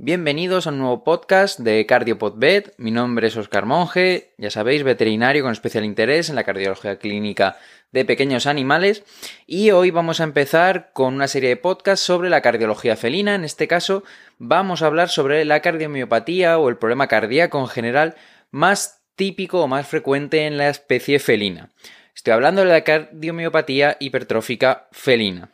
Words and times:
Bienvenidos 0.00 0.68
a 0.68 0.70
un 0.70 0.78
nuevo 0.78 1.02
podcast 1.02 1.58
de 1.58 1.84
CardioPodBet. 1.84 2.72
Mi 2.78 2.92
nombre 2.92 3.26
es 3.26 3.36
Oscar 3.36 3.66
Monge, 3.66 4.32
ya 4.38 4.48
sabéis, 4.48 4.84
veterinario 4.84 5.42
con 5.42 5.50
especial 5.50 5.84
interés 5.84 6.28
en 6.28 6.36
la 6.36 6.44
cardiología 6.44 7.00
clínica 7.00 7.58
de 7.90 8.04
pequeños 8.04 8.46
animales. 8.46 9.02
Y 9.44 9.72
hoy 9.72 9.90
vamos 9.90 10.20
a 10.20 10.22
empezar 10.22 10.92
con 10.92 11.14
una 11.14 11.26
serie 11.26 11.48
de 11.48 11.56
podcasts 11.56 12.06
sobre 12.06 12.30
la 12.30 12.42
cardiología 12.42 12.94
felina. 12.94 13.34
En 13.34 13.42
este 13.42 13.66
caso, 13.66 14.04
vamos 14.38 14.82
a 14.82 14.86
hablar 14.86 15.08
sobre 15.08 15.44
la 15.44 15.62
cardiomiopatía 15.62 16.58
o 16.58 16.68
el 16.68 16.76
problema 16.76 17.08
cardíaco 17.08 17.58
en 17.58 17.66
general 17.66 18.14
más 18.52 19.02
típico 19.16 19.62
o 19.62 19.66
más 19.66 19.88
frecuente 19.88 20.46
en 20.46 20.58
la 20.58 20.68
especie 20.68 21.18
felina. 21.18 21.70
Estoy 22.14 22.34
hablando 22.34 22.62
de 22.62 22.68
la 22.68 22.84
cardiomiopatía 22.84 23.96
hipertrófica 23.98 24.86
felina. 24.92 25.50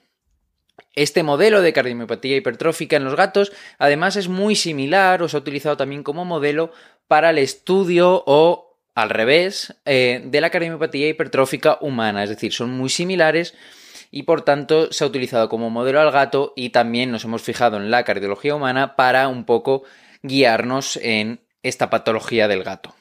Este 0.96 1.22
modelo 1.22 1.60
de 1.60 1.72
cardiomiopatía 1.72 2.36
hipertrófica 2.36 2.96
en 2.96 3.04
los 3.04 3.16
gatos 3.16 3.52
además 3.78 4.16
es 4.16 4.28
muy 4.28 4.54
similar 4.54 5.22
o 5.22 5.28
se 5.28 5.36
ha 5.36 5.40
utilizado 5.40 5.76
también 5.76 6.02
como 6.02 6.24
modelo 6.24 6.72
para 7.08 7.30
el 7.30 7.38
estudio 7.38 8.22
o 8.26 8.78
al 8.94 9.10
revés 9.10 9.74
eh, 9.84 10.22
de 10.24 10.40
la 10.40 10.50
cardiomiopatía 10.50 11.08
hipertrófica 11.08 11.78
humana, 11.80 12.22
es 12.22 12.30
decir, 12.30 12.52
son 12.52 12.70
muy 12.70 12.88
similares 12.88 13.54
y 14.12 14.22
por 14.22 14.42
tanto 14.42 14.92
se 14.92 15.02
ha 15.02 15.08
utilizado 15.08 15.48
como 15.48 15.70
modelo 15.70 16.00
al 16.00 16.12
gato 16.12 16.52
y 16.54 16.70
también 16.70 17.10
nos 17.10 17.24
hemos 17.24 17.42
fijado 17.42 17.76
en 17.76 17.90
la 17.90 18.04
cardiología 18.04 18.54
humana 18.54 18.94
para 18.94 19.26
un 19.26 19.44
poco 19.44 19.82
guiarnos 20.22 20.96
en 21.02 21.40
esta 21.64 21.90
patología 21.90 22.46
del 22.46 22.62
gato. 22.62 22.94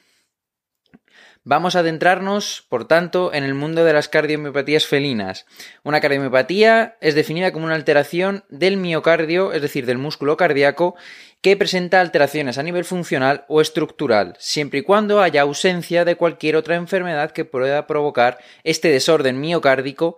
Vamos 1.46 1.76
a 1.76 1.80
adentrarnos, 1.80 2.66
por 2.70 2.88
tanto, 2.88 3.34
en 3.34 3.44
el 3.44 3.54
mundo 3.54 3.84
de 3.84 3.92
las 3.92 4.08
cardiomiopatías 4.08 4.86
felinas. 4.86 5.46
Una 5.84 6.00
cardiomiopatía 6.00 6.96
es 7.02 7.16
definida 7.16 7.52
como 7.52 7.66
una 7.66 7.76
alteración 7.76 8.46
del 8.48 8.78
miocardio, 8.78 9.52
es 9.52 9.62
decir, 9.62 9.86
del 9.86 9.98
músculo 9.98 10.38
cardíaco, 10.38 10.96
que 11.42 11.58
presenta 11.58 12.00
alteraciones 12.00 12.58
a 12.58 12.64
nivel 12.64 12.86
funcional 12.86 13.44
o 13.50 13.60
estructural, 13.60 14.38
siempre 14.40 14.80
y 14.80 14.84
cuando 14.84 15.22
haya 15.22 15.42
ausencia 15.42 16.06
de 16.06 16.16
cualquier 16.16 16.56
otra 16.56 16.76
enfermedad 16.76 17.32
que 17.32 17.44
pueda 17.44 17.88
provocar 17.88 18.38
este 18.64 18.88
desorden 18.88 19.42
miocárdico 19.42 20.16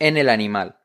en 0.00 0.16
el 0.16 0.28
animal. 0.28 0.78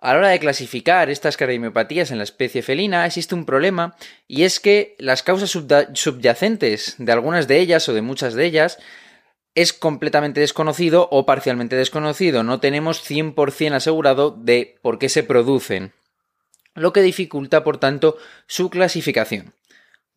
A 0.00 0.12
la 0.12 0.18
hora 0.18 0.28
de 0.30 0.40
clasificar 0.40 1.08
estas 1.08 1.36
cardiomiopatías 1.36 2.10
en 2.10 2.18
la 2.18 2.24
especie 2.24 2.62
felina 2.62 3.06
existe 3.06 3.34
un 3.36 3.46
problema 3.46 3.94
y 4.26 4.42
es 4.42 4.60
que 4.60 4.96
las 4.98 5.22
causas 5.22 5.50
subyacentes 5.50 6.96
de 6.98 7.12
algunas 7.12 7.46
de 7.46 7.60
ellas 7.60 7.88
o 7.88 7.94
de 7.94 8.02
muchas 8.02 8.34
de 8.34 8.44
ellas 8.44 8.78
es 9.54 9.72
completamente 9.72 10.40
desconocido 10.40 11.08
o 11.10 11.26
parcialmente 11.26 11.76
desconocido. 11.76 12.42
No 12.42 12.60
tenemos 12.60 13.08
100% 13.08 13.74
asegurado 13.74 14.30
de 14.30 14.76
por 14.82 14.98
qué 14.98 15.08
se 15.08 15.22
producen, 15.22 15.92
lo 16.74 16.92
que 16.92 17.02
dificulta, 17.02 17.62
por 17.62 17.78
tanto, 17.78 18.16
su 18.46 18.70
clasificación. 18.70 19.54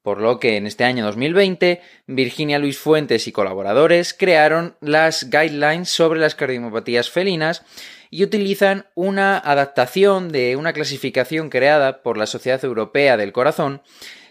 Por 0.01 0.21
lo 0.21 0.39
que 0.39 0.55
en 0.55 0.65
este 0.65 0.85
año 0.85 1.03
2020, 1.05 1.81
Virginia 2.07 2.59
Luis 2.59 2.77
Fuentes 2.77 3.27
y 3.27 3.31
colaboradores 3.31 4.13
crearon 4.13 4.77
las 4.79 5.29
guidelines 5.29 5.89
sobre 5.89 6.19
las 6.19 6.33
cardiopatías 6.33 7.09
felinas 7.09 7.63
y 8.09 8.23
utilizan 8.23 8.85
una 8.95 9.37
adaptación 9.37 10.31
de 10.31 10.55
una 10.55 10.71
clasificación 10.71 11.49
creada 11.49 12.01
por 12.03 12.17
la 12.17 12.25
Sociedad 12.25 12.63
Europea 12.63 13.17
del 13.17 13.33
Corazón 13.33 13.81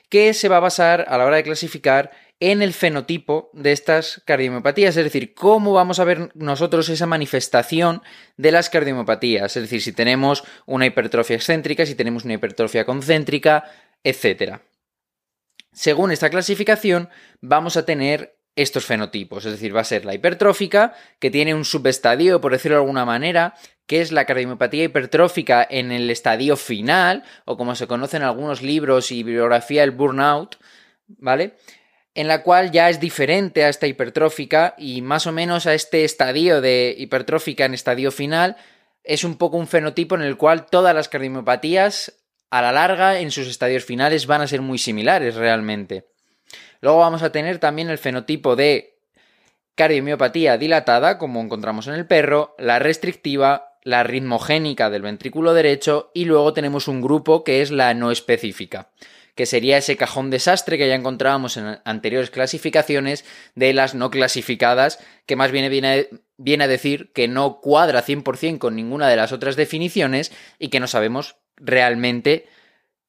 que 0.08 0.34
se 0.34 0.48
va 0.48 0.58
a 0.58 0.60
basar 0.60 1.04
a 1.08 1.18
la 1.18 1.26
hora 1.26 1.36
de 1.36 1.42
clasificar 1.42 2.10
en 2.38 2.60
el 2.60 2.74
fenotipo 2.74 3.50
de 3.54 3.72
estas 3.72 4.22
cardiomiopatías, 4.26 4.96
es 4.96 5.04
decir, 5.04 5.34
cómo 5.34 5.72
vamos 5.72 5.98
a 5.98 6.04
ver 6.04 6.30
nosotros 6.34 6.88
esa 6.88 7.06
manifestación 7.06 8.02
de 8.36 8.52
las 8.52 8.68
cardiomiopatías, 8.68 9.56
es 9.56 9.62
decir, 9.62 9.80
si 9.80 9.92
tenemos 9.92 10.44
una 10.66 10.86
hipertrofia 10.86 11.36
excéntrica, 11.36 11.86
si 11.86 11.94
tenemos 11.94 12.24
una 12.24 12.34
hipertrofia 12.34 12.84
concéntrica, 12.84 13.64
etc. 14.04 14.58
Según 15.72 16.12
esta 16.12 16.28
clasificación, 16.28 17.08
vamos 17.40 17.76
a 17.76 17.86
tener 17.86 18.36
estos 18.54 18.86
fenotipos, 18.86 19.44
es 19.44 19.52
decir, 19.52 19.76
va 19.76 19.82
a 19.82 19.84
ser 19.84 20.04
la 20.04 20.14
hipertrófica, 20.14 20.94
que 21.18 21.30
tiene 21.30 21.54
un 21.54 21.64
subestadio, 21.64 22.40
por 22.40 22.52
decirlo 22.52 22.76
de 22.76 22.82
alguna 22.82 23.04
manera, 23.04 23.54
que 23.86 24.00
es 24.00 24.12
la 24.12 24.24
cardiomiopatía 24.24 24.84
hipertrófica 24.84 25.66
en 25.68 25.92
el 25.92 26.10
estadio 26.10 26.56
final, 26.56 27.22
o 27.44 27.56
como 27.56 27.74
se 27.74 27.86
conoce 27.86 28.16
en 28.16 28.22
algunos 28.22 28.62
libros 28.62 29.12
y 29.12 29.22
bibliografía, 29.22 29.84
el 29.84 29.90
burnout, 29.90 30.56
¿vale? 31.06 31.56
En 32.16 32.28
la 32.28 32.42
cual 32.42 32.70
ya 32.72 32.88
es 32.88 32.98
diferente 32.98 33.62
a 33.62 33.68
esta 33.68 33.86
hipertrófica 33.86 34.74
y 34.78 35.02
más 35.02 35.26
o 35.26 35.32
menos 35.32 35.66
a 35.66 35.74
este 35.74 36.02
estadio 36.02 36.62
de 36.62 36.94
hipertrófica 36.96 37.66
en 37.66 37.74
estadio 37.74 38.10
final 38.10 38.56
es 39.04 39.22
un 39.22 39.36
poco 39.36 39.58
un 39.58 39.66
fenotipo 39.66 40.14
en 40.14 40.22
el 40.22 40.38
cual 40.38 40.64
todas 40.64 40.94
las 40.94 41.10
cardiomiopatías 41.10 42.14
a 42.48 42.62
la 42.62 42.72
larga 42.72 43.20
en 43.20 43.30
sus 43.30 43.46
estadios 43.48 43.84
finales 43.84 44.26
van 44.26 44.40
a 44.40 44.46
ser 44.46 44.62
muy 44.62 44.78
similares 44.78 45.34
realmente. 45.34 46.06
Luego 46.80 47.00
vamos 47.00 47.22
a 47.22 47.32
tener 47.32 47.58
también 47.58 47.90
el 47.90 47.98
fenotipo 47.98 48.56
de 48.56 48.96
cardiomiopatía 49.74 50.56
dilatada, 50.56 51.18
como 51.18 51.42
encontramos 51.42 51.86
en 51.86 51.94
el 51.94 52.06
perro, 52.06 52.54
la 52.58 52.78
restrictiva, 52.78 53.74
la 53.82 54.04
ritmogénica 54.04 54.88
del 54.88 55.02
ventrículo 55.02 55.52
derecho 55.52 56.12
y 56.14 56.24
luego 56.24 56.54
tenemos 56.54 56.88
un 56.88 57.02
grupo 57.02 57.44
que 57.44 57.60
es 57.60 57.70
la 57.70 57.92
no 57.92 58.10
específica 58.10 58.88
que 59.36 59.46
sería 59.46 59.76
ese 59.76 59.96
cajón 59.96 60.30
desastre 60.30 60.78
que 60.78 60.88
ya 60.88 60.94
encontrábamos 60.94 61.56
en 61.58 61.78
anteriores 61.84 62.30
clasificaciones 62.30 63.24
de 63.54 63.74
las 63.74 63.94
no 63.94 64.10
clasificadas, 64.10 64.98
que 65.26 65.36
más 65.36 65.52
bien 65.52 65.70
viene, 65.70 66.08
viene 66.38 66.64
a 66.64 66.68
decir 66.68 67.12
que 67.12 67.28
no 67.28 67.60
cuadra 67.60 68.02
100% 68.02 68.58
con 68.58 68.74
ninguna 68.74 69.08
de 69.08 69.16
las 69.16 69.32
otras 69.32 69.54
definiciones 69.54 70.32
y 70.58 70.68
que 70.68 70.80
no 70.80 70.88
sabemos 70.88 71.36
realmente 71.56 72.48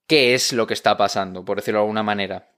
qué 0.06 0.34
es 0.34 0.52
lo 0.52 0.68
que 0.68 0.74
está 0.74 0.98
pasando, 0.98 1.46
por 1.46 1.58
decirlo 1.58 1.80
de 1.80 1.84
alguna 1.84 2.04
manera. 2.04 2.50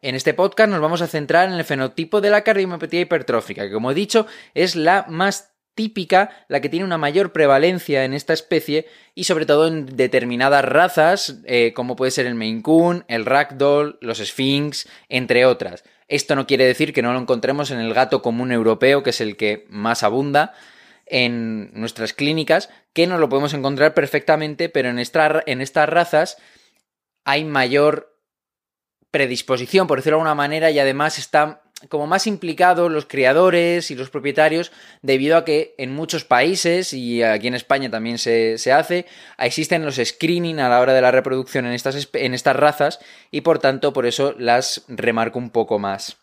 En 0.00 0.14
este 0.14 0.32
podcast 0.32 0.70
nos 0.70 0.80
vamos 0.80 1.02
a 1.02 1.08
centrar 1.08 1.48
en 1.48 1.54
el 1.54 1.64
fenotipo 1.64 2.20
de 2.20 2.30
la 2.30 2.42
cardiomiopatía 2.44 3.00
hipertrófica, 3.00 3.62
que 3.62 3.72
como 3.72 3.90
he 3.90 3.94
dicho 3.94 4.26
es 4.54 4.76
la 4.76 5.04
más 5.08 5.53
típica, 5.74 6.30
la 6.48 6.60
que 6.60 6.68
tiene 6.68 6.84
una 6.84 6.98
mayor 6.98 7.32
prevalencia 7.32 8.04
en 8.04 8.14
esta 8.14 8.32
especie 8.32 8.86
y 9.14 9.24
sobre 9.24 9.46
todo 9.46 9.66
en 9.66 9.86
determinadas 9.86 10.64
razas, 10.64 11.40
eh, 11.44 11.72
como 11.74 11.96
puede 11.96 12.10
ser 12.10 12.26
el 12.26 12.34
Maine 12.34 12.62
Coon, 12.62 13.04
el 13.08 13.26
Ragdoll, 13.26 13.98
los 14.00 14.18
Sphinx, 14.18 14.88
entre 15.08 15.44
otras. 15.46 15.84
Esto 16.08 16.36
no 16.36 16.46
quiere 16.46 16.64
decir 16.64 16.92
que 16.92 17.02
no 17.02 17.12
lo 17.12 17.18
encontremos 17.18 17.70
en 17.70 17.80
el 17.80 17.94
gato 17.94 18.22
común 18.22 18.52
europeo, 18.52 19.02
que 19.02 19.10
es 19.10 19.20
el 19.20 19.36
que 19.36 19.66
más 19.68 20.02
abunda 20.02 20.54
en 21.06 21.70
nuestras 21.74 22.12
clínicas, 22.12 22.70
que 22.92 23.06
no 23.06 23.18
lo 23.18 23.28
podemos 23.28 23.52
encontrar 23.54 23.94
perfectamente, 23.94 24.68
pero 24.68 24.88
en, 24.88 24.98
en 24.98 25.60
estas 25.60 25.88
razas 25.88 26.36
hay 27.24 27.44
mayor 27.44 28.16
predisposición, 29.10 29.86
por 29.86 29.98
decirlo 29.98 30.16
de 30.16 30.20
alguna 30.20 30.34
manera, 30.34 30.70
y 30.70 30.78
además 30.78 31.18
está 31.18 31.63
como 31.88 32.06
más 32.06 32.26
implicados 32.26 32.90
los 32.90 33.06
criadores 33.06 33.90
y 33.90 33.94
los 33.94 34.10
propietarios 34.10 34.72
debido 35.02 35.36
a 35.36 35.44
que 35.44 35.74
en 35.78 35.94
muchos 35.94 36.24
países 36.24 36.92
y 36.92 37.22
aquí 37.22 37.48
en 37.48 37.54
España 37.54 37.90
también 37.90 38.18
se, 38.18 38.56
hace, 38.72 39.06
existen 39.38 39.84
los 39.84 40.00
screening 40.02 40.60
a 40.60 40.68
la 40.68 40.80
hora 40.80 40.94
de 40.94 41.00
la 41.00 41.10
reproducción 41.10 41.66
en 41.66 41.72
estas, 41.72 42.08
en 42.12 42.34
estas 42.34 42.56
razas 42.56 43.00
y 43.30 43.42
por 43.42 43.58
tanto 43.58 43.92
por 43.92 44.06
eso 44.06 44.34
las 44.38 44.84
remarco 44.88 45.38
un 45.38 45.50
poco 45.50 45.78
más. 45.78 46.16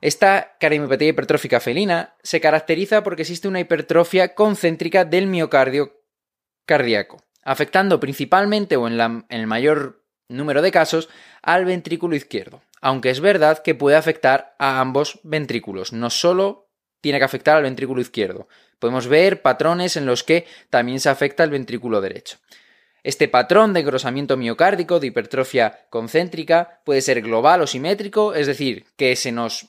Esta 0.00 0.56
cardiomopatía 0.58 1.08
hipertrófica 1.08 1.60
felina 1.60 2.14
se 2.22 2.40
caracteriza 2.40 3.02
porque 3.02 3.22
existe 3.22 3.48
una 3.48 3.60
hipertrofia 3.60 4.34
concéntrica 4.34 5.04
del 5.04 5.26
miocardio 5.26 6.00
cardíaco, 6.64 7.22
afectando 7.44 8.00
principalmente 8.00 8.76
o 8.76 8.88
en 8.88 9.24
el 9.28 9.46
mayor 9.46 10.02
número 10.28 10.62
de 10.62 10.70
casos 10.70 11.10
al 11.42 11.66
ventrículo 11.66 12.16
izquierdo 12.16 12.62
aunque 12.80 13.10
es 13.10 13.20
verdad 13.20 13.62
que 13.62 13.74
puede 13.74 13.96
afectar 13.96 14.54
a 14.58 14.80
ambos 14.80 15.20
ventrículos, 15.22 15.92
no 15.92 16.10
solo 16.10 16.68
tiene 17.00 17.18
que 17.18 17.24
afectar 17.24 17.56
al 17.56 17.62
ventrículo 17.62 18.00
izquierdo. 18.00 18.48
Podemos 18.78 19.06
ver 19.06 19.42
patrones 19.42 19.96
en 19.96 20.06
los 20.06 20.24
que 20.24 20.46
también 20.70 21.00
se 21.00 21.08
afecta 21.08 21.44
el 21.44 21.50
ventrículo 21.50 22.00
derecho. 22.00 22.38
Este 23.02 23.28
patrón 23.28 23.72
de 23.72 23.80
engrosamiento 23.80 24.36
miocárdico, 24.36 25.00
de 25.00 25.06
hipertrofia 25.06 25.86
concéntrica, 25.88 26.80
puede 26.84 27.00
ser 27.00 27.22
global 27.22 27.62
o 27.62 27.66
simétrico, 27.66 28.34
es 28.34 28.46
decir, 28.46 28.84
que 28.96 29.16
se 29.16 29.32
nos 29.32 29.68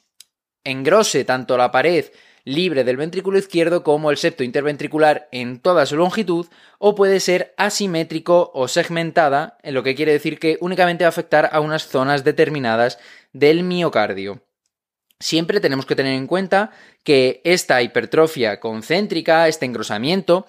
engrose 0.63 1.23
tanto 1.23 1.57
la 1.57 1.71
pared 1.71 2.05
libre 2.43 2.83
del 2.83 2.97
ventrículo 2.97 3.37
izquierdo 3.37 3.83
como 3.83 4.11
el 4.11 4.17
septo 4.17 4.43
interventricular 4.43 5.27
en 5.31 5.59
toda 5.59 5.85
su 5.85 5.97
longitud, 5.97 6.47
o 6.79 6.95
puede 6.95 7.19
ser 7.19 7.53
asimétrico 7.57 8.51
o 8.53 8.67
segmentada, 8.67 9.57
en 9.63 9.73
lo 9.73 9.83
que 9.83 9.95
quiere 9.95 10.11
decir 10.11 10.39
que 10.39 10.57
únicamente 10.61 11.03
va 11.03 11.07
a 11.07 11.09
afectar 11.09 11.49
a 11.51 11.59
unas 11.59 11.87
zonas 11.87 12.23
determinadas 12.23 12.99
del 13.33 13.63
miocardio. 13.63 14.41
Siempre 15.19 15.59
tenemos 15.59 15.85
que 15.85 15.95
tener 15.95 16.15
en 16.15 16.25
cuenta 16.25 16.71
que 17.03 17.41
esta 17.43 17.81
hipertrofia 17.81 18.59
concéntrica, 18.59 19.47
este 19.47 19.65
engrosamiento, 19.65 20.47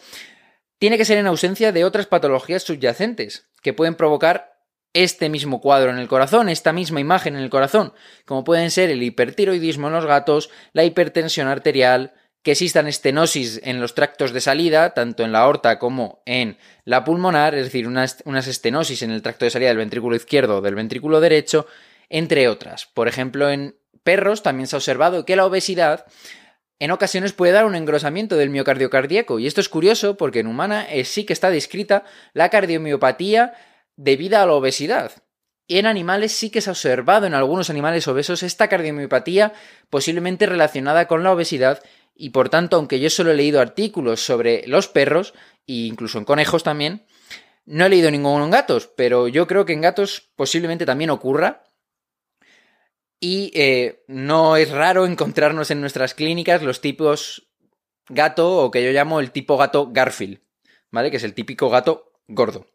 tiene 0.78 0.98
que 0.98 1.04
ser 1.04 1.18
en 1.18 1.26
ausencia 1.26 1.72
de 1.72 1.84
otras 1.84 2.06
patologías 2.06 2.62
subyacentes 2.62 3.46
que 3.62 3.74
pueden 3.74 3.94
provocar 3.94 4.51
este 4.94 5.28
mismo 5.28 5.60
cuadro 5.60 5.90
en 5.90 5.98
el 5.98 6.08
corazón, 6.08 6.48
esta 6.48 6.72
misma 6.72 7.00
imagen 7.00 7.36
en 7.36 7.42
el 7.42 7.50
corazón, 7.50 7.92
como 8.26 8.44
pueden 8.44 8.70
ser 8.70 8.90
el 8.90 9.02
hipertiroidismo 9.02 9.86
en 9.88 9.94
los 9.94 10.06
gatos, 10.06 10.50
la 10.72 10.84
hipertensión 10.84 11.48
arterial, 11.48 12.12
que 12.42 12.52
existan 12.52 12.88
estenosis 12.88 13.60
en 13.62 13.80
los 13.80 13.94
tractos 13.94 14.32
de 14.32 14.40
salida, 14.40 14.94
tanto 14.94 15.22
en 15.22 15.32
la 15.32 15.40
aorta 15.40 15.78
como 15.78 16.22
en 16.26 16.58
la 16.84 17.04
pulmonar, 17.04 17.54
es 17.54 17.64
decir, 17.64 17.86
unas, 17.86 18.18
estenosis 18.48 19.02
en 19.02 19.12
el 19.12 19.22
tracto 19.22 19.44
de 19.44 19.50
salida 19.50 19.68
del 19.68 19.78
ventrículo 19.78 20.16
izquierdo 20.16 20.58
o 20.58 20.60
del 20.60 20.74
ventrículo 20.74 21.20
derecho, 21.20 21.66
entre 22.08 22.48
otras. 22.48 22.86
Por 22.86 23.06
ejemplo, 23.06 23.48
en 23.48 23.76
perros 24.02 24.42
también 24.42 24.66
se 24.66 24.74
ha 24.74 24.78
observado 24.78 25.24
que 25.24 25.36
la 25.36 25.46
obesidad 25.46 26.04
en 26.80 26.90
ocasiones 26.90 27.32
puede 27.32 27.52
dar 27.52 27.64
un 27.64 27.76
engrosamiento 27.76 28.36
del 28.36 28.50
miocardio 28.50 28.90
cardíaco. 28.90 29.38
Y 29.38 29.46
esto 29.46 29.60
es 29.60 29.68
curioso 29.68 30.16
porque 30.16 30.40
en 30.40 30.48
humana 30.48 30.88
sí 31.04 31.24
que 31.24 31.32
está 31.32 31.48
descrita 31.48 32.04
la 32.32 32.48
cardiomiopatía 32.48 33.54
debida 34.02 34.42
a 34.42 34.46
la 34.46 34.54
obesidad. 34.54 35.12
En 35.68 35.86
animales 35.86 36.32
sí 36.32 36.50
que 36.50 36.60
se 36.60 36.70
ha 36.70 36.72
observado 36.72 37.26
en 37.26 37.34
algunos 37.34 37.70
animales 37.70 38.06
obesos 38.08 38.42
esta 38.42 38.68
cardiomiopatía 38.68 39.52
posiblemente 39.90 40.46
relacionada 40.46 41.06
con 41.06 41.22
la 41.22 41.32
obesidad 41.32 41.82
y 42.14 42.30
por 42.30 42.48
tanto, 42.48 42.76
aunque 42.76 43.00
yo 43.00 43.08
solo 43.08 43.30
he 43.30 43.36
leído 43.36 43.60
artículos 43.60 44.24
sobre 44.24 44.66
los 44.66 44.88
perros 44.88 45.34
e 45.66 45.86
incluso 45.86 46.18
en 46.18 46.24
conejos 46.24 46.62
también, 46.62 47.06
no 47.64 47.86
he 47.86 47.88
leído 47.88 48.10
ninguno 48.10 48.44
en 48.44 48.50
gatos, 48.50 48.90
pero 48.96 49.28
yo 49.28 49.46
creo 49.46 49.64
que 49.64 49.72
en 49.72 49.80
gatos 49.80 50.30
posiblemente 50.36 50.84
también 50.84 51.10
ocurra 51.10 51.62
y 53.20 53.52
eh, 53.54 54.02
no 54.08 54.56
es 54.56 54.70
raro 54.70 55.06
encontrarnos 55.06 55.70
en 55.70 55.80
nuestras 55.80 56.14
clínicas 56.14 56.62
los 56.62 56.80
tipos 56.80 57.48
gato 58.08 58.58
o 58.58 58.70
que 58.72 58.84
yo 58.84 58.90
llamo 58.90 59.20
el 59.20 59.30
tipo 59.30 59.56
gato 59.56 59.90
Garfield, 59.92 60.40
¿vale? 60.90 61.10
Que 61.10 61.18
es 61.18 61.24
el 61.24 61.34
típico 61.34 61.70
gato 61.70 62.12
gordo. 62.26 62.71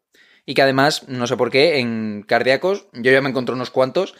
Y 0.48 0.54
que 0.54 0.62
además, 0.62 1.08
no 1.10 1.28
sé 1.28 1.36
por 1.36 1.52
qué, 1.52 1.78
en 1.78 2.24
cardíacos 2.26 2.88
yo 2.94 3.12
ya 3.12 3.22
me 3.22 3.30
encontré 3.30 3.54
unos 3.54 3.70
cuantos 3.70 4.16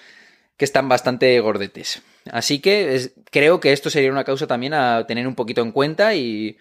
que 0.58 0.66
están 0.66 0.90
bastante 0.90 1.40
gordetes. 1.40 2.02
Así 2.30 2.60
que 2.60 3.12
creo 3.32 3.62
que 3.62 3.72
esto 3.72 3.90
sería 3.90 4.12
una 4.12 4.26
causa 4.26 4.46
también 4.46 4.74
a 4.74 5.08
tener 5.08 5.26
un 5.26 5.36
poquito 5.36 5.62
en 5.62 5.72
cuenta 5.72 6.16
y 6.16 6.58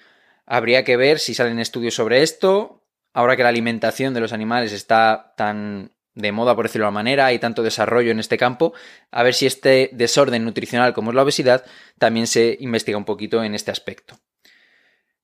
habría 0.46 0.84
que 0.84 0.96
ver 0.96 1.18
si 1.18 1.34
salen 1.34 1.58
estudios 1.58 1.94
sobre 1.94 2.22
esto. 2.22 2.84
Ahora 3.12 3.36
que 3.36 3.42
la 3.42 3.48
alimentación 3.48 4.14
de 4.14 4.20
los 4.20 4.32
animales 4.32 4.72
está 4.72 5.34
tan 5.36 5.90
de 6.14 6.30
moda, 6.30 6.54
por 6.54 6.66
decirlo 6.66 6.84
de 6.84 6.90
una 6.90 6.94
manera, 6.94 7.26
hay 7.26 7.40
tanto 7.40 7.64
desarrollo 7.64 8.12
en 8.12 8.20
este 8.20 8.38
campo, 8.38 8.72
a 9.10 9.22
ver 9.22 9.34
si 9.34 9.46
este 9.46 9.90
desorden 9.92 10.44
nutricional 10.44 10.94
como 10.94 11.10
es 11.10 11.14
la 11.16 11.22
obesidad 11.22 11.64
también 11.98 12.26
se 12.26 12.56
investiga 12.60 12.96
un 12.96 13.04
poquito 13.04 13.42
en 13.42 13.54
este 13.54 13.70
aspecto. 13.70 14.16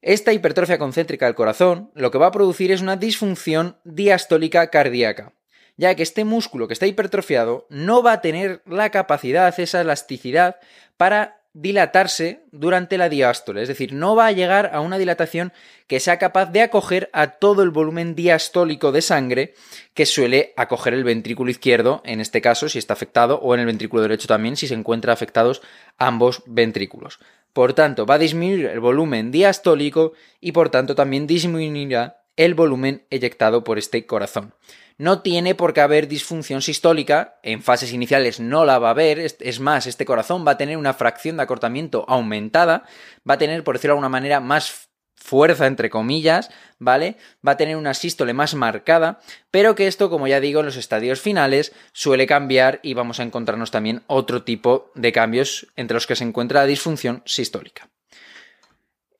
Esta 0.02 0.32
hipertrofia 0.32 0.78
concéntrica 0.78 1.26
del 1.26 1.36
corazón 1.36 1.92
lo 1.94 2.10
que 2.10 2.18
va 2.18 2.26
a 2.26 2.32
producir 2.32 2.72
es 2.72 2.80
una 2.82 2.96
disfunción 2.96 3.78
diastólica 3.84 4.68
cardíaca, 4.68 5.32
ya 5.76 5.94
que 5.94 6.02
este 6.02 6.24
músculo 6.24 6.66
que 6.66 6.72
está 6.72 6.88
hipertrofiado 6.88 7.68
no 7.70 8.02
va 8.02 8.14
a 8.14 8.20
tener 8.20 8.62
la 8.66 8.90
capacidad, 8.90 9.58
esa 9.60 9.80
elasticidad, 9.80 10.56
para 10.96 11.41
dilatarse 11.54 12.44
durante 12.50 12.96
la 12.96 13.08
diástole, 13.08 13.62
es 13.62 13.68
decir, 13.68 13.92
no 13.92 14.16
va 14.16 14.26
a 14.26 14.32
llegar 14.32 14.70
a 14.72 14.80
una 14.80 14.96
dilatación 14.96 15.52
que 15.86 16.00
sea 16.00 16.18
capaz 16.18 16.46
de 16.46 16.62
acoger 16.62 17.10
a 17.12 17.32
todo 17.32 17.62
el 17.62 17.70
volumen 17.70 18.14
diastólico 18.14 18.90
de 18.90 19.02
sangre 19.02 19.54
que 19.92 20.06
suele 20.06 20.54
acoger 20.56 20.94
el 20.94 21.04
ventrículo 21.04 21.50
izquierdo, 21.50 22.00
en 22.04 22.20
este 22.20 22.40
caso 22.40 22.68
si 22.68 22.78
está 22.78 22.94
afectado, 22.94 23.38
o 23.40 23.54
en 23.54 23.60
el 23.60 23.66
ventrículo 23.66 24.02
derecho 24.02 24.28
también 24.28 24.56
si 24.56 24.66
se 24.66 24.74
encuentran 24.74 25.12
afectados 25.12 25.60
ambos 25.98 26.42
ventrículos. 26.46 27.18
Por 27.52 27.74
tanto, 27.74 28.06
va 28.06 28.14
a 28.14 28.18
disminuir 28.18 28.66
el 28.66 28.80
volumen 28.80 29.30
diastólico 29.30 30.14
y 30.40 30.52
por 30.52 30.70
tanto 30.70 30.94
también 30.94 31.26
disminuirá 31.26 32.22
el 32.36 32.54
volumen 32.54 33.04
eyectado 33.10 33.62
por 33.62 33.78
este 33.78 34.06
corazón. 34.06 34.54
No 34.98 35.22
tiene 35.22 35.54
por 35.54 35.72
qué 35.72 35.80
haber 35.80 36.08
disfunción 36.08 36.62
sistólica, 36.62 37.38
en 37.42 37.62
fases 37.62 37.92
iniciales 37.92 38.40
no 38.40 38.64
la 38.64 38.78
va 38.78 38.88
a 38.88 38.92
haber, 38.92 39.18
es 39.18 39.60
más, 39.60 39.86
este 39.86 40.04
corazón 40.04 40.46
va 40.46 40.52
a 40.52 40.58
tener 40.58 40.76
una 40.76 40.94
fracción 40.94 41.36
de 41.36 41.42
acortamiento 41.42 42.04
aumentada, 42.08 42.84
va 43.28 43.34
a 43.34 43.38
tener, 43.38 43.64
por 43.64 43.76
decirlo 43.76 43.92
de 43.92 43.98
alguna 43.98 44.08
manera, 44.08 44.40
más 44.40 44.88
fuerza, 45.22 45.66
entre 45.66 45.88
comillas, 45.88 46.50
¿vale? 46.78 47.16
Va 47.46 47.52
a 47.52 47.56
tener 47.56 47.76
una 47.76 47.94
sístole 47.94 48.34
más 48.34 48.54
marcada, 48.54 49.20
pero 49.50 49.74
que 49.74 49.86
esto, 49.86 50.10
como 50.10 50.26
ya 50.26 50.40
digo, 50.40 50.60
en 50.60 50.66
los 50.66 50.76
estadios 50.76 51.20
finales 51.20 51.72
suele 51.92 52.26
cambiar 52.26 52.80
y 52.82 52.94
vamos 52.94 53.20
a 53.20 53.22
encontrarnos 53.22 53.70
también 53.70 54.02
otro 54.08 54.42
tipo 54.42 54.90
de 54.94 55.12
cambios 55.12 55.68
entre 55.76 55.94
los 55.94 56.06
que 56.06 56.16
se 56.16 56.24
encuentra 56.24 56.60
la 56.60 56.66
disfunción 56.66 57.22
sistólica 57.24 57.91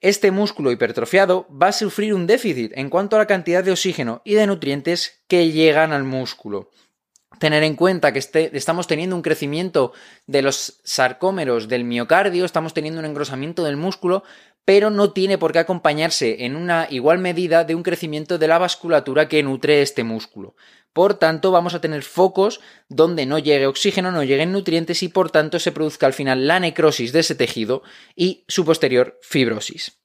este 0.03 0.31
músculo 0.31 0.69
hipertrofiado 0.69 1.47
va 1.49 1.69
a 1.69 1.71
sufrir 1.71 2.13
un 2.13 2.27
déficit 2.27 2.73
en 2.75 2.89
cuanto 2.89 3.15
a 3.15 3.19
la 3.19 3.25
cantidad 3.25 3.63
de 3.63 3.71
oxígeno 3.71 4.21
y 4.25 4.33
de 4.33 4.45
nutrientes 4.45 5.23
que 5.29 5.49
llegan 5.49 5.93
al 5.93 6.03
músculo. 6.03 6.69
Tener 7.39 7.63
en 7.63 7.77
cuenta 7.77 8.11
que 8.11 8.19
este, 8.19 8.55
estamos 8.55 8.85
teniendo 8.85 9.15
un 9.15 9.21
crecimiento 9.21 9.93
de 10.27 10.41
los 10.41 10.81
sarcómeros 10.83 11.69
del 11.69 11.85
miocardio, 11.85 12.43
estamos 12.43 12.73
teniendo 12.73 12.99
un 12.99 13.05
engrosamiento 13.05 13.63
del 13.63 13.77
músculo, 13.77 14.23
pero 14.65 14.89
no 14.89 15.11
tiene 15.11 15.37
por 15.37 15.51
qué 15.51 15.59
acompañarse 15.59 16.45
en 16.45 16.55
una 16.55 16.87
igual 16.89 17.19
medida 17.19 17.63
de 17.63 17.75
un 17.75 17.83
crecimiento 17.83 18.37
de 18.37 18.47
la 18.47 18.57
vasculatura 18.57 19.27
que 19.27 19.43
nutre 19.43 19.81
este 19.81 20.03
músculo. 20.03 20.55
Por 20.93 21.15
tanto, 21.15 21.51
vamos 21.51 21.73
a 21.73 21.81
tener 21.81 22.03
focos 22.03 22.61
donde 22.87 23.25
no 23.25 23.39
llegue 23.39 23.65
oxígeno, 23.65 24.11
no 24.11 24.23
lleguen 24.23 24.51
nutrientes 24.51 25.01
y 25.03 25.09
por 25.09 25.31
tanto 25.31 25.59
se 25.59 25.71
produzca 25.71 26.05
al 26.05 26.13
final 26.13 26.47
la 26.47 26.59
necrosis 26.59 27.11
de 27.11 27.21
ese 27.21 27.35
tejido 27.35 27.81
y 28.15 28.45
su 28.47 28.63
posterior 28.63 29.19
fibrosis. 29.21 29.99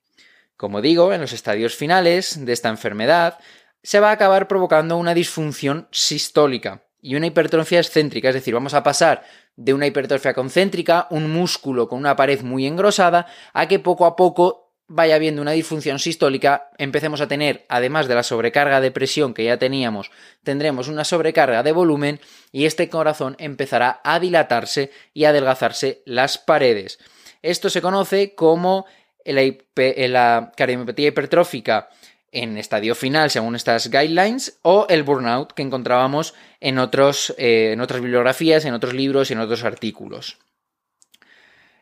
Como 0.56 0.80
digo, 0.80 1.12
en 1.12 1.20
los 1.20 1.32
estadios 1.32 1.76
finales 1.76 2.44
de 2.44 2.52
esta 2.52 2.68
enfermedad 2.68 3.38
se 3.82 4.00
va 4.00 4.08
a 4.08 4.12
acabar 4.12 4.48
provocando 4.48 4.96
una 4.96 5.14
disfunción 5.14 5.88
sistólica 5.92 6.87
y 7.00 7.14
una 7.14 7.26
hipertrofia 7.26 7.78
excéntrica, 7.78 8.28
es 8.28 8.34
decir, 8.34 8.54
vamos 8.54 8.74
a 8.74 8.82
pasar 8.82 9.24
de 9.56 9.74
una 9.74 9.86
hipertrofia 9.86 10.34
concéntrica, 10.34 11.06
un 11.10 11.30
músculo 11.30 11.88
con 11.88 11.98
una 11.98 12.16
pared 12.16 12.42
muy 12.42 12.66
engrosada, 12.66 13.26
a 13.52 13.68
que 13.68 13.78
poco 13.78 14.06
a 14.06 14.16
poco 14.16 14.68
vaya 14.88 15.16
habiendo 15.16 15.42
una 15.42 15.52
disfunción 15.52 15.98
sistólica, 15.98 16.70
empecemos 16.78 17.20
a 17.20 17.28
tener, 17.28 17.66
además 17.68 18.08
de 18.08 18.14
la 18.14 18.22
sobrecarga 18.22 18.80
de 18.80 18.90
presión 18.90 19.34
que 19.34 19.44
ya 19.44 19.58
teníamos, 19.58 20.10
tendremos 20.42 20.88
una 20.88 21.04
sobrecarga 21.04 21.62
de 21.62 21.72
volumen 21.72 22.20
y 22.52 22.64
este 22.64 22.88
corazón 22.88 23.36
empezará 23.38 24.00
a 24.02 24.18
dilatarse 24.18 24.90
y 25.12 25.24
a 25.24 25.28
adelgazarse 25.28 26.02
las 26.06 26.38
paredes. 26.38 26.98
Esto 27.42 27.68
se 27.68 27.82
conoce 27.82 28.34
como 28.34 28.86
la, 29.24 30.52
cardiomiopatía 30.56 31.08
hipertrófica 31.08 31.90
en 32.32 32.58
estadio 32.58 32.94
final, 32.94 33.30
según 33.30 33.56
estas 33.56 33.90
guidelines, 33.90 34.58
o 34.62 34.86
el 34.88 35.02
burnout 35.02 35.52
que 35.52 35.62
encontrábamos 35.62 36.34
en, 36.60 36.78
otros, 36.78 37.34
eh, 37.38 37.70
en 37.72 37.80
otras 37.80 38.00
bibliografías, 38.00 38.64
en 38.64 38.74
otros 38.74 38.94
libros 38.94 39.30
y 39.30 39.34
en 39.34 39.40
otros 39.40 39.64
artículos. 39.64 40.38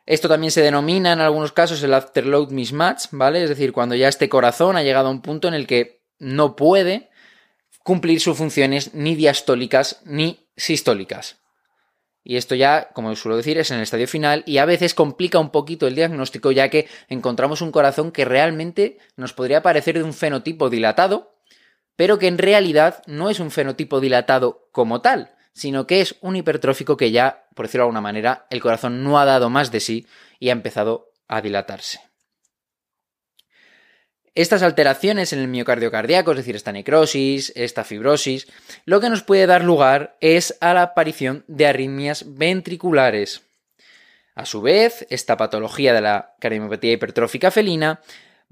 Esto 0.07 0.29
también 0.29 0.53
se 0.53 0.63
denomina 0.63 1.13
en 1.13 1.21
algunos 1.21 1.51
casos 1.51 1.83
el 1.83 1.93
afterload 1.93 2.51
mismatch, 2.51 3.07
¿vale? 3.11 3.43
Es 3.43 3.49
decir, 3.49 3.73
cuando 3.73 3.97
ya 3.97 4.09
este 4.09 4.29
corazón 4.29 4.77
ha 4.77 4.85
llegado 4.85 5.09
a 5.09 5.11
un 5.11 5.21
punto 5.21 5.49
en 5.49 5.55
el 5.55 5.67
que 5.67 6.01
no 6.19 6.55
puede 6.55 7.11
cumplir 7.83 8.21
sus 8.21 8.37
funciones 8.37 8.95
ni 8.95 9.17
diastólicas 9.17 10.01
ni 10.05 10.49
sistólicas. 10.57 11.39
Y 12.29 12.39
esto 12.39 12.57
ya, 12.57 12.89
como 12.93 13.15
suelo 13.15 13.37
decir, 13.37 13.57
es 13.57 13.71
en 13.71 13.77
el 13.77 13.85
estadio 13.85 14.09
final 14.09 14.43
y 14.47 14.59
a 14.59 14.65
veces 14.65 14.95
complica 14.95 15.39
un 15.39 15.51
poquito 15.51 15.87
el 15.87 15.95
diagnóstico 15.95 16.51
ya 16.51 16.69
que 16.71 16.89
encontramos 17.09 17.61
un 17.61 17.71
corazón 17.71 18.11
que 18.11 18.25
realmente 18.25 18.99
nos 19.15 19.33
podría 19.33 19.63
parecer 19.63 19.97
de 19.97 20.03
un 20.03 20.13
fenotipo 20.13 20.69
dilatado, 20.69 21.37
pero 21.95 22.19
que 22.19 22.27
en 22.27 22.39
realidad 22.39 23.01
no 23.07 23.31
es 23.31 23.39
un 23.39 23.53
fenotipo 23.53 24.01
dilatado 24.01 24.67
como 24.73 25.01
tal, 25.03 25.37
sino 25.53 25.87
que 25.87 26.01
es 26.01 26.17
un 26.21 26.35
hipertrófico 26.35 26.97
que 26.97 27.13
ya, 27.13 27.47
por 27.55 27.67
decirlo 27.67 27.85
de 27.85 27.91
alguna 27.91 28.01
manera, 28.01 28.49
el 28.51 28.61
corazón 28.61 29.05
no 29.05 29.21
ha 29.21 29.25
dado 29.25 29.49
más 29.49 29.71
de 29.71 29.79
sí 29.79 30.09
y 30.41 30.49
ha 30.49 30.53
empezado 30.53 31.13
a 31.29 31.41
dilatarse. 31.41 32.01
Estas 34.37 34.63
alteraciones 34.63 35.33
en 35.33 35.41
el 35.41 35.49
miocardio 35.49 35.91
cardíaco, 35.91 36.31
es 36.31 36.37
decir, 36.37 36.55
esta 36.55 36.71
necrosis, 36.71 37.53
esta 37.57 37.83
fibrosis, 37.83 38.47
lo 38.85 39.01
que 39.01 39.11
nos 39.11 39.25
puede 39.25 39.47
dar 39.47 39.65
lugar 39.65 40.17
es 40.21 40.57
a 40.61 40.73
la 40.73 40.83
aparición 40.83 41.45
de 41.49 41.67
arritmias 41.67 42.25
ventriculares. 42.37 43.43
A 44.37 44.47
su 44.47 44.63
vez, 44.63 45.05
esta 45.11 45.37
patología 45.37 45.93
de 45.93 46.03
la 46.03 46.37
cardiomiopatía 46.39 46.93
hipertrófica 46.93 47.51
felina 47.51 48.01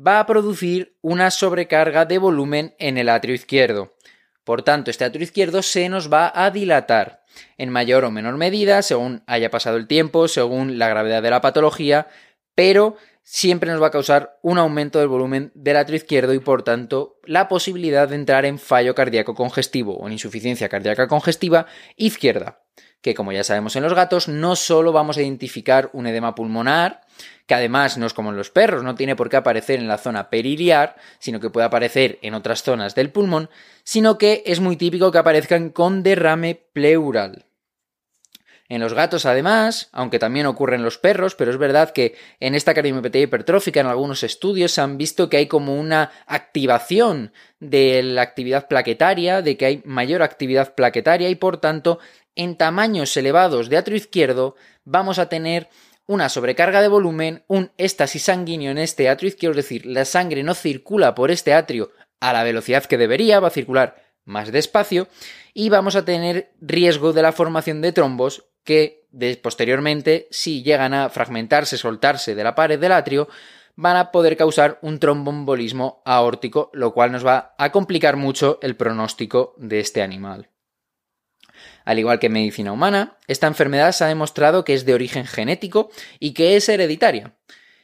va 0.04 0.18
a 0.18 0.26
producir 0.26 0.96
una 1.02 1.30
sobrecarga 1.30 2.04
de 2.04 2.18
volumen 2.18 2.74
en 2.78 2.98
el 2.98 3.08
atrio 3.08 3.34
izquierdo, 3.34 3.94
por 4.44 4.62
tanto, 4.62 4.90
este 4.90 5.04
atrio 5.04 5.24
izquierdo 5.24 5.62
se 5.62 5.88
nos 5.88 6.12
va 6.12 6.30
a 6.34 6.50
dilatar 6.50 7.24
en 7.56 7.70
mayor 7.70 8.04
o 8.04 8.10
menor 8.10 8.36
medida, 8.36 8.82
según 8.82 9.22
haya 9.26 9.50
pasado 9.50 9.78
el 9.78 9.88
tiempo, 9.88 10.28
según 10.28 10.78
la 10.78 10.88
gravedad 10.88 11.22
de 11.22 11.30
la 11.30 11.40
patología, 11.40 12.08
pero 12.54 12.96
siempre 13.24 13.72
nos 13.72 13.82
va 13.82 13.88
a 13.88 13.90
causar 13.90 14.38
un 14.42 14.58
aumento 14.58 14.98
del 14.98 15.08
volumen 15.08 15.50
del 15.54 15.78
atrio 15.78 15.96
izquierdo 15.96 16.34
y 16.34 16.38
por 16.38 16.62
tanto 16.62 17.18
la 17.24 17.48
posibilidad 17.48 18.06
de 18.06 18.16
entrar 18.16 18.44
en 18.44 18.58
fallo 18.58 18.94
cardíaco 18.94 19.34
congestivo 19.34 19.96
o 19.96 20.06
en 20.06 20.12
insuficiencia 20.12 20.68
cardíaca 20.68 21.08
congestiva 21.08 21.66
izquierda, 21.96 22.60
que 23.00 23.14
como 23.14 23.32
ya 23.32 23.42
sabemos 23.42 23.76
en 23.76 23.82
los 23.82 23.94
gatos, 23.94 24.28
no 24.28 24.56
solo 24.56 24.92
vamos 24.92 25.16
a 25.16 25.22
identificar 25.22 25.88
un 25.94 26.06
edema 26.06 26.34
pulmonar, 26.34 27.00
que 27.46 27.54
además 27.54 27.96
no 27.96 28.06
es 28.06 28.12
como 28.12 28.28
en 28.30 28.36
los 28.36 28.50
perros, 28.50 28.82
no 28.82 28.94
tiene 28.94 29.16
por 29.16 29.30
qué 29.30 29.36
aparecer 29.36 29.78
en 29.78 29.88
la 29.88 29.98
zona 29.98 30.28
periliar, 30.28 30.96
sino 31.18 31.40
que 31.40 31.50
puede 31.50 31.66
aparecer 31.66 32.18
en 32.20 32.34
otras 32.34 32.62
zonas 32.62 32.94
del 32.94 33.10
pulmón, 33.10 33.48
sino 33.84 34.18
que 34.18 34.42
es 34.46 34.60
muy 34.60 34.76
típico 34.76 35.10
que 35.10 35.18
aparezcan 35.18 35.70
con 35.70 36.02
derrame 36.02 36.66
pleural. 36.72 37.46
En 38.70 38.80
los 38.80 38.94
gatos, 38.94 39.26
además, 39.26 39.90
aunque 39.92 40.18
también 40.18 40.46
ocurre 40.46 40.76
en 40.76 40.82
los 40.82 40.96
perros, 40.96 41.34
pero 41.34 41.50
es 41.50 41.58
verdad 41.58 41.90
que 41.90 42.16
en 42.40 42.54
esta 42.54 42.72
cardiomiopatía 42.72 43.22
hipertrófica, 43.22 43.80
en 43.80 43.86
algunos 43.86 44.22
estudios, 44.22 44.72
se 44.72 44.80
han 44.80 44.96
visto 44.96 45.28
que 45.28 45.36
hay 45.36 45.46
como 45.48 45.78
una 45.78 46.10
activación 46.26 47.32
de 47.60 48.02
la 48.02 48.22
actividad 48.22 48.66
plaquetaria, 48.66 49.42
de 49.42 49.58
que 49.58 49.66
hay 49.66 49.82
mayor 49.84 50.22
actividad 50.22 50.74
plaquetaria 50.74 51.28
y 51.28 51.34
por 51.34 51.58
tanto, 51.58 51.98
en 52.36 52.56
tamaños 52.56 53.14
elevados 53.18 53.68
de 53.68 53.76
atrio 53.76 53.98
izquierdo, 53.98 54.56
vamos 54.84 55.18
a 55.18 55.28
tener 55.28 55.68
una 56.06 56.30
sobrecarga 56.30 56.80
de 56.80 56.88
volumen, 56.88 57.44
un 57.48 57.70
éxtasis 57.76 58.22
sanguíneo 58.22 58.70
en 58.70 58.78
este 58.78 59.10
atrio 59.10 59.28
izquierdo, 59.28 59.60
es 59.60 59.66
decir, 59.66 59.84
la 59.84 60.06
sangre 60.06 60.42
no 60.42 60.54
circula 60.54 61.14
por 61.14 61.30
este 61.30 61.52
atrio 61.52 61.90
a 62.20 62.32
la 62.32 62.44
velocidad 62.44 62.84
que 62.84 62.96
debería, 62.96 63.40
va 63.40 63.48
a 63.48 63.50
circular 63.50 64.02
más 64.24 64.52
despacio 64.52 65.06
y 65.52 65.68
vamos 65.68 65.96
a 65.96 66.04
tener 66.04 66.52
riesgo 66.60 67.12
de 67.12 67.22
la 67.22 67.32
formación 67.32 67.82
de 67.82 67.92
trombos 67.92 68.46
que 68.64 69.04
posteriormente, 69.42 70.26
si 70.30 70.62
llegan 70.62 70.92
a 70.92 71.08
fragmentarse, 71.08 71.78
soltarse 71.78 72.34
de 72.34 72.42
la 72.42 72.54
pared 72.54 72.80
del 72.80 72.92
atrio, 72.92 73.28
van 73.76 73.96
a 73.96 74.10
poder 74.10 74.36
causar 74.36 74.78
un 74.82 74.98
trombombolismo 74.98 76.02
aórtico, 76.04 76.70
lo 76.72 76.92
cual 76.92 77.12
nos 77.12 77.26
va 77.26 77.54
a 77.58 77.70
complicar 77.70 78.16
mucho 78.16 78.58
el 78.62 78.76
pronóstico 78.76 79.54
de 79.58 79.80
este 79.80 80.02
animal. 80.02 80.50
Al 81.84 81.98
igual 81.98 82.18
que 82.18 82.26
en 82.26 82.32
medicina 82.32 82.72
humana, 82.72 83.18
esta 83.26 83.46
enfermedad 83.46 83.92
se 83.92 84.04
ha 84.04 84.08
demostrado 84.08 84.64
que 84.64 84.74
es 84.74 84.84
de 84.86 84.94
origen 84.94 85.26
genético 85.26 85.90
y 86.18 86.32
que 86.32 86.56
es 86.56 86.68
hereditaria. 86.68 87.36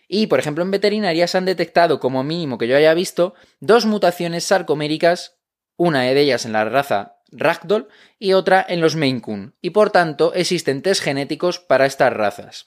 Y, 0.09 0.27
por 0.27 0.41
ejemplo, 0.41 0.65
en 0.65 0.71
veterinaria 0.71 1.29
se 1.29 1.39
han 1.39 1.45
detectado, 1.45 2.01
como 2.01 2.25
mínimo 2.25 2.59
que 2.59 2.67
yo 2.67 2.77
haya 2.77 2.95
visto, 2.95 3.35
dos 3.61 3.87
mutaciones 3.87 4.45
sarcoméricas, 4.45 5.39
una 5.77 6.03
de 6.03 6.21
ellas 6.21 6.45
en 6.47 6.53
la 6.53 6.65
raza 6.65 7.20
Ragdoll 7.33 7.89
y 8.19 8.33
otra 8.33 8.65
en 8.69 8.81
los 8.81 8.97
Maine 8.97 9.21
Coon, 9.21 9.55
y 9.61 9.71
por 9.71 9.91
tanto 9.91 10.33
existen 10.35 10.83
test 10.83 11.03
genéticos 11.03 11.59
para 11.59 11.87
estas 11.87 12.13
razas. 12.13 12.67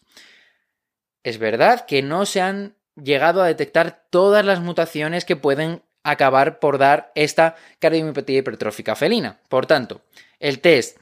Es 1.23 1.37
verdad 1.37 1.85
que 1.85 2.01
no 2.01 2.25
se 2.25 2.41
han 2.41 2.75
llegado 2.95 3.41
a 3.41 3.47
detectar 3.47 4.05
todas 4.09 4.45
las 4.45 4.59
mutaciones 4.59 5.25
que 5.25 5.35
pueden 5.35 5.83
acabar 6.03 6.59
por 6.59 6.77
dar 6.77 7.11
esta 7.15 7.55
cardiomiopatía 7.79 8.39
hipertrófica 8.39 8.95
felina. 8.95 9.39
Por 9.47 9.65
tanto, 9.65 10.01
el 10.39 10.59
test, 10.59 10.97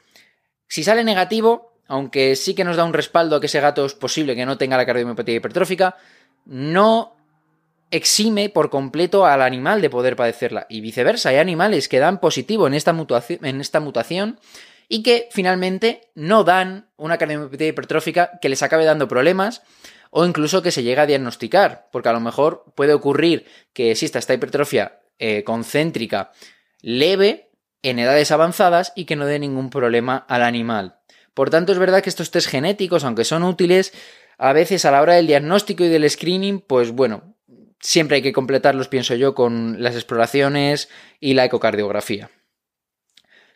si 0.68 0.84
sale 0.84 1.04
negativo, 1.04 1.74
aunque 1.88 2.36
sí 2.36 2.54
que 2.54 2.64
nos 2.64 2.76
da 2.76 2.84
un 2.84 2.94
respaldo 2.94 3.36
a 3.36 3.40
que 3.40 3.46
ese 3.46 3.60
gato 3.60 3.84
es 3.84 3.94
posible 3.94 4.36
que 4.36 4.46
no 4.46 4.58
tenga 4.58 4.76
la 4.76 4.86
cardiomiopatía 4.86 5.34
hipertrófica, 5.34 5.96
no 6.44 7.16
exime 7.92 8.48
por 8.48 8.68
completo 8.68 9.24
al 9.26 9.42
animal 9.42 9.80
de 9.80 9.90
poder 9.90 10.16
padecerla. 10.16 10.66
Y 10.68 10.80
viceversa, 10.80 11.28
hay 11.28 11.36
animales 11.36 11.88
que 11.88 12.00
dan 12.00 12.18
positivo 12.18 12.66
en 12.66 12.74
esta 12.74 12.92
mutación, 12.92 14.38
y 14.92 15.02
que 15.02 15.30
finalmente 15.30 16.10
no 16.14 16.44
dan 16.44 16.90
una 16.98 17.16
cardiomiopatía 17.16 17.68
hipertrófica 17.68 18.38
que 18.42 18.50
les 18.50 18.62
acabe 18.62 18.84
dando 18.84 19.08
problemas 19.08 19.62
o 20.10 20.26
incluso 20.26 20.60
que 20.60 20.70
se 20.70 20.82
llegue 20.82 21.00
a 21.00 21.06
diagnosticar, 21.06 21.88
porque 21.90 22.10
a 22.10 22.12
lo 22.12 22.20
mejor 22.20 22.64
puede 22.74 22.92
ocurrir 22.92 23.46
que 23.72 23.90
exista 23.90 24.18
esta 24.18 24.34
hipertrofia 24.34 25.00
eh, 25.18 25.44
concéntrica 25.44 26.32
leve 26.82 27.48
en 27.80 28.00
edades 28.00 28.32
avanzadas 28.32 28.92
y 28.94 29.06
que 29.06 29.16
no 29.16 29.24
dé 29.24 29.38
ningún 29.38 29.70
problema 29.70 30.26
al 30.28 30.42
animal. 30.42 30.98
Por 31.32 31.48
tanto, 31.48 31.72
es 31.72 31.78
verdad 31.78 32.02
que 32.02 32.10
estos 32.10 32.30
test 32.30 32.48
genéticos, 32.48 33.02
aunque 33.04 33.24
son 33.24 33.44
útiles, 33.44 33.94
a 34.36 34.52
veces 34.52 34.84
a 34.84 34.90
la 34.90 35.00
hora 35.00 35.14
del 35.14 35.26
diagnóstico 35.26 35.84
y 35.84 35.88
del 35.88 36.10
screening, 36.10 36.60
pues 36.60 36.90
bueno, 36.90 37.31
siempre 37.82 38.16
hay 38.16 38.22
que 38.22 38.32
completarlos, 38.32 38.88
pienso 38.88 39.14
yo, 39.14 39.34
con 39.34 39.82
las 39.82 39.94
exploraciones 39.94 40.88
y 41.20 41.34
la 41.34 41.44
ecocardiografía. 41.44 42.30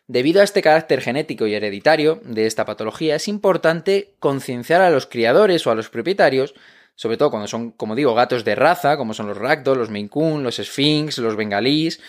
Debido 0.05 0.41
a 0.41 0.43
este 0.43 0.61
carácter 0.61 1.01
genético 1.01 1.47
y 1.47 1.55
hereditario 1.55 2.21
de 2.23 2.45
esta 2.45 2.65
patología, 2.65 3.15
es 3.15 3.27
importante 3.27 4.15
concienciar 4.19 4.81
a 4.81 4.89
los 4.89 5.07
criadores 5.07 5.65
o 5.65 5.71
a 5.71 5.75
los 5.75 5.89
propietarios, 5.89 6.53
sobre 6.95 7.17
todo 7.17 7.29
cuando 7.29 7.47
son, 7.47 7.71
como 7.71 7.95
digo, 7.95 8.13
gatos 8.15 8.45
de 8.45 8.55
raza, 8.55 8.97
como 8.97 9.13
son 9.13 9.27
los 9.27 9.37
ragdoll, 9.37 9.77
los 9.77 9.89
Maine 9.89 10.09
los 10.41 10.57
Sphinx, 10.57 11.17
los 11.17 11.35
bengalís, 11.35 11.99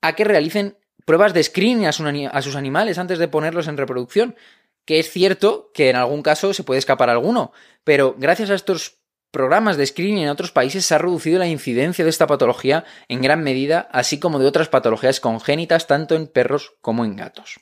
a 0.00 0.14
que 0.14 0.24
realicen 0.24 0.76
pruebas 1.04 1.32
de 1.32 1.42
screening 1.42 1.86
a 1.86 2.42
sus 2.42 2.56
animales 2.56 2.98
antes 2.98 3.18
de 3.18 3.28
ponerlos 3.28 3.68
en 3.68 3.76
reproducción. 3.76 4.36
Que 4.84 4.98
es 4.98 5.10
cierto 5.10 5.70
que 5.74 5.90
en 5.90 5.96
algún 5.96 6.22
caso 6.22 6.54
se 6.54 6.64
puede 6.64 6.78
escapar 6.78 7.10
alguno, 7.10 7.52
pero 7.84 8.14
gracias 8.18 8.50
a 8.50 8.54
estos 8.54 8.97
programas 9.30 9.76
de 9.76 9.86
screening 9.86 10.24
en 10.24 10.28
otros 10.28 10.52
países 10.52 10.84
se 10.84 10.94
ha 10.94 10.98
reducido 10.98 11.38
la 11.38 11.46
incidencia 11.46 12.04
de 12.04 12.10
esta 12.10 12.26
patología 12.26 12.84
en 13.08 13.20
gran 13.22 13.42
medida, 13.42 13.88
así 13.92 14.18
como 14.18 14.38
de 14.38 14.46
otras 14.46 14.68
patologías 14.68 15.20
congénitas 15.20 15.86
tanto 15.86 16.14
en 16.14 16.26
perros 16.26 16.76
como 16.80 17.04
en 17.04 17.16
gatos. 17.16 17.60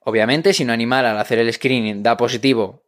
Obviamente, 0.00 0.52
si 0.52 0.64
un 0.64 0.70
animal 0.70 1.06
al 1.06 1.18
hacer 1.18 1.38
el 1.38 1.52
screening 1.52 2.02
da 2.02 2.16
positivo, 2.16 2.84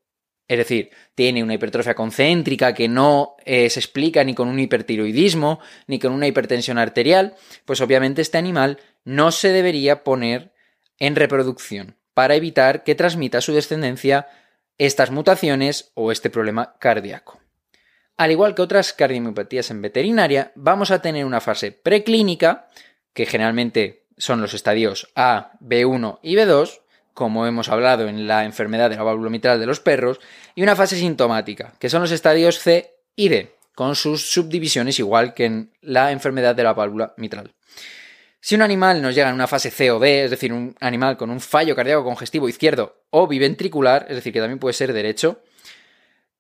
es 0.46 0.58
decir, 0.58 0.90
tiene 1.14 1.42
una 1.42 1.54
hipertrofia 1.54 1.94
concéntrica 1.94 2.74
que 2.74 2.88
no 2.88 3.36
eh, 3.44 3.70
se 3.70 3.80
explica 3.80 4.24
ni 4.24 4.34
con 4.34 4.48
un 4.48 4.58
hipertiroidismo 4.58 5.60
ni 5.86 5.98
con 5.98 6.12
una 6.12 6.26
hipertensión 6.26 6.78
arterial, 6.78 7.34
pues 7.64 7.80
obviamente 7.80 8.20
este 8.20 8.38
animal 8.38 8.78
no 9.04 9.30
se 9.32 9.52
debería 9.52 10.04
poner 10.04 10.52
en 10.98 11.16
reproducción 11.16 11.96
para 12.12 12.34
evitar 12.34 12.84
que 12.84 12.94
transmita 12.94 13.38
a 13.38 13.40
su 13.40 13.52
descendencia 13.52 14.28
estas 14.76 15.10
mutaciones 15.10 15.92
o 15.94 16.12
este 16.12 16.30
problema 16.30 16.76
cardíaco. 16.78 17.43
Al 18.16 18.30
igual 18.30 18.54
que 18.54 18.62
otras 18.62 18.92
cardiomiopatías 18.92 19.70
en 19.70 19.82
veterinaria, 19.82 20.52
vamos 20.54 20.90
a 20.90 21.02
tener 21.02 21.24
una 21.24 21.40
fase 21.40 21.72
preclínica, 21.72 22.68
que 23.12 23.26
generalmente 23.26 24.04
son 24.16 24.40
los 24.40 24.54
estadios 24.54 25.10
A, 25.16 25.52
B1 25.60 26.20
y 26.22 26.36
B2, 26.36 26.80
como 27.12 27.46
hemos 27.46 27.68
hablado 27.68 28.08
en 28.08 28.26
la 28.28 28.44
enfermedad 28.44 28.90
de 28.90 28.96
la 28.96 29.02
válvula 29.02 29.30
mitral 29.30 29.58
de 29.58 29.66
los 29.66 29.80
perros, 29.80 30.20
y 30.54 30.62
una 30.62 30.76
fase 30.76 30.96
sintomática, 30.96 31.74
que 31.78 31.90
son 31.90 32.02
los 32.02 32.12
estadios 32.12 32.60
C 32.60 32.94
y 33.16 33.28
D, 33.28 33.56
con 33.74 33.96
sus 33.96 34.30
subdivisiones 34.30 34.98
igual 35.00 35.34
que 35.34 35.46
en 35.46 35.72
la 35.80 36.12
enfermedad 36.12 36.54
de 36.54 36.62
la 36.62 36.74
válvula 36.74 37.14
mitral. 37.16 37.52
Si 38.40 38.54
un 38.54 38.62
animal 38.62 39.00
nos 39.00 39.14
llega 39.14 39.28
en 39.28 39.34
una 39.34 39.46
fase 39.46 39.70
C 39.70 39.90
o 39.90 39.98
D, 39.98 40.24
es 40.24 40.30
decir, 40.30 40.52
un 40.52 40.76
animal 40.80 41.16
con 41.16 41.30
un 41.30 41.40
fallo 41.40 41.74
cardíaco 41.74 42.04
congestivo 42.04 42.48
izquierdo 42.48 43.02
o 43.10 43.26
biventricular, 43.26 44.06
es 44.08 44.16
decir, 44.16 44.32
que 44.32 44.40
también 44.40 44.58
puede 44.58 44.74
ser 44.74 44.92
derecho, 44.92 45.40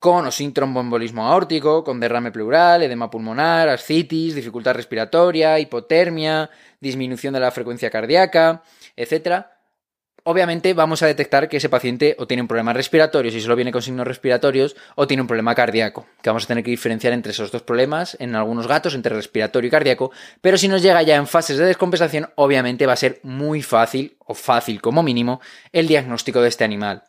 con 0.04 0.26
o 0.26 0.30
sin 0.30 0.52
tromboembolismo 0.52 1.24
aórtico, 1.24 1.82
con 1.82 1.98
derrame 1.98 2.30
pleural, 2.30 2.82
edema 2.82 3.08
pulmonar, 3.08 3.70
ascitis, 3.70 4.34
dificultad 4.34 4.74
respiratoria, 4.74 5.58
hipotermia, 5.58 6.50
disminución 6.78 7.32
de 7.32 7.40
la 7.40 7.50
frecuencia 7.50 7.88
cardíaca, 7.88 8.62
etc. 8.96 9.46
Obviamente 10.24 10.74
vamos 10.74 11.02
a 11.02 11.06
detectar 11.06 11.48
que 11.48 11.56
ese 11.56 11.70
paciente 11.70 12.16
o 12.18 12.26
tiene 12.26 12.42
un 12.42 12.48
problema 12.48 12.74
respiratorio 12.74 13.30
si 13.30 13.40
solo 13.40 13.56
viene 13.56 13.72
con 13.72 13.80
signos 13.80 14.06
respiratorios 14.06 14.76
o 14.94 15.06
tiene 15.06 15.22
un 15.22 15.26
problema 15.26 15.54
cardíaco, 15.54 16.04
que 16.20 16.28
vamos 16.28 16.44
a 16.44 16.48
tener 16.48 16.64
que 16.64 16.70
diferenciar 16.70 17.14
entre 17.14 17.32
esos 17.32 17.50
dos 17.50 17.62
problemas 17.62 18.14
en 18.20 18.36
algunos 18.36 18.66
gatos 18.66 18.94
entre 18.94 19.16
respiratorio 19.16 19.68
y 19.68 19.70
cardíaco, 19.70 20.12
pero 20.42 20.58
si 20.58 20.68
nos 20.68 20.82
llega 20.82 21.00
ya 21.00 21.16
en 21.16 21.26
fases 21.26 21.56
de 21.56 21.64
descompensación, 21.64 22.28
obviamente 22.34 22.84
va 22.84 22.92
a 22.92 22.96
ser 22.96 23.20
muy 23.22 23.62
fácil 23.62 24.18
o 24.18 24.34
fácil 24.34 24.82
como 24.82 25.02
mínimo 25.02 25.40
el 25.72 25.88
diagnóstico 25.88 26.42
de 26.42 26.48
este 26.48 26.64
animal. 26.64 27.04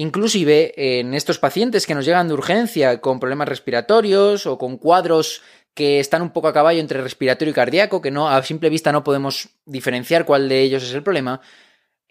Inclusive 0.00 0.72
en 0.98 1.12
estos 1.12 1.38
pacientes 1.38 1.86
que 1.86 1.94
nos 1.94 2.06
llegan 2.06 2.26
de 2.26 2.32
urgencia 2.32 3.02
con 3.02 3.20
problemas 3.20 3.50
respiratorios 3.50 4.46
o 4.46 4.56
con 4.56 4.78
cuadros 4.78 5.42
que 5.74 6.00
están 6.00 6.22
un 6.22 6.30
poco 6.30 6.48
a 6.48 6.54
caballo 6.54 6.80
entre 6.80 7.02
respiratorio 7.02 7.52
y 7.52 7.54
cardíaco, 7.54 8.00
que 8.00 8.10
no 8.10 8.30
a 8.30 8.42
simple 8.42 8.70
vista 8.70 8.92
no 8.92 9.04
podemos 9.04 9.50
diferenciar 9.66 10.24
cuál 10.24 10.48
de 10.48 10.62
ellos 10.62 10.84
es 10.84 10.94
el 10.94 11.02
problema, 11.02 11.42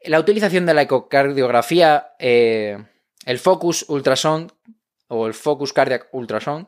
la 0.03 0.19
utilización 0.19 0.67
de 0.67 0.75
la 0.75 0.83
ecocardiografía, 0.83 2.11
eh, 2.19 2.77
el 3.25 3.39
focus 3.39 3.83
ultrasound 3.87 4.51
o 5.07 5.25
el 5.25 5.33
focus 5.33 5.73
cardiac 5.73 6.09
ultrasound, 6.11 6.67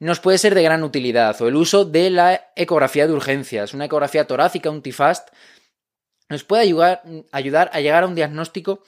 nos 0.00 0.20
puede 0.20 0.36
ser 0.36 0.54
de 0.54 0.64
gran 0.64 0.82
utilidad, 0.82 1.40
o 1.40 1.48
el 1.48 1.56
uso 1.56 1.86
de 1.86 2.10
la 2.10 2.50
ecografía 2.56 3.06
de 3.06 3.14
urgencias, 3.14 3.72
una 3.72 3.86
ecografía 3.86 4.26
torácica, 4.26 4.68
un 4.68 4.82
TIFAST, 4.82 5.30
nos 6.28 6.44
puede 6.44 6.60
ayudar, 6.60 7.02
ayudar 7.32 7.70
a 7.72 7.80
llegar 7.80 8.04
a 8.04 8.06
un 8.06 8.14
diagnóstico 8.14 8.82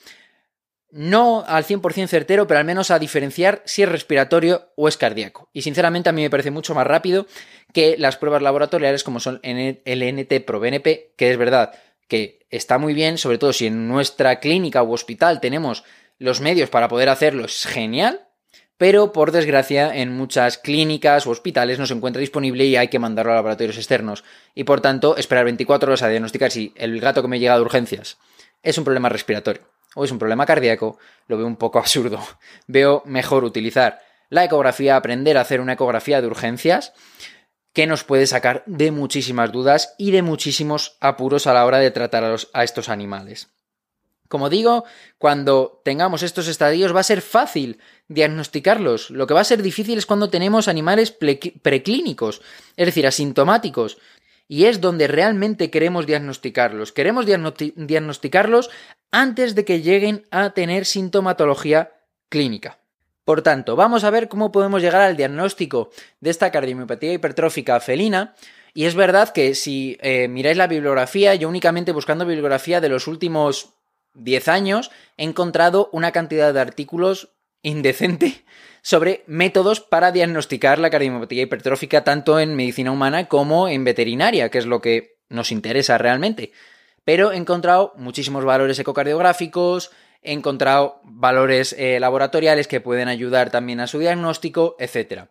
no 0.91 1.43
al 1.47 1.65
100% 1.65 2.07
certero, 2.07 2.47
pero 2.47 2.59
al 2.59 2.65
menos 2.65 2.91
a 2.91 2.99
diferenciar 2.99 3.61
si 3.65 3.83
es 3.83 3.89
respiratorio 3.89 4.71
o 4.75 4.87
es 4.87 4.97
cardíaco. 4.97 5.49
Y 5.53 5.61
sinceramente 5.61 6.09
a 6.09 6.11
mí 6.11 6.21
me 6.21 6.29
parece 6.29 6.51
mucho 6.51 6.75
más 6.75 6.85
rápido 6.85 7.27
que 7.73 7.95
las 7.97 8.17
pruebas 8.17 8.41
laboratoriales 8.41 9.03
como 9.03 9.19
son 9.19 9.39
el 9.43 10.15
NT 10.15 10.45
pro 10.45 10.59
BNP, 10.59 11.13
que 11.15 11.31
es 11.31 11.37
verdad 11.37 11.73
que 12.07 12.45
está 12.49 12.77
muy 12.77 12.93
bien, 12.93 13.17
sobre 13.17 13.37
todo 13.37 13.53
si 13.53 13.67
en 13.67 13.87
nuestra 13.87 14.39
clínica 14.39 14.83
u 14.83 14.91
hospital 14.91 15.39
tenemos 15.39 15.85
los 16.17 16.41
medios 16.41 16.69
para 16.69 16.89
poder 16.89 17.07
hacerlo, 17.07 17.45
es 17.45 17.65
genial, 17.65 18.27
pero 18.77 19.13
por 19.13 19.31
desgracia 19.31 19.95
en 19.95 20.11
muchas 20.11 20.57
clínicas 20.57 21.25
u 21.25 21.29
hospitales 21.29 21.79
no 21.79 21.85
se 21.85 21.93
encuentra 21.93 22.19
disponible 22.19 22.65
y 22.65 22.75
hay 22.75 22.89
que 22.89 22.99
mandarlo 22.99 23.31
a 23.31 23.35
laboratorios 23.35 23.77
externos. 23.77 24.23
Y 24.55 24.65
por 24.65 24.81
tanto, 24.81 25.15
esperar 25.15 25.45
24 25.45 25.87
horas 25.87 26.01
a 26.01 26.09
diagnosticar 26.09 26.51
si 26.51 26.73
el 26.75 26.99
gato 26.99 27.21
que 27.21 27.27
me 27.27 27.39
llega 27.39 27.55
de 27.55 27.61
urgencias 27.61 28.17
es 28.61 28.77
un 28.77 28.83
problema 28.83 29.07
respiratorio 29.07 29.70
o 29.95 30.03
es 30.05 30.11
un 30.11 30.19
problema 30.19 30.45
cardíaco, 30.45 30.97
lo 31.27 31.37
veo 31.37 31.47
un 31.47 31.57
poco 31.57 31.79
absurdo. 31.79 32.19
Veo 32.67 33.03
mejor 33.05 33.43
utilizar 33.43 34.01
la 34.29 34.45
ecografía, 34.45 34.95
aprender 34.95 35.37
a 35.37 35.41
hacer 35.41 35.59
una 35.59 35.73
ecografía 35.73 36.21
de 36.21 36.27
urgencias, 36.27 36.93
que 37.73 37.87
nos 37.87 38.03
puede 38.03 38.27
sacar 38.27 38.63
de 38.65 38.91
muchísimas 38.91 39.51
dudas 39.51 39.93
y 39.97 40.11
de 40.11 40.21
muchísimos 40.21 40.97
apuros 40.99 41.47
a 41.47 41.53
la 41.53 41.65
hora 41.65 41.79
de 41.79 41.91
tratar 41.91 42.37
a, 42.53 42.63
estos 42.63 42.89
animales. 42.89 43.49
Como 44.27 44.49
digo, 44.49 44.85
cuando 45.17 45.81
tengamos 45.83 46.23
estos 46.23 46.47
estadios 46.47 46.95
va 46.95 47.01
a 47.01 47.03
ser 47.03 47.21
fácil 47.21 47.79
diagnosticarlos. 48.07 49.09
Lo 49.09 49.27
que 49.27 49.33
va 49.33 49.41
a 49.41 49.45
ser 49.45 49.61
difícil 49.61 49.97
es 49.97 50.05
cuando 50.05 50.29
tenemos 50.29 50.69
animales 50.69 51.11
preclínicos, 51.11 52.41
es 52.77 52.85
decir, 52.85 53.05
asintomáticos. 53.07 53.97
Y 54.51 54.65
es 54.65 54.81
donde 54.81 55.07
realmente 55.07 55.69
queremos 55.69 56.05
diagnosticarlos. 56.05 56.91
Queremos 56.91 57.25
diagnosticarlos 57.25 58.69
antes 59.09 59.55
de 59.55 59.63
que 59.63 59.79
lleguen 59.79 60.27
a 60.29 60.49
tener 60.49 60.85
sintomatología 60.85 61.93
clínica. 62.27 62.77
Por 63.23 63.43
tanto, 63.43 63.77
vamos 63.77 64.03
a 64.03 64.09
ver 64.09 64.27
cómo 64.27 64.51
podemos 64.51 64.81
llegar 64.81 65.03
al 65.03 65.15
diagnóstico 65.15 65.91
de 66.19 66.31
esta 66.31 66.51
cardiomiopatía 66.51 67.13
hipertrófica 67.13 67.79
felina. 67.79 68.35
Y 68.73 68.87
es 68.87 68.95
verdad 68.95 69.31
que 69.31 69.55
si 69.55 69.97
eh, 70.01 70.27
miráis 70.27 70.57
la 70.57 70.67
bibliografía, 70.67 71.33
yo 71.35 71.47
únicamente 71.47 71.93
buscando 71.93 72.25
bibliografía 72.25 72.81
de 72.81 72.89
los 72.89 73.07
últimos 73.07 73.69
10 74.15 74.49
años 74.49 74.91
he 75.15 75.23
encontrado 75.23 75.87
una 75.93 76.11
cantidad 76.11 76.53
de 76.53 76.59
artículos 76.59 77.29
indecente 77.61 78.43
sobre 78.81 79.23
métodos 79.27 79.79
para 79.79 80.11
diagnosticar 80.11 80.79
la 80.79 80.89
cardiomiopatía 80.89 81.43
hipertrófica 81.43 82.03
tanto 82.03 82.39
en 82.39 82.55
medicina 82.55 82.91
humana 82.91 83.27
como 83.27 83.67
en 83.67 83.83
veterinaria, 83.83 84.49
que 84.49 84.57
es 84.57 84.65
lo 84.65 84.81
que 84.81 85.17
nos 85.29 85.51
interesa 85.51 85.97
realmente. 85.97 86.51
Pero 87.03 87.31
he 87.31 87.37
encontrado 87.37 87.93
muchísimos 87.95 88.45
valores 88.45 88.79
ecocardiográficos, 88.79 89.91
he 90.21 90.33
encontrado 90.33 91.01
valores 91.03 91.73
eh, 91.77 91.99
laboratoriales 91.99 92.67
que 92.67 92.81
pueden 92.81 93.07
ayudar 93.07 93.49
también 93.49 93.79
a 93.79 93.87
su 93.87 93.99
diagnóstico, 93.99 94.75
etc. 94.79 95.25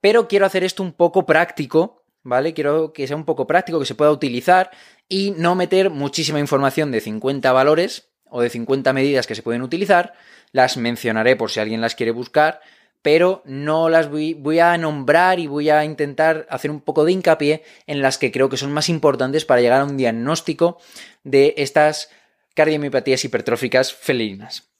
Pero 0.00 0.28
quiero 0.28 0.46
hacer 0.46 0.64
esto 0.64 0.82
un 0.82 0.92
poco 0.92 1.26
práctico, 1.26 2.04
¿vale? 2.22 2.54
Quiero 2.54 2.92
que 2.92 3.06
sea 3.06 3.16
un 3.16 3.24
poco 3.24 3.46
práctico, 3.46 3.78
que 3.78 3.86
se 3.86 3.94
pueda 3.94 4.10
utilizar 4.10 4.70
y 5.08 5.32
no 5.32 5.54
meter 5.54 5.90
muchísima 5.90 6.40
información 6.40 6.90
de 6.90 7.00
50 7.00 7.52
valores 7.52 8.10
o 8.28 8.40
de 8.40 8.50
50 8.50 8.92
medidas 8.92 9.26
que 9.26 9.36
se 9.36 9.42
pueden 9.42 9.62
utilizar. 9.62 10.14
Las 10.52 10.76
mencionaré 10.76 11.36
por 11.36 11.50
si 11.50 11.60
alguien 11.60 11.80
las 11.80 11.94
quiere 11.94 12.12
buscar, 12.12 12.60
pero 13.02 13.42
no 13.44 13.88
las 13.88 14.10
voy, 14.10 14.58
a 14.58 14.76
nombrar 14.78 15.38
y 15.38 15.46
voy 15.46 15.70
a 15.70 15.84
intentar 15.84 16.46
hacer 16.50 16.70
un 16.70 16.80
poco 16.80 17.04
de 17.04 17.12
hincapié 17.12 17.62
en 17.86 18.02
las 18.02 18.18
que 18.18 18.32
creo 18.32 18.48
que 18.48 18.56
son 18.56 18.72
más 18.72 18.88
importantes 18.88 19.44
para 19.44 19.60
llegar 19.60 19.80
a 19.80 19.84
un 19.84 19.96
diagnóstico 19.96 20.78
de 21.22 21.54
estas 21.56 22.10
cardiomiopatías 22.54 23.24
hipertróficas 23.24 23.94
felinas. 23.94 24.70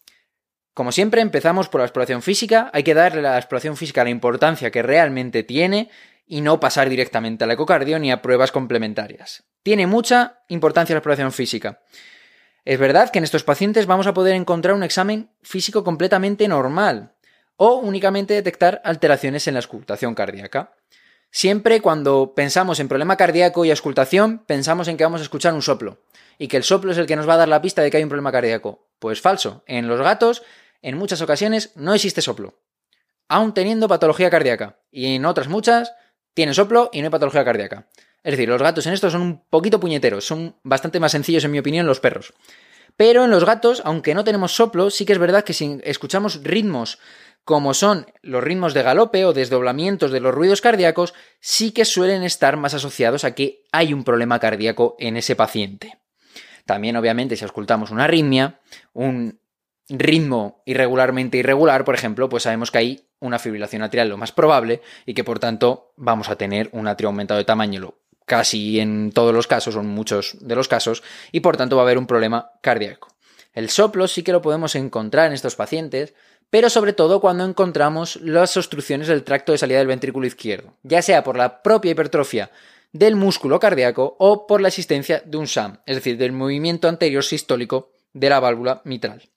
Como 0.75 0.93
siempre, 0.93 1.23
empezamos 1.23 1.69
por 1.69 1.81
la 1.81 1.87
exploración 1.87 2.21
física. 2.21 2.71
Hay 2.75 2.83
que 2.83 2.95
darle 2.95 3.21
a 3.21 3.33
la 3.33 3.39
exploración 3.39 3.77
física 3.77 4.05
la 4.05 4.11
importancia 4.11 4.71
que 4.71 4.83
realmente 4.83 5.43
tiene 5.43 5.89
y 6.27 6.41
no 6.41 6.61
pasar 6.61 6.89
directamente 6.89 7.45
al 7.45 7.51
ecocardio 7.53 7.99
ni 7.99 8.11
a 8.11 8.21
pruebas 8.21 8.53
complementarias. 8.53 9.45
Tiene 9.63 9.87
mucha 9.87 10.41
importancia 10.49 10.95
la 10.95 10.99
exploración 10.99 11.33
física. 11.33 11.81
Es 12.65 12.79
verdad 12.79 13.11
que 13.11 13.19
en 13.19 13.25
estos 13.25 13.45
pacientes 13.45 13.87
vamos 13.87 14.07
a 14.07 14.15
poder 14.15 14.35
encontrar 14.35 14.75
un 14.75 14.83
examen 14.83 15.31
físico 15.43 15.85
completamente 15.85 16.49
normal 16.49 17.16
o 17.57 17.77
únicamente 17.77 18.35
detectar 18.35 18.81
alteraciones 18.85 19.47
en 19.49 19.55
la 19.55 19.61
escultación 19.61 20.15
cardíaca. 20.15 20.73
Siempre 21.31 21.81
cuando 21.81 22.35
pensamos 22.35 22.81
en 22.81 22.89
problema 22.89 23.17
cardíaco 23.17 23.65
y 23.65 23.71
auscultación, 23.71 24.45
pensamos 24.47 24.89
en 24.89 24.97
que 24.97 25.05
vamos 25.05 25.21
a 25.21 25.25
escuchar 25.25 25.55
un 25.55 25.63
soplo 25.63 25.99
y 26.39 26.49
que 26.49 26.57
el 26.57 26.65
soplo 26.65 26.93
es 26.93 26.99
el 26.99 27.07
que 27.07 27.17
nos 27.17 27.29
va 27.29 27.35
a 27.35 27.39
dar 27.39 27.49
la 27.49 27.63
pista 27.63 27.83
de 27.83 27.91
que 27.91 27.97
hay 27.97 28.03
un 28.03 28.09
problema 28.09 28.33
cardíaco. 28.33 28.87
Pues 28.99 29.21
falso. 29.21 29.63
En 29.67 29.89
los 29.89 30.01
gatos, 30.01 30.43
en 30.83 30.97
muchas 30.97 31.21
ocasiones, 31.21 31.73
no 31.75 31.95
existe 31.95 32.23
soplo. 32.23 32.59
Aún 33.29 33.55
teniendo 33.55 33.89
patología 33.89 34.31
cardíaca. 34.31 34.79
Y 34.91 35.15
en 35.15 35.25
otras 35.25 35.49
muchas, 35.49 35.93
tiene 36.35 36.55
soplo 36.55 36.91
y 36.93 37.01
no 37.01 37.07
hay 37.07 37.11
patología 37.11 37.45
cardíaca. 37.45 37.89
Es 38.23 38.33
decir, 38.33 38.49
los 38.49 38.63
gatos 38.63 38.87
en 38.87 38.93
esto 38.93 39.11
son 39.11 39.23
un 39.23 39.45
poquito 39.49 39.81
puñeteros, 39.81 40.25
son 40.25 40.57
bastante 40.63 41.01
más 41.01 41.13
sencillos 41.13 41.45
en 41.45 41.53
mi 41.53 41.59
opinión 41.59 41.87
los 41.87 42.01
perros. 42.01 42.35
Pero 42.97 43.25
en 43.25 43.31
los 43.31 43.45
gatos, 43.45 43.83
aunque 43.85 44.15
no 44.15 44.25
tenemos 44.25 44.55
soplo, 44.55 44.91
sí 44.91 45.05
que 45.05 45.13
es 45.13 45.19
verdad 45.19 45.45
que 45.45 45.53
si 45.53 45.79
escuchamos 45.85 46.43
ritmos 46.43 46.99
como 47.47 47.75
son 47.75 48.07
los 48.23 48.43
ritmos 48.43 48.75
de 48.75 48.83
galope 48.83 49.25
o 49.25 49.33
desdoblamientos 49.33 50.11
de 50.11 50.19
los 50.19 50.35
ruidos 50.35 50.61
cardíacos, 50.61 51.15
sí 51.39 51.71
que 51.71 51.85
suelen 51.85 52.25
estar 52.25 52.57
más 52.57 52.75
asociados 52.75 53.23
a 53.23 53.37
que 53.37 53.63
hay 53.71 53.95
un 53.95 54.03
problema 54.03 54.41
cardíaco 54.41 54.97
en 54.99 55.17
ese 55.17 55.37
paciente. 55.37 55.97
También, 56.65 56.97
obviamente, 56.97 57.37
si 57.37 57.45
auscultamos 57.45 57.93
una 57.93 58.05
arritmia, 58.05 58.59
un 58.95 59.39
ritmo 59.89 60.65
irregularmente 60.67 61.39
irregular, 61.39 61.85
por 61.85 61.95
ejemplo, 61.95 62.29
pues 62.29 62.43
sabemos 62.43 62.73
que 62.73 62.79
hay 62.79 63.09
una 63.21 63.39
fibrilación 63.39 63.83
atrial 63.83 64.09
lo 64.09 64.17
más 64.17 64.33
probable 64.33 64.83
y 65.07 65.15
que 65.15 65.23
por 65.23 65.39
tanto 65.39 65.93
vamos 65.97 66.29
a 66.29 66.35
tener 66.35 66.69
un 66.73 66.89
atrio 66.89 67.11
aumentado 67.11 67.39
de 67.39 67.45
tamaño 67.45 67.95
casi 68.25 68.81
en 68.81 69.13
todos 69.13 69.33
los 69.33 69.47
casos 69.47 69.77
o 69.77 69.81
en 69.83 69.87
muchos 69.87 70.37
de 70.41 70.57
los 70.57 70.67
casos 70.67 71.05
y 71.31 71.39
por 71.39 71.57
tanto 71.57 71.77
va 71.77 71.83
a 71.83 71.85
haber 71.85 71.97
un 71.97 72.09
problema 72.09 72.51
cardíaco. 72.61 73.17
El 73.57 73.71
soplo 73.71 74.07
sí 74.07 74.23
que 74.23 74.33
lo 74.33 74.43
podemos 74.43 74.75
encontrar 74.75 75.29
en 75.29 75.33
estos 75.33 75.57
pacientes, 75.57 76.13
pero 76.51 76.71
sobre 76.71 76.93
todo 76.93 77.21
cuando 77.21 77.45
encontramos 77.45 78.17
las 78.23 78.57
obstrucciones 78.57 79.09
del 79.09 79.25
tracto 79.25 79.53
de 79.53 79.59
salida 79.59 79.79
del 79.79 79.87
ventrículo 79.87 80.27
izquierdo, 80.27 80.75
ya 80.83 81.03
sea 81.03 81.25
por 81.25 81.37
la 81.37 81.63
propia 81.63 81.91
hipertrofia 81.91 82.51
del 82.93 83.17
músculo 83.17 83.59
cardíaco 83.61 84.17
o 84.19 84.47
por 84.47 84.61
la 84.61 84.69
existencia 84.69 85.23
de 85.25 85.37
un 85.37 85.47
SAM, 85.47 85.81
es 85.87 85.97
decir, 85.97 86.17
del 86.17 86.33
movimiento 86.33 86.89
anterior 86.89 87.25
sistólico 87.25 87.93
de 88.13 88.31
la 88.31 88.41
válvula 88.41 88.81
mitral. 88.85 89.29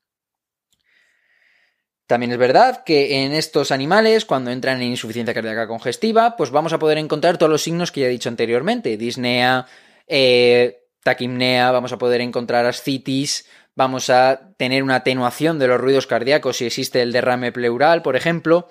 También 2.10 2.32
es 2.32 2.40
verdad 2.40 2.84
que 2.84 3.24
en 3.24 3.34
estos 3.34 3.72
animales, 3.72 4.26
cuando 4.26 4.50
entran 4.50 4.82
en 4.82 4.90
insuficiencia 4.90 5.34
cardíaca 5.34 5.68
congestiva, 5.68 6.36
pues 6.38 6.50
vamos 6.50 6.74
a 6.74 6.80
poder 6.80 6.98
encontrar 6.98 7.38
todos 7.38 7.52
los 7.52 7.62
signos 7.62 7.92
que 7.92 8.02
ya 8.02 8.08
he 8.08 8.10
dicho 8.10 8.30
anteriormente, 8.30 8.98
disnea, 8.98 9.68
eh, 10.08 10.88
taquimnea, 11.04 11.72
vamos 11.72 11.94
a 11.94 12.00
poder 12.00 12.22
encontrar 12.22 12.66
ascitis, 12.66 13.48
vamos 13.80 14.10
a 14.10 14.52
tener 14.58 14.84
una 14.84 14.96
atenuación 14.96 15.58
de 15.58 15.68
los 15.68 15.80
ruidos 15.80 16.06
cardíacos 16.06 16.58
si 16.58 16.66
existe 16.66 17.02
el 17.02 17.14
derrame 17.14 17.54
pleural, 17.54 18.02
por 18.02 18.18
ejemplo, 18.18 18.68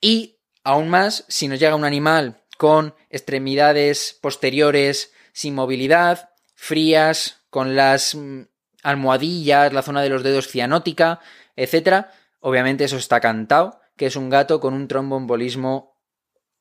y 0.00 0.40
aún 0.64 0.88
más, 0.88 1.24
si 1.28 1.46
nos 1.46 1.60
llega 1.60 1.76
un 1.76 1.84
animal 1.84 2.42
con 2.58 2.96
extremidades 3.10 4.18
posteriores 4.20 5.12
sin 5.32 5.54
movilidad, 5.54 6.30
frías, 6.56 7.44
con 7.48 7.76
las 7.76 8.16
mm, 8.16 8.40
almohadillas, 8.82 9.72
la 9.72 9.82
zona 9.82 10.02
de 10.02 10.08
los 10.08 10.24
dedos 10.24 10.48
cianótica, 10.48 11.20
etcétera, 11.54 12.10
obviamente 12.40 12.82
eso 12.82 12.96
está 12.96 13.20
cantado, 13.20 13.80
que 13.96 14.06
es 14.06 14.16
un 14.16 14.30
gato 14.30 14.58
con 14.58 14.74
un 14.74 14.88
tromboembolismo 14.88 15.96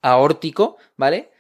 aórtico, 0.04 0.78
¿vale? 0.96 1.32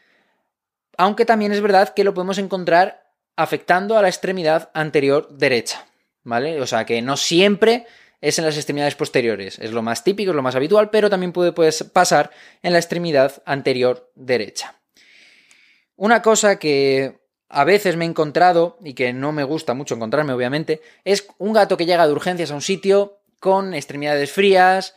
Aunque 0.97 1.25
también 1.25 1.51
es 1.51 1.61
verdad 1.61 1.93
que 1.93 2.03
lo 2.03 2.15
podemos 2.15 2.39
encontrar 2.39 3.03
afectando 3.35 3.99
a 3.99 4.01
la 4.01 4.07
extremidad 4.07 4.71
anterior 4.73 5.29
derecha. 5.29 5.85
¿Vale? 6.23 6.59
O 6.61 6.67
sea 6.67 6.85
que 6.85 7.01
no 7.01 7.17
siempre 7.17 7.85
es 8.21 8.37
en 8.37 8.45
las 8.45 8.57
extremidades 8.57 8.95
posteriores, 8.95 9.59
es 9.59 9.71
lo 9.71 9.81
más 9.81 10.03
típico, 10.03 10.31
es 10.31 10.35
lo 10.35 10.41
más 10.41 10.55
habitual, 10.55 10.89
pero 10.89 11.09
también 11.09 11.31
puede 11.31 11.53
pasar 11.93 12.31
en 12.61 12.73
la 12.73 12.79
extremidad 12.79 13.41
anterior 13.45 14.11
derecha. 14.15 14.75
Una 15.95 16.21
cosa 16.21 16.59
que 16.59 17.19
a 17.49 17.63
veces 17.63 17.95
me 17.95 18.05
he 18.05 18.07
encontrado 18.07 18.77
y 18.83 18.93
que 18.93 19.13
no 19.13 19.31
me 19.31 19.43
gusta 19.43 19.73
mucho 19.73 19.95
encontrarme, 19.95 20.33
obviamente, 20.33 20.81
es 21.03 21.27
un 21.37 21.53
gato 21.53 21.77
que 21.77 21.85
llega 21.85 22.05
de 22.05 22.13
urgencias 22.13 22.51
a 22.51 22.55
un 22.55 22.61
sitio 22.61 23.21
con 23.39 23.73
extremidades 23.73 24.31
frías, 24.31 24.95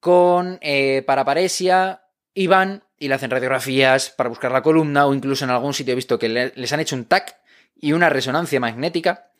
con 0.00 0.58
eh, 0.62 1.02
paraparesia, 1.06 2.02
y 2.34 2.46
van 2.46 2.84
y 2.98 3.08
le 3.08 3.14
hacen 3.14 3.30
radiografías 3.30 4.10
para 4.10 4.28
buscar 4.28 4.52
la 4.52 4.62
columna, 4.62 5.06
o 5.06 5.14
incluso 5.14 5.44
en 5.44 5.50
algún 5.50 5.74
sitio 5.74 5.92
he 5.92 5.96
visto 5.96 6.18
que 6.18 6.28
les 6.28 6.72
han 6.72 6.80
hecho 6.80 6.96
un 6.96 7.04
TAC 7.04 7.36
y 7.76 7.92
una 7.92 8.08
resonancia 8.08 8.60
magnética 8.60 9.32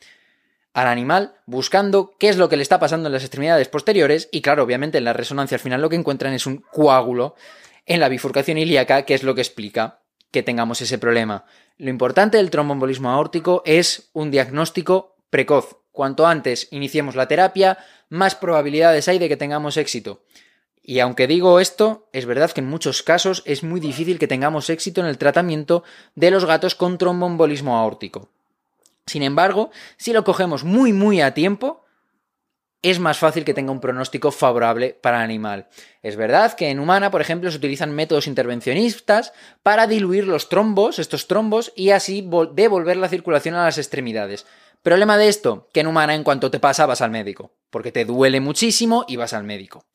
al 0.74 0.86
animal 0.86 1.34
buscando 1.46 2.14
qué 2.18 2.28
es 2.28 2.36
lo 2.36 2.48
que 2.48 2.56
le 2.56 2.62
está 2.62 2.78
pasando 2.78 3.08
en 3.08 3.12
las 3.12 3.22
extremidades 3.22 3.68
posteriores 3.68 4.28
y 4.32 4.40
claro, 4.40 4.62
obviamente 4.62 4.98
en 4.98 5.04
la 5.04 5.12
resonancia 5.12 5.56
al 5.56 5.60
final 5.60 5.80
lo 5.80 5.90
que 5.90 5.96
encuentran 5.96 6.32
es 6.32 6.46
un 6.46 6.58
coágulo 6.58 7.34
en 7.86 8.00
la 8.00 8.08
bifurcación 8.08 8.58
ilíaca, 8.58 9.02
que 9.02 9.14
es 9.14 9.22
lo 9.22 9.34
que 9.34 9.40
explica 9.40 10.00
que 10.30 10.42
tengamos 10.42 10.80
ese 10.80 10.98
problema. 10.98 11.44
Lo 11.78 11.90
importante 11.90 12.38
del 12.38 12.50
tromboembolismo 12.50 13.10
aórtico 13.10 13.62
es 13.66 14.10
un 14.12 14.30
diagnóstico 14.30 15.16
precoz. 15.30 15.76
Cuanto 15.90 16.26
antes 16.26 16.68
iniciemos 16.70 17.16
la 17.16 17.28
terapia, 17.28 17.78
más 18.08 18.34
probabilidades 18.34 19.08
hay 19.08 19.18
de 19.18 19.28
que 19.28 19.36
tengamos 19.36 19.76
éxito. 19.76 20.22
Y 20.82 21.00
aunque 21.00 21.26
digo 21.26 21.60
esto, 21.60 22.08
es 22.12 22.26
verdad 22.26 22.50
que 22.50 22.60
en 22.60 22.66
muchos 22.66 23.02
casos 23.02 23.42
es 23.46 23.62
muy 23.62 23.78
difícil 23.78 24.18
que 24.18 24.26
tengamos 24.26 24.70
éxito 24.70 25.00
en 25.00 25.06
el 25.06 25.18
tratamiento 25.18 25.84
de 26.14 26.30
los 26.30 26.44
gatos 26.44 26.74
con 26.74 26.98
tromboembolismo 26.98 27.76
aórtico. 27.76 28.30
Sin 29.06 29.22
embargo, 29.22 29.70
si 29.96 30.12
lo 30.12 30.24
cogemos 30.24 30.64
muy 30.64 30.92
muy 30.92 31.20
a 31.20 31.34
tiempo, 31.34 31.84
es 32.82 32.98
más 32.98 33.18
fácil 33.18 33.44
que 33.44 33.54
tenga 33.54 33.70
un 33.70 33.80
pronóstico 33.80 34.32
favorable 34.32 34.98
para 35.00 35.18
el 35.18 35.24
animal. 35.24 35.68
Es 36.02 36.16
verdad 36.16 36.54
que 36.54 36.68
en 36.68 36.80
humana, 36.80 37.12
por 37.12 37.20
ejemplo, 37.20 37.50
se 37.50 37.56
utilizan 37.56 37.92
métodos 37.92 38.26
intervencionistas 38.26 39.32
para 39.62 39.86
diluir 39.86 40.26
los 40.26 40.48
trombos, 40.48 40.98
estos 40.98 41.28
trombos, 41.28 41.72
y 41.76 41.90
así 41.90 42.28
devolver 42.52 42.96
la 42.96 43.08
circulación 43.08 43.54
a 43.54 43.64
las 43.64 43.78
extremidades. 43.78 44.46
Problema 44.82 45.16
de 45.16 45.28
esto, 45.28 45.68
que 45.72 45.80
en 45.80 45.86
humana 45.86 46.16
en 46.16 46.24
cuanto 46.24 46.50
te 46.50 46.58
pasa 46.58 46.86
vas 46.86 47.02
al 47.02 47.12
médico, 47.12 47.54
porque 47.70 47.92
te 47.92 48.04
duele 48.04 48.40
muchísimo 48.40 49.04
y 49.06 49.14
vas 49.14 49.32
al 49.32 49.44
médico. 49.44 49.86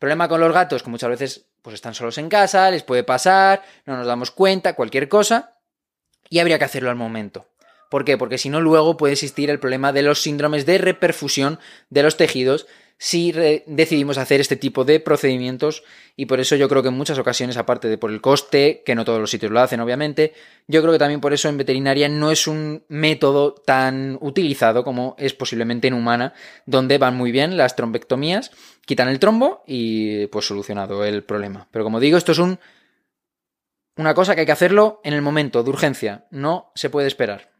Problema 0.00 0.28
con 0.28 0.40
los 0.40 0.52
gatos, 0.52 0.82
que 0.82 0.90
muchas 0.90 1.10
veces 1.10 1.46
pues 1.62 1.74
están 1.74 1.94
solos 1.94 2.18
en 2.18 2.28
casa, 2.28 2.68
les 2.70 2.82
puede 2.82 3.04
pasar, 3.04 3.62
no 3.86 3.96
nos 3.96 4.08
damos 4.08 4.32
cuenta, 4.32 4.74
cualquier 4.74 5.08
cosa, 5.08 5.60
y 6.28 6.40
habría 6.40 6.58
que 6.58 6.64
hacerlo 6.64 6.90
al 6.90 6.96
momento. 6.96 7.46
¿Por 7.94 8.04
qué? 8.04 8.18
Porque 8.18 8.38
si 8.38 8.48
no, 8.48 8.60
luego 8.60 8.96
puede 8.96 9.12
existir 9.12 9.50
el 9.50 9.60
problema 9.60 9.92
de 9.92 10.02
los 10.02 10.20
síndromes 10.20 10.66
de 10.66 10.78
reperfusión 10.78 11.60
de 11.90 12.02
los 12.02 12.16
tejidos 12.16 12.66
si 12.98 13.30
decidimos 13.30 14.18
hacer 14.18 14.40
este 14.40 14.56
tipo 14.56 14.84
de 14.84 14.98
procedimientos 14.98 15.84
y 16.16 16.26
por 16.26 16.40
eso 16.40 16.56
yo 16.56 16.68
creo 16.68 16.82
que 16.82 16.88
en 16.88 16.96
muchas 16.96 17.20
ocasiones, 17.20 17.56
aparte 17.56 17.86
de 17.86 17.96
por 17.96 18.10
el 18.10 18.20
coste, 18.20 18.82
que 18.84 18.96
no 18.96 19.04
todos 19.04 19.20
los 19.20 19.30
sitios 19.30 19.52
lo 19.52 19.60
hacen 19.60 19.78
obviamente, 19.78 20.32
yo 20.66 20.80
creo 20.80 20.92
que 20.92 20.98
también 20.98 21.20
por 21.20 21.32
eso 21.32 21.48
en 21.48 21.56
veterinaria 21.56 22.08
no 22.08 22.32
es 22.32 22.48
un 22.48 22.82
método 22.88 23.54
tan 23.54 24.18
utilizado 24.20 24.82
como 24.82 25.14
es 25.16 25.32
posiblemente 25.32 25.86
en 25.86 25.94
humana, 25.94 26.34
donde 26.66 26.98
van 26.98 27.16
muy 27.16 27.30
bien 27.30 27.56
las 27.56 27.76
trombectomías, 27.76 28.50
quitan 28.86 29.06
el 29.06 29.20
trombo 29.20 29.62
y 29.68 30.26
pues 30.26 30.48
solucionado 30.48 31.04
el 31.04 31.22
problema. 31.22 31.68
Pero 31.70 31.84
como 31.84 32.00
digo, 32.00 32.18
esto 32.18 32.32
es 32.32 32.38
un, 32.38 32.58
una 33.96 34.14
cosa 34.14 34.34
que 34.34 34.40
hay 34.40 34.46
que 34.46 34.50
hacerlo 34.50 35.00
en 35.04 35.14
el 35.14 35.22
momento 35.22 35.62
de 35.62 35.70
urgencia, 35.70 36.26
no 36.32 36.72
se 36.74 36.90
puede 36.90 37.06
esperar. 37.06 37.53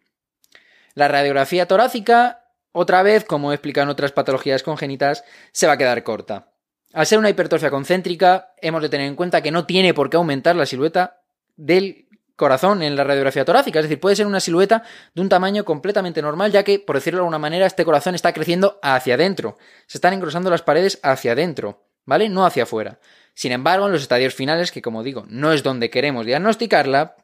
La 0.94 1.08
radiografía 1.08 1.66
torácica 1.66 2.44
otra 2.76 3.02
vez, 3.02 3.24
como 3.24 3.52
he 3.52 3.54
explicado 3.54 3.84
en 3.84 3.90
otras 3.90 4.10
patologías 4.12 4.64
congénitas, 4.64 5.24
se 5.52 5.68
va 5.68 5.74
a 5.74 5.78
quedar 5.78 6.02
corta. 6.02 6.52
Al 6.92 7.06
ser 7.06 7.18
una 7.18 7.30
hipertrofia 7.30 7.70
concéntrica, 7.70 8.52
hemos 8.60 8.82
de 8.82 8.88
tener 8.88 9.06
en 9.06 9.14
cuenta 9.14 9.42
que 9.42 9.52
no 9.52 9.64
tiene 9.64 9.94
por 9.94 10.10
qué 10.10 10.16
aumentar 10.16 10.56
la 10.56 10.66
silueta 10.66 11.20
del 11.56 12.08
corazón 12.36 12.82
en 12.82 12.96
la 12.96 13.04
radiografía 13.04 13.44
torácica, 13.44 13.78
es 13.78 13.84
decir, 13.84 14.00
puede 14.00 14.16
ser 14.16 14.26
una 14.26 14.40
silueta 14.40 14.82
de 15.14 15.22
un 15.22 15.28
tamaño 15.28 15.64
completamente 15.64 16.20
normal, 16.20 16.50
ya 16.50 16.64
que, 16.64 16.80
por 16.80 16.96
decirlo 16.96 17.18
de 17.18 17.22
alguna 17.22 17.38
manera, 17.38 17.66
este 17.66 17.84
corazón 17.84 18.16
está 18.16 18.32
creciendo 18.32 18.80
hacia 18.82 19.14
adentro, 19.14 19.56
se 19.86 19.98
están 19.98 20.14
engrosando 20.14 20.50
las 20.50 20.62
paredes 20.62 20.98
hacia 21.02 21.32
adentro, 21.32 21.86
¿vale? 22.04 22.28
No 22.28 22.44
hacia 22.44 22.64
afuera. 22.64 22.98
Sin 23.34 23.52
embargo, 23.52 23.86
en 23.86 23.92
los 23.92 24.02
estadios 24.02 24.34
finales, 24.34 24.72
que 24.72 24.82
como 24.82 25.04
digo, 25.04 25.24
no 25.28 25.52
es 25.52 25.62
donde 25.62 25.90
queremos 25.90 26.26
diagnosticarla, 26.26 27.14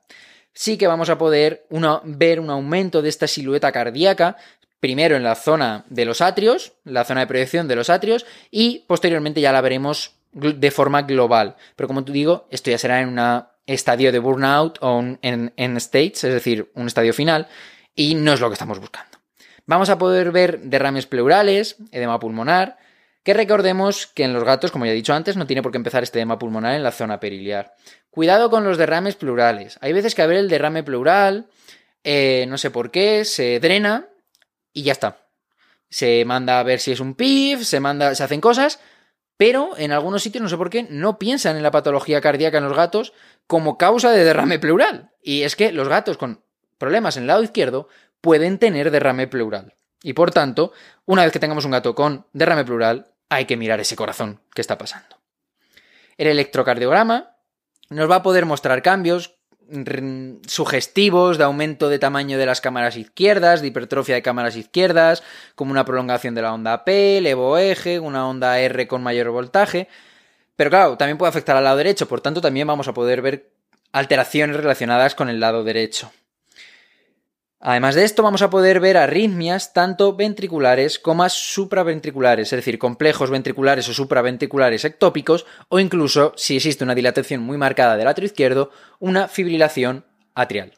sí 0.52 0.76
que 0.76 0.86
vamos 0.86 1.10
a 1.10 1.18
poder 1.18 1.66
ver 2.04 2.40
un 2.40 2.50
aumento 2.50 3.02
de 3.02 3.08
esta 3.08 3.26
silueta 3.26 3.72
cardíaca, 3.72 4.36
primero 4.80 5.16
en 5.16 5.22
la 5.22 5.34
zona 5.34 5.84
de 5.88 6.04
los 6.04 6.20
atrios, 6.20 6.72
la 6.84 7.04
zona 7.04 7.20
de 7.20 7.26
proyección 7.26 7.68
de 7.68 7.76
los 7.76 7.90
atrios, 7.90 8.26
y 8.50 8.84
posteriormente 8.86 9.40
ya 9.40 9.52
la 9.52 9.60
veremos 9.60 10.16
de 10.32 10.70
forma 10.70 11.02
global. 11.02 11.56
Pero 11.76 11.86
como 11.86 12.04
te 12.04 12.12
digo, 12.12 12.46
esto 12.50 12.70
ya 12.70 12.78
será 12.78 13.00
en 13.00 13.08
un 13.08 13.44
estadio 13.66 14.10
de 14.12 14.18
burnout 14.18 14.78
o 14.80 15.00
en, 15.00 15.52
en 15.56 15.76
states, 15.76 16.24
es 16.24 16.32
decir, 16.32 16.70
un 16.74 16.86
estadio 16.86 17.12
final, 17.12 17.48
y 17.94 18.14
no 18.14 18.32
es 18.32 18.40
lo 18.40 18.48
que 18.48 18.54
estamos 18.54 18.78
buscando. 18.78 19.18
Vamos 19.66 19.90
a 19.90 19.98
poder 19.98 20.32
ver 20.32 20.60
derrames 20.62 21.06
pleurales, 21.06 21.76
edema 21.92 22.18
pulmonar, 22.18 22.78
que 23.22 23.34
recordemos 23.34 24.06
que 24.06 24.24
en 24.24 24.32
los 24.32 24.44
gatos, 24.44 24.70
como 24.70 24.86
ya 24.86 24.92
he 24.92 24.94
dicho 24.94 25.12
antes, 25.12 25.36
no 25.36 25.46
tiene 25.46 25.62
por 25.62 25.72
qué 25.72 25.76
empezar 25.76 26.02
este 26.02 26.18
edema 26.18 26.38
pulmonar 26.38 26.74
en 26.74 26.82
la 26.82 26.90
zona 26.90 27.20
periliar. 27.20 27.74
Cuidado 28.10 28.50
con 28.50 28.64
los 28.64 28.76
derrames 28.76 29.14
pleurales. 29.14 29.78
Hay 29.80 29.92
veces 29.92 30.14
que 30.14 30.22
a 30.22 30.24
el 30.24 30.48
derrame 30.48 30.82
pleural, 30.82 31.48
eh, 32.02 32.44
no 32.48 32.58
sé 32.58 32.70
por 32.70 32.90
qué, 32.90 33.24
se 33.24 33.60
drena 33.60 34.08
y 34.72 34.82
ya 34.82 34.92
está. 34.92 35.28
Se 35.88 36.24
manda 36.24 36.58
a 36.58 36.62
ver 36.64 36.80
si 36.80 36.92
es 36.92 37.00
un 37.00 37.14
PIF, 37.14 37.62
se 37.62 37.78
manda, 37.80 38.14
se 38.14 38.24
hacen 38.24 38.40
cosas, 38.40 38.80
pero 39.36 39.76
en 39.78 39.92
algunos 39.92 40.22
sitios, 40.22 40.42
no 40.42 40.48
sé 40.48 40.56
por 40.56 40.70
qué, 40.70 40.86
no 40.90 41.18
piensan 41.18 41.56
en 41.56 41.62
la 41.62 41.70
patología 41.70 42.20
cardíaca 42.20 42.58
en 42.58 42.64
los 42.64 42.76
gatos 42.76 43.12
como 43.46 43.78
causa 43.78 44.10
de 44.10 44.24
derrame 44.24 44.58
pleural. 44.58 45.12
Y 45.22 45.42
es 45.42 45.56
que 45.56 45.72
los 45.72 45.88
gatos 45.88 46.18
con 46.18 46.44
problemas 46.78 47.16
en 47.16 47.22
el 47.22 47.28
lado 47.28 47.42
izquierdo 47.42 47.88
pueden 48.20 48.58
tener 48.58 48.90
derrame 48.90 49.28
pleural. 49.28 49.76
Y 50.02 50.14
por 50.14 50.30
tanto, 50.30 50.72
una 51.04 51.24
vez 51.24 51.32
que 51.32 51.38
tengamos 51.38 51.64
un 51.64 51.70
gato 51.70 51.94
con 51.94 52.26
derrame 52.32 52.64
pleural, 52.64 53.14
hay 53.28 53.44
que 53.44 53.56
mirar 53.56 53.80
ese 53.80 53.96
corazón 53.96 54.40
que 54.54 54.60
está 54.60 54.76
pasando. 54.76 55.16
El 56.16 56.28
electrocardiograma 56.28 57.36
nos 57.90 58.10
va 58.10 58.16
a 58.16 58.22
poder 58.22 58.46
mostrar 58.46 58.82
cambios 58.82 59.36
sugestivos 60.48 61.38
de 61.38 61.44
aumento 61.44 61.88
de 61.88 62.00
tamaño 62.00 62.38
de 62.38 62.46
las 62.46 62.60
cámaras 62.60 62.96
izquierdas, 62.96 63.60
de 63.60 63.68
hipertrofia 63.68 64.16
de 64.16 64.22
cámaras 64.22 64.56
izquierdas, 64.56 65.22
como 65.54 65.70
una 65.70 65.84
prolongación 65.84 66.34
de 66.34 66.42
la 66.42 66.52
onda 66.52 66.84
P, 66.84 67.20
levo 67.20 67.56
eje, 67.56 68.00
una 68.00 68.26
onda 68.26 68.58
R 68.58 68.88
con 68.88 69.02
mayor 69.02 69.30
voltaje. 69.30 69.86
Pero 70.56 70.70
claro, 70.70 70.96
también 70.96 71.18
puede 71.18 71.30
afectar 71.30 71.56
al 71.56 71.64
lado 71.64 71.76
derecho, 71.76 72.08
por 72.08 72.20
tanto 72.20 72.40
también 72.40 72.66
vamos 72.66 72.88
a 72.88 72.94
poder 72.94 73.22
ver 73.22 73.52
alteraciones 73.92 74.56
relacionadas 74.56 75.14
con 75.14 75.28
el 75.28 75.38
lado 75.38 75.62
derecho. 75.62 76.10
Además 77.62 77.94
de 77.94 78.04
esto, 78.04 78.22
vamos 78.22 78.40
a 78.40 78.48
poder 78.48 78.80
ver 78.80 78.96
arritmias 78.96 79.74
tanto 79.74 80.16
ventriculares 80.16 80.98
como 80.98 81.28
supraventriculares, 81.28 82.50
es 82.50 82.56
decir, 82.56 82.78
complejos 82.78 83.28
ventriculares 83.28 83.86
o 83.90 83.92
supraventriculares 83.92 84.86
ectópicos, 84.86 85.44
o 85.68 85.78
incluso, 85.78 86.32
si 86.36 86.56
existe 86.56 86.84
una 86.84 86.94
dilatación 86.94 87.42
muy 87.42 87.58
marcada 87.58 87.98
del 87.98 88.08
atrio 88.08 88.24
izquierdo, 88.24 88.70
una 88.98 89.28
fibrilación 89.28 90.06
atrial. 90.34 90.72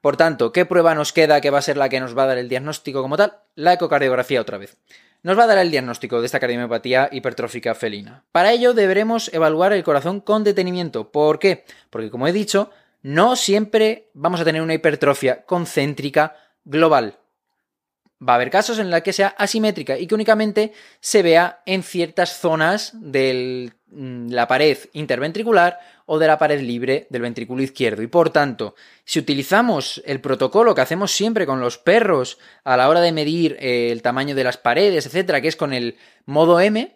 Por 0.00 0.16
tanto, 0.16 0.50
¿qué 0.50 0.64
prueba 0.64 0.94
nos 0.94 1.12
queda 1.12 1.42
que 1.42 1.50
va 1.50 1.58
a 1.58 1.62
ser 1.62 1.76
la 1.76 1.90
que 1.90 2.00
nos 2.00 2.16
va 2.16 2.22
a 2.22 2.28
dar 2.28 2.38
el 2.38 2.48
diagnóstico 2.48 3.02
como 3.02 3.18
tal? 3.18 3.34
La 3.54 3.74
ecocardiografía 3.74 4.40
otra 4.40 4.56
vez. 4.56 4.78
Nos 5.22 5.38
va 5.38 5.44
a 5.44 5.48
dar 5.48 5.58
el 5.58 5.70
diagnóstico 5.70 6.20
de 6.20 6.26
esta 6.26 6.40
cardiomiopatía 6.40 7.10
hipertrófica 7.12 7.74
felina. 7.74 8.24
Para 8.32 8.52
ello 8.52 8.72
deberemos 8.72 9.30
evaluar 9.34 9.74
el 9.74 9.84
corazón 9.84 10.20
con 10.20 10.42
detenimiento. 10.44 11.10
¿Por 11.10 11.38
qué? 11.38 11.64
Porque 11.90 12.10
como 12.10 12.28
he 12.28 12.32
dicho, 12.32 12.70
no 13.06 13.36
siempre 13.36 14.10
vamos 14.14 14.40
a 14.40 14.44
tener 14.44 14.60
una 14.60 14.74
hipertrofia 14.74 15.44
concéntrica 15.44 16.34
global. 16.64 17.20
Va 18.20 18.32
a 18.32 18.34
haber 18.34 18.50
casos 18.50 18.80
en 18.80 18.90
los 18.90 19.00
que 19.02 19.12
sea 19.12 19.28
asimétrica 19.38 19.96
y 19.96 20.08
que 20.08 20.14
únicamente 20.16 20.72
se 20.98 21.22
vea 21.22 21.62
en 21.66 21.84
ciertas 21.84 22.40
zonas 22.40 22.90
de 22.94 23.70
mm, 23.86 24.30
la 24.30 24.48
pared 24.48 24.76
interventricular 24.92 25.78
o 26.06 26.18
de 26.18 26.26
la 26.26 26.36
pared 26.36 26.60
libre 26.60 27.06
del 27.08 27.22
ventrículo 27.22 27.62
izquierdo. 27.62 28.02
Y 28.02 28.08
por 28.08 28.30
tanto, 28.30 28.74
si 29.04 29.20
utilizamos 29.20 30.02
el 30.04 30.20
protocolo 30.20 30.74
que 30.74 30.80
hacemos 30.80 31.12
siempre 31.12 31.46
con 31.46 31.60
los 31.60 31.78
perros 31.78 32.38
a 32.64 32.76
la 32.76 32.88
hora 32.88 33.00
de 33.00 33.12
medir 33.12 33.56
eh, 33.60 33.92
el 33.92 34.02
tamaño 34.02 34.34
de 34.34 34.42
las 34.42 34.56
paredes, 34.56 35.06
etcétera, 35.06 35.40
que 35.40 35.46
es 35.46 35.56
con 35.56 35.72
el 35.72 35.96
modo 36.24 36.58
M, 36.58 36.95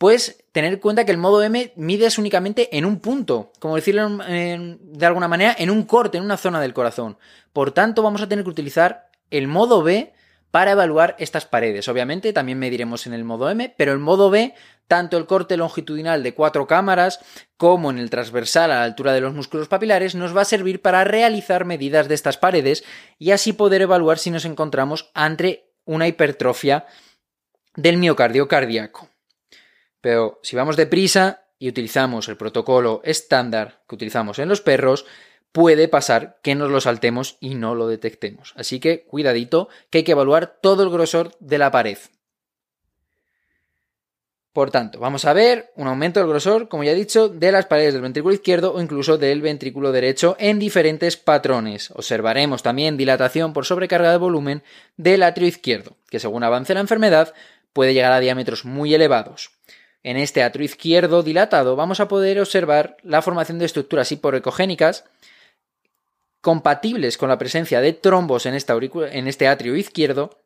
pues 0.00 0.42
tener 0.52 0.72
en 0.72 0.78
cuenta 0.78 1.04
que 1.04 1.10
el 1.10 1.18
modo 1.18 1.42
M 1.42 1.74
mides 1.76 2.16
únicamente 2.16 2.74
en 2.74 2.86
un 2.86 3.00
punto, 3.00 3.52
como 3.58 3.76
decirlo 3.76 4.08
de 4.08 5.06
alguna 5.06 5.28
manera, 5.28 5.54
en 5.58 5.68
un 5.68 5.82
corte, 5.82 6.16
en 6.16 6.24
una 6.24 6.38
zona 6.38 6.58
del 6.58 6.72
corazón. 6.72 7.18
Por 7.52 7.72
tanto, 7.72 8.02
vamos 8.02 8.22
a 8.22 8.26
tener 8.26 8.42
que 8.42 8.50
utilizar 8.50 9.10
el 9.28 9.46
modo 9.46 9.82
B 9.82 10.14
para 10.50 10.70
evaluar 10.70 11.16
estas 11.18 11.44
paredes. 11.44 11.86
Obviamente 11.86 12.32
también 12.32 12.58
mediremos 12.58 13.06
en 13.06 13.12
el 13.12 13.24
modo 13.24 13.50
M, 13.50 13.74
pero 13.76 13.92
el 13.92 13.98
modo 13.98 14.30
B, 14.30 14.54
tanto 14.88 15.18
el 15.18 15.26
corte 15.26 15.58
longitudinal 15.58 16.22
de 16.22 16.32
cuatro 16.32 16.66
cámaras 16.66 17.20
como 17.58 17.90
en 17.90 17.98
el 17.98 18.08
transversal 18.08 18.70
a 18.70 18.76
la 18.76 18.84
altura 18.84 19.12
de 19.12 19.20
los 19.20 19.34
músculos 19.34 19.68
papilares, 19.68 20.14
nos 20.14 20.34
va 20.34 20.40
a 20.40 20.46
servir 20.46 20.80
para 20.80 21.04
realizar 21.04 21.66
medidas 21.66 22.08
de 22.08 22.14
estas 22.14 22.38
paredes 22.38 22.84
y 23.18 23.32
así 23.32 23.52
poder 23.52 23.82
evaluar 23.82 24.16
si 24.16 24.30
nos 24.30 24.46
encontramos 24.46 25.10
ante 25.12 25.74
una 25.84 26.08
hipertrofia 26.08 26.86
del 27.76 27.98
miocardio 27.98 28.48
cardíaco. 28.48 29.09
Pero 30.00 30.40
si 30.42 30.56
vamos 30.56 30.76
deprisa 30.76 31.44
y 31.58 31.68
utilizamos 31.68 32.28
el 32.28 32.36
protocolo 32.36 33.02
estándar 33.04 33.82
que 33.88 33.94
utilizamos 33.94 34.38
en 34.38 34.48
los 34.48 34.60
perros, 34.60 35.04
puede 35.52 35.88
pasar 35.88 36.38
que 36.42 36.54
nos 36.54 36.70
lo 36.70 36.80
saltemos 36.80 37.36
y 37.40 37.54
no 37.54 37.74
lo 37.74 37.86
detectemos. 37.86 38.54
Así 38.56 38.80
que 38.80 39.04
cuidadito, 39.04 39.68
que 39.90 39.98
hay 39.98 40.04
que 40.04 40.12
evaluar 40.12 40.58
todo 40.60 40.82
el 40.82 40.90
grosor 40.90 41.36
de 41.40 41.58
la 41.58 41.70
pared. 41.70 41.98
Por 44.52 44.72
tanto, 44.72 44.98
vamos 44.98 45.24
a 45.26 45.32
ver 45.32 45.70
un 45.76 45.86
aumento 45.86 46.18
del 46.18 46.28
grosor, 46.28 46.68
como 46.68 46.82
ya 46.82 46.90
he 46.90 46.96
dicho, 46.96 47.28
de 47.28 47.52
las 47.52 47.66
paredes 47.66 47.92
del 47.92 48.02
ventrículo 48.02 48.34
izquierdo 48.34 48.74
o 48.74 48.80
incluso 48.80 49.16
del 49.16 49.42
ventrículo 49.42 49.92
derecho 49.92 50.34
en 50.40 50.58
diferentes 50.58 51.16
patrones. 51.16 51.92
Observaremos 51.92 52.64
también 52.64 52.96
dilatación 52.96 53.52
por 53.52 53.64
sobrecarga 53.64 54.10
de 54.10 54.16
volumen 54.16 54.64
del 54.96 55.22
atrio 55.22 55.46
izquierdo, 55.46 55.96
que 56.08 56.18
según 56.18 56.42
avance 56.42 56.74
la 56.74 56.80
enfermedad 56.80 57.32
puede 57.72 57.94
llegar 57.94 58.10
a 58.10 58.18
diámetros 58.18 58.64
muy 58.64 58.92
elevados. 58.92 59.52
En 60.02 60.16
este 60.16 60.42
atrio 60.42 60.64
izquierdo 60.64 61.22
dilatado 61.22 61.76
vamos 61.76 62.00
a 62.00 62.08
poder 62.08 62.40
observar 62.40 62.96
la 63.02 63.22
formación 63.22 63.58
de 63.58 63.66
estructuras 63.66 64.10
hipoecogénicas 64.12 65.04
compatibles 66.40 67.18
con 67.18 67.28
la 67.28 67.38
presencia 67.38 67.80
de 67.80 67.92
trombos 67.92 68.46
en, 68.46 68.54
en 68.54 69.28
este 69.28 69.46
atrio 69.46 69.76
izquierdo, 69.76 70.40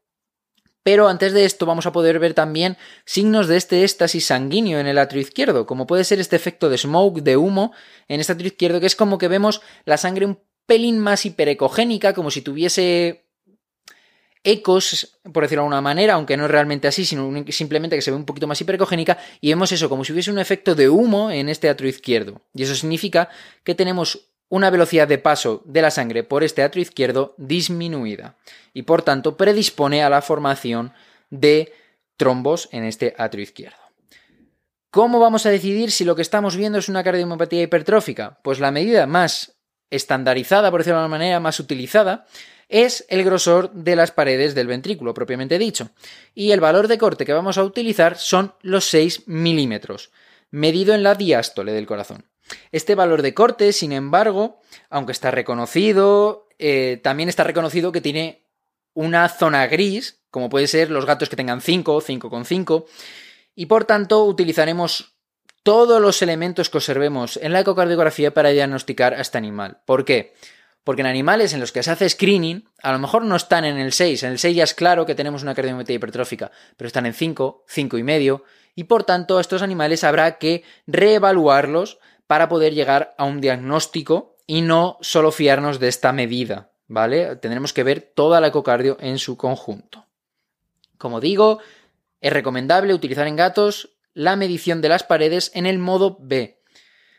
pero 0.82 1.08
antes 1.08 1.32
de 1.32 1.44
esto 1.44 1.66
vamos 1.66 1.86
a 1.86 1.92
poder 1.92 2.18
ver 2.18 2.34
también 2.34 2.76
signos 3.06 3.48
de 3.48 3.56
este 3.56 3.84
éxtasis 3.84 4.26
sanguíneo 4.26 4.78
en 4.78 4.86
el 4.86 4.98
atrio 4.98 5.22
izquierdo, 5.22 5.66
como 5.66 5.86
puede 5.86 6.04
ser 6.04 6.20
este 6.20 6.36
efecto 6.36 6.68
de 6.68 6.78
smoke, 6.78 7.22
de 7.22 7.36
humo, 7.36 7.72
en 8.06 8.20
este 8.20 8.32
atrio 8.32 8.48
izquierdo, 8.48 8.80
que 8.80 8.86
es 8.86 8.96
como 8.96 9.18
que 9.18 9.28
vemos 9.28 9.62
la 9.84 9.96
sangre 9.96 10.26
un 10.26 10.40
pelín 10.66 10.98
más 10.98 11.24
hiperecogénica, 11.24 12.12
como 12.12 12.30
si 12.30 12.42
tuviese 12.42 13.23
ecos, 14.44 15.18
por 15.32 15.42
decirlo 15.42 15.62
de 15.62 15.66
alguna 15.66 15.80
manera, 15.80 16.14
aunque 16.14 16.36
no 16.36 16.44
es 16.44 16.50
realmente 16.50 16.86
así, 16.86 17.04
sino 17.04 17.32
simplemente 17.48 17.96
que 17.96 18.02
se 18.02 18.10
ve 18.10 18.16
un 18.16 18.26
poquito 18.26 18.46
más 18.46 18.60
hipercogénica, 18.60 19.18
y 19.40 19.48
vemos 19.48 19.72
eso 19.72 19.88
como 19.88 20.04
si 20.04 20.12
hubiese 20.12 20.30
un 20.30 20.38
efecto 20.38 20.74
de 20.74 20.88
humo 20.88 21.30
en 21.30 21.48
este 21.48 21.68
atrio 21.68 21.88
izquierdo. 21.88 22.42
Y 22.54 22.62
eso 22.62 22.74
significa 22.74 23.30
que 23.64 23.74
tenemos 23.74 24.28
una 24.48 24.70
velocidad 24.70 25.08
de 25.08 25.18
paso 25.18 25.62
de 25.64 25.82
la 25.82 25.90
sangre 25.90 26.22
por 26.22 26.44
este 26.44 26.62
atrio 26.62 26.82
izquierdo 26.82 27.34
disminuida 27.38 28.36
y 28.72 28.82
por 28.82 29.02
tanto 29.02 29.36
predispone 29.36 30.04
a 30.04 30.10
la 30.10 30.22
formación 30.22 30.92
de 31.30 31.72
trombos 32.16 32.68
en 32.70 32.84
este 32.84 33.14
atrio 33.18 33.42
izquierdo. 33.42 33.78
¿Cómo 34.90 35.18
vamos 35.18 35.44
a 35.46 35.50
decidir 35.50 35.90
si 35.90 36.04
lo 36.04 36.14
que 36.14 36.22
estamos 36.22 36.56
viendo 36.56 36.78
es 36.78 36.88
una 36.88 37.02
cardiomiopatía 37.02 37.62
hipertrófica? 37.62 38.38
Pues 38.42 38.60
la 38.60 38.70
medida 38.70 39.06
más 39.06 39.56
estandarizada, 39.90 40.70
por 40.70 40.80
decirlo 40.80 40.98
de 40.98 41.04
alguna 41.04 41.18
manera, 41.18 41.40
más 41.40 41.58
utilizada, 41.58 42.26
es 42.68 43.04
el 43.08 43.24
grosor 43.24 43.72
de 43.72 43.96
las 43.96 44.10
paredes 44.10 44.54
del 44.54 44.66
ventrículo, 44.66 45.14
propiamente 45.14 45.58
dicho. 45.58 45.90
Y 46.34 46.52
el 46.52 46.60
valor 46.60 46.88
de 46.88 46.98
corte 46.98 47.24
que 47.24 47.32
vamos 47.32 47.58
a 47.58 47.64
utilizar 47.64 48.16
son 48.16 48.54
los 48.62 48.84
6 48.86 49.24
milímetros, 49.26 50.10
medido 50.50 50.94
en 50.94 51.02
la 51.02 51.14
diástole 51.14 51.72
del 51.72 51.86
corazón. 51.86 52.24
Este 52.72 52.94
valor 52.94 53.22
de 53.22 53.34
corte, 53.34 53.72
sin 53.72 53.92
embargo, 53.92 54.60
aunque 54.90 55.12
está 55.12 55.30
reconocido, 55.30 56.48
eh, 56.58 57.00
también 57.02 57.28
está 57.28 57.44
reconocido 57.44 57.92
que 57.92 58.00
tiene 58.00 58.44
una 58.92 59.28
zona 59.28 59.66
gris, 59.66 60.20
como 60.30 60.48
puede 60.48 60.66
ser 60.66 60.90
los 60.90 61.06
gatos 61.06 61.28
que 61.28 61.36
tengan 61.36 61.60
5, 61.60 62.00
5,5, 62.00 62.86
y 63.54 63.66
por 63.66 63.84
tanto 63.84 64.24
utilizaremos 64.24 65.14
todos 65.62 66.00
los 66.00 66.20
elementos 66.22 66.68
que 66.68 66.78
observemos 66.78 67.38
en 67.38 67.52
la 67.52 67.60
ecocardiografía 67.60 68.34
para 68.34 68.50
diagnosticar 68.50 69.14
a 69.14 69.20
este 69.20 69.38
animal. 69.38 69.80
¿Por 69.86 70.04
qué? 70.04 70.34
Porque 70.84 71.00
en 71.00 71.06
animales 71.06 71.54
en 71.54 71.60
los 71.60 71.72
que 71.72 71.82
se 71.82 71.90
hace 71.90 72.08
screening, 72.08 72.68
a 72.82 72.92
lo 72.92 72.98
mejor 72.98 73.24
no 73.24 73.36
están 73.36 73.64
en 73.64 73.78
el 73.78 73.92
6, 73.92 74.22
en 74.22 74.32
el 74.32 74.38
6 74.38 74.56
ya 74.56 74.64
es 74.64 74.74
claro 74.74 75.06
que 75.06 75.14
tenemos 75.14 75.42
una 75.42 75.54
cardiometría 75.54 75.96
hipertrófica, 75.96 76.52
pero 76.76 76.86
están 76.86 77.06
en 77.06 77.14
5, 77.14 77.64
5 77.66 77.98
y 77.98 78.02
medio, 78.02 78.44
y 78.74 78.84
por 78.84 79.04
tanto 79.04 79.40
estos 79.40 79.62
animales 79.62 80.04
habrá 80.04 80.38
que 80.38 80.62
reevaluarlos 80.86 81.98
para 82.26 82.48
poder 82.48 82.74
llegar 82.74 83.14
a 83.16 83.24
un 83.24 83.40
diagnóstico 83.40 84.36
y 84.46 84.60
no 84.60 84.98
solo 85.00 85.32
fiarnos 85.32 85.80
de 85.80 85.88
esta 85.88 86.12
medida, 86.12 86.70
¿vale? 86.86 87.36
Tendremos 87.36 87.72
que 87.72 87.82
ver 87.82 88.00
toda 88.14 88.40
la 88.40 88.48
ecocardio 88.48 88.96
en 89.00 89.18
su 89.18 89.36
conjunto. 89.36 90.06
Como 90.98 91.20
digo, 91.20 91.60
es 92.20 92.32
recomendable 92.32 92.94
utilizar 92.94 93.26
en 93.26 93.36
gatos 93.36 93.90
la 94.12 94.36
medición 94.36 94.80
de 94.80 94.88
las 94.88 95.02
paredes 95.02 95.50
en 95.54 95.66
el 95.66 95.78
modo 95.78 96.18
B, 96.20 96.62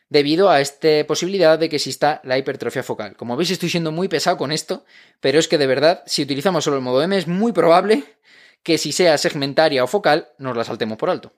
debido 0.10 0.50
a 0.50 0.62
esta 0.62 1.06
posibilidad 1.08 1.58
de 1.58 1.70
que 1.70 1.78
exista 1.78 2.22
la 2.24 2.38
hipertrofia 2.38 2.84
focal. 2.84 3.16
Como 3.16 3.36
veis 3.36 3.52
estoy 3.52 3.70
siendo 3.70 3.92
muy 3.92 4.08
pesado 4.08 4.38
con 4.38 4.52
esto, 4.52 4.86
pero 5.20 5.40
es 5.40 5.48
que 5.48 5.58
de 5.58 5.68
verdad, 5.68 6.04
si 6.06 6.24
utilizamos 6.24 6.64
solo 6.64 6.78
el 6.78 6.84
modo 6.84 7.02
M 7.02 7.18
es 7.18 7.28
muy 7.28 7.52
probable 7.52 8.04
que 8.64 8.78
si 8.78 8.92
sea 8.92 9.18
segmentaria 9.18 9.84
o 9.84 9.88
focal 9.88 10.30
nos 10.38 10.56
la 10.58 10.64
saltemos 10.64 10.98
por 10.98 11.10
alto. 11.10 11.34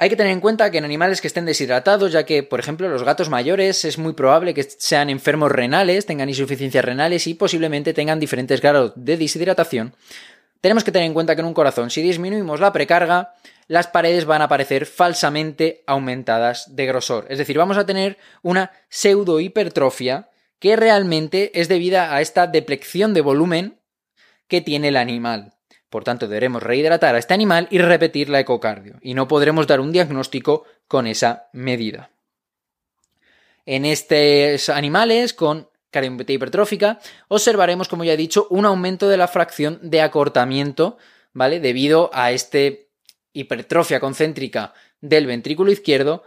Hay 0.00 0.10
que 0.10 0.16
tener 0.16 0.32
en 0.32 0.40
cuenta 0.40 0.70
que 0.70 0.78
en 0.78 0.84
animales 0.84 1.20
que 1.20 1.26
estén 1.26 1.44
deshidratados, 1.44 2.12
ya 2.12 2.24
que, 2.24 2.44
por 2.44 2.60
ejemplo, 2.60 2.88
los 2.88 3.02
gatos 3.02 3.28
mayores 3.30 3.84
es 3.84 3.98
muy 3.98 4.12
probable 4.12 4.54
que 4.54 4.62
sean 4.62 5.10
enfermos 5.10 5.50
renales, 5.50 6.06
tengan 6.06 6.28
insuficiencias 6.28 6.84
renales 6.84 7.26
y 7.26 7.34
posiblemente 7.34 7.92
tengan 7.94 8.20
diferentes 8.20 8.60
grados 8.60 8.92
de 8.94 9.16
deshidratación, 9.16 9.96
tenemos 10.60 10.84
que 10.84 10.92
tener 10.92 11.06
en 11.06 11.14
cuenta 11.14 11.34
que 11.34 11.40
en 11.40 11.46
un 11.46 11.54
corazón, 11.54 11.90
si 11.90 12.02
disminuimos 12.02 12.60
la 12.60 12.72
precarga, 12.72 13.34
las 13.68 13.86
paredes 13.86 14.24
van 14.24 14.42
a 14.42 14.46
aparecer 14.46 14.86
falsamente 14.86 15.84
aumentadas 15.86 16.74
de 16.74 16.86
grosor. 16.86 17.26
Es 17.28 17.38
decir, 17.38 17.58
vamos 17.58 17.76
a 17.76 17.86
tener 17.86 18.18
una 18.42 18.72
pseudohipertrofia 18.88 20.30
que 20.58 20.74
realmente 20.74 21.60
es 21.60 21.68
debida 21.68 22.14
a 22.14 22.20
esta 22.20 22.46
deplección 22.46 23.14
de 23.14 23.20
volumen 23.20 23.78
que 24.48 24.60
tiene 24.60 24.88
el 24.88 24.96
animal. 24.96 25.54
Por 25.90 26.04
tanto, 26.04 26.28
deberemos 26.28 26.62
rehidratar 26.62 27.14
a 27.14 27.18
este 27.18 27.34
animal 27.34 27.68
y 27.70 27.78
repetir 27.78 28.28
la 28.28 28.40
ecocardio, 28.40 28.98
y 29.00 29.14
no 29.14 29.28
podremos 29.28 29.66
dar 29.66 29.80
un 29.80 29.92
diagnóstico 29.92 30.64
con 30.86 31.06
esa 31.06 31.48
medida. 31.52 32.10
En 33.64 33.84
estos 33.84 34.68
animales 34.70 35.34
con 35.34 35.68
hipertrófica, 36.04 36.98
observaremos, 37.28 37.88
como 37.88 38.04
ya 38.04 38.12
he 38.12 38.16
dicho, 38.16 38.46
un 38.50 38.66
aumento 38.66 39.08
de 39.08 39.16
la 39.16 39.28
fracción 39.28 39.78
de 39.82 40.00
acortamiento, 40.02 40.98
¿vale? 41.32 41.60
Debido 41.60 42.10
a 42.12 42.32
esta 42.32 42.58
hipertrofia 43.32 44.00
concéntrica 44.00 44.74
del 45.00 45.26
ventrículo 45.26 45.70
izquierdo 45.70 46.24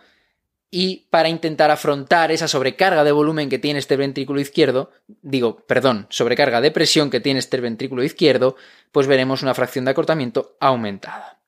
y 0.73 1.07
para 1.09 1.27
intentar 1.27 1.69
afrontar 1.69 2.31
esa 2.31 2.47
sobrecarga 2.47 3.03
de 3.03 3.11
volumen 3.11 3.49
que 3.49 3.59
tiene 3.59 3.79
este 3.79 3.97
ventrículo 3.97 4.39
izquierdo, 4.39 4.91
digo, 5.21 5.57
perdón, 5.67 6.07
sobrecarga 6.09 6.61
de 6.61 6.71
presión 6.71 7.09
que 7.09 7.19
tiene 7.19 7.41
este 7.41 7.59
ventrículo 7.59 8.03
izquierdo, 8.03 8.55
pues 8.93 9.05
veremos 9.05 9.43
una 9.43 9.53
fracción 9.53 9.83
de 9.83 9.91
acortamiento 9.91 10.55
aumentada. 10.61 11.41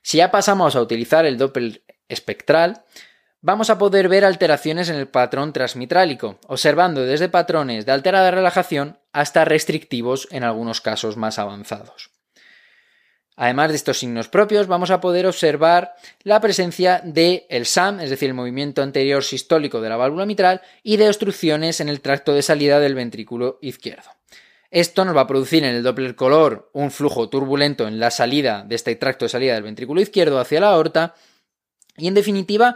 Si 0.00 0.18
ya 0.18 0.30
pasamos 0.30 0.76
a 0.76 0.80
utilizar 0.80 1.26
el 1.26 1.38
Doppler 1.38 1.82
espectral, 2.08 2.84
vamos 3.40 3.70
a 3.70 3.78
poder 3.78 4.08
ver 4.08 4.24
alteraciones 4.24 4.88
en 4.88 4.96
el 4.96 5.08
patrón 5.08 5.52
transmitrálico, 5.52 6.38
observando 6.46 7.04
desde 7.04 7.28
patrones 7.28 7.86
de 7.86 7.92
alterada 7.92 8.30
relajación 8.30 8.98
hasta 9.12 9.44
restrictivos 9.44 10.28
en 10.30 10.44
algunos 10.44 10.80
casos 10.80 11.16
más 11.16 11.38
avanzados. 11.38 12.10
Además 13.40 13.70
de 13.70 13.76
estos 13.76 13.98
signos 13.98 14.28
propios, 14.28 14.66
vamos 14.66 14.90
a 14.90 15.00
poder 15.00 15.24
observar 15.24 15.94
la 16.24 16.40
presencia 16.40 17.00
de 17.04 17.46
el 17.48 17.66
SAM, 17.66 18.00
es 18.00 18.10
decir, 18.10 18.28
el 18.28 18.34
movimiento 18.34 18.82
anterior 18.82 19.22
sistólico 19.22 19.80
de 19.80 19.88
la 19.88 19.96
válvula 19.96 20.26
mitral, 20.26 20.60
y 20.82 20.96
de 20.96 21.06
obstrucciones 21.06 21.80
en 21.80 21.88
el 21.88 22.00
tracto 22.00 22.34
de 22.34 22.42
salida 22.42 22.80
del 22.80 22.96
ventrículo 22.96 23.60
izquierdo. 23.62 24.10
Esto 24.72 25.04
nos 25.04 25.16
va 25.16 25.20
a 25.20 25.26
producir 25.28 25.62
en 25.62 25.72
el 25.72 25.84
Doppler 25.84 26.16
color 26.16 26.68
un 26.72 26.90
flujo 26.90 27.28
turbulento 27.28 27.86
en 27.86 28.00
la 28.00 28.10
salida 28.10 28.64
de 28.66 28.74
este 28.74 28.96
tracto 28.96 29.24
de 29.24 29.28
salida 29.28 29.54
del 29.54 29.62
ventrículo 29.62 30.00
izquierdo 30.00 30.40
hacia 30.40 30.60
la 30.60 30.70
aorta, 30.70 31.14
y 31.96 32.08
en 32.08 32.14
definitiva 32.14 32.74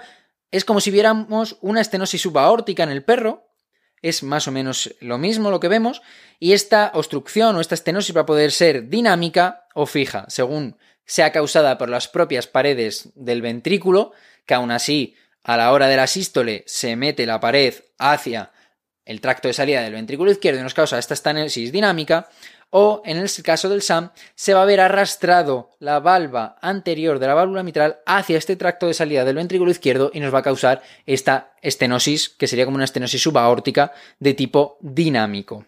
es 0.52 0.64
como 0.64 0.80
si 0.80 0.90
viéramos 0.90 1.56
una 1.60 1.80
estenosis 1.80 2.20
subaórtica 2.20 2.84
en 2.84 2.90
el 2.90 3.02
perro, 3.02 3.48
es 4.02 4.22
más 4.22 4.46
o 4.46 4.52
menos 4.52 4.94
lo 5.00 5.18
mismo 5.18 5.50
lo 5.50 5.60
que 5.60 5.68
vemos, 5.68 6.02
y 6.38 6.52
esta 6.52 6.92
obstrucción 6.94 7.56
o 7.56 7.60
esta 7.60 7.74
estenosis 7.74 8.16
va 8.16 8.22
a 8.22 8.26
poder 8.26 8.52
ser 8.52 8.88
dinámica 8.88 9.66
o 9.74 9.86
fija, 9.86 10.26
según 10.28 10.76
sea 11.04 11.32
causada 11.32 11.78
por 11.78 11.88
las 11.88 12.06
propias 12.06 12.46
paredes 12.46 13.10
del 13.14 13.42
ventrículo, 13.42 14.12
que 14.46 14.54
aún 14.54 14.70
así 14.70 15.16
a 15.42 15.56
la 15.56 15.72
hora 15.72 15.88
de 15.88 15.96
la 15.96 16.06
sístole 16.06 16.64
se 16.66 16.96
mete 16.96 17.26
la 17.26 17.40
pared 17.40 17.74
hacia 17.98 18.52
el 19.04 19.20
tracto 19.20 19.48
de 19.48 19.54
salida 19.54 19.82
del 19.82 19.94
ventrículo 19.94 20.30
izquierdo 20.30 20.60
y 20.60 20.62
nos 20.62 20.74
causa 20.74 20.98
esta 20.98 21.14
estenosis 21.14 21.72
dinámica, 21.72 22.28
o 22.74 23.02
en 23.04 23.18
el 23.18 23.30
caso 23.44 23.68
del 23.68 23.82
SAM 23.82 24.10
se 24.34 24.54
va 24.54 24.62
a 24.62 24.66
ver 24.66 24.80
arrastrado 24.80 25.70
la 25.78 26.00
valva 26.00 26.56
anterior 26.62 27.18
de 27.18 27.26
la 27.26 27.34
válvula 27.34 27.62
mitral 27.62 27.98
hacia 28.06 28.38
este 28.38 28.56
tracto 28.56 28.86
de 28.86 28.94
salida 28.94 29.26
del 29.26 29.36
ventrículo 29.36 29.70
izquierdo 29.70 30.10
y 30.14 30.20
nos 30.20 30.34
va 30.34 30.38
a 30.38 30.42
causar 30.42 30.82
esta 31.04 31.52
estenosis 31.60 32.30
que 32.30 32.46
sería 32.46 32.64
como 32.64 32.76
una 32.76 32.86
estenosis 32.86 33.22
subaórtica 33.22 33.92
de 34.18 34.32
tipo 34.32 34.78
dinámico. 34.80 35.66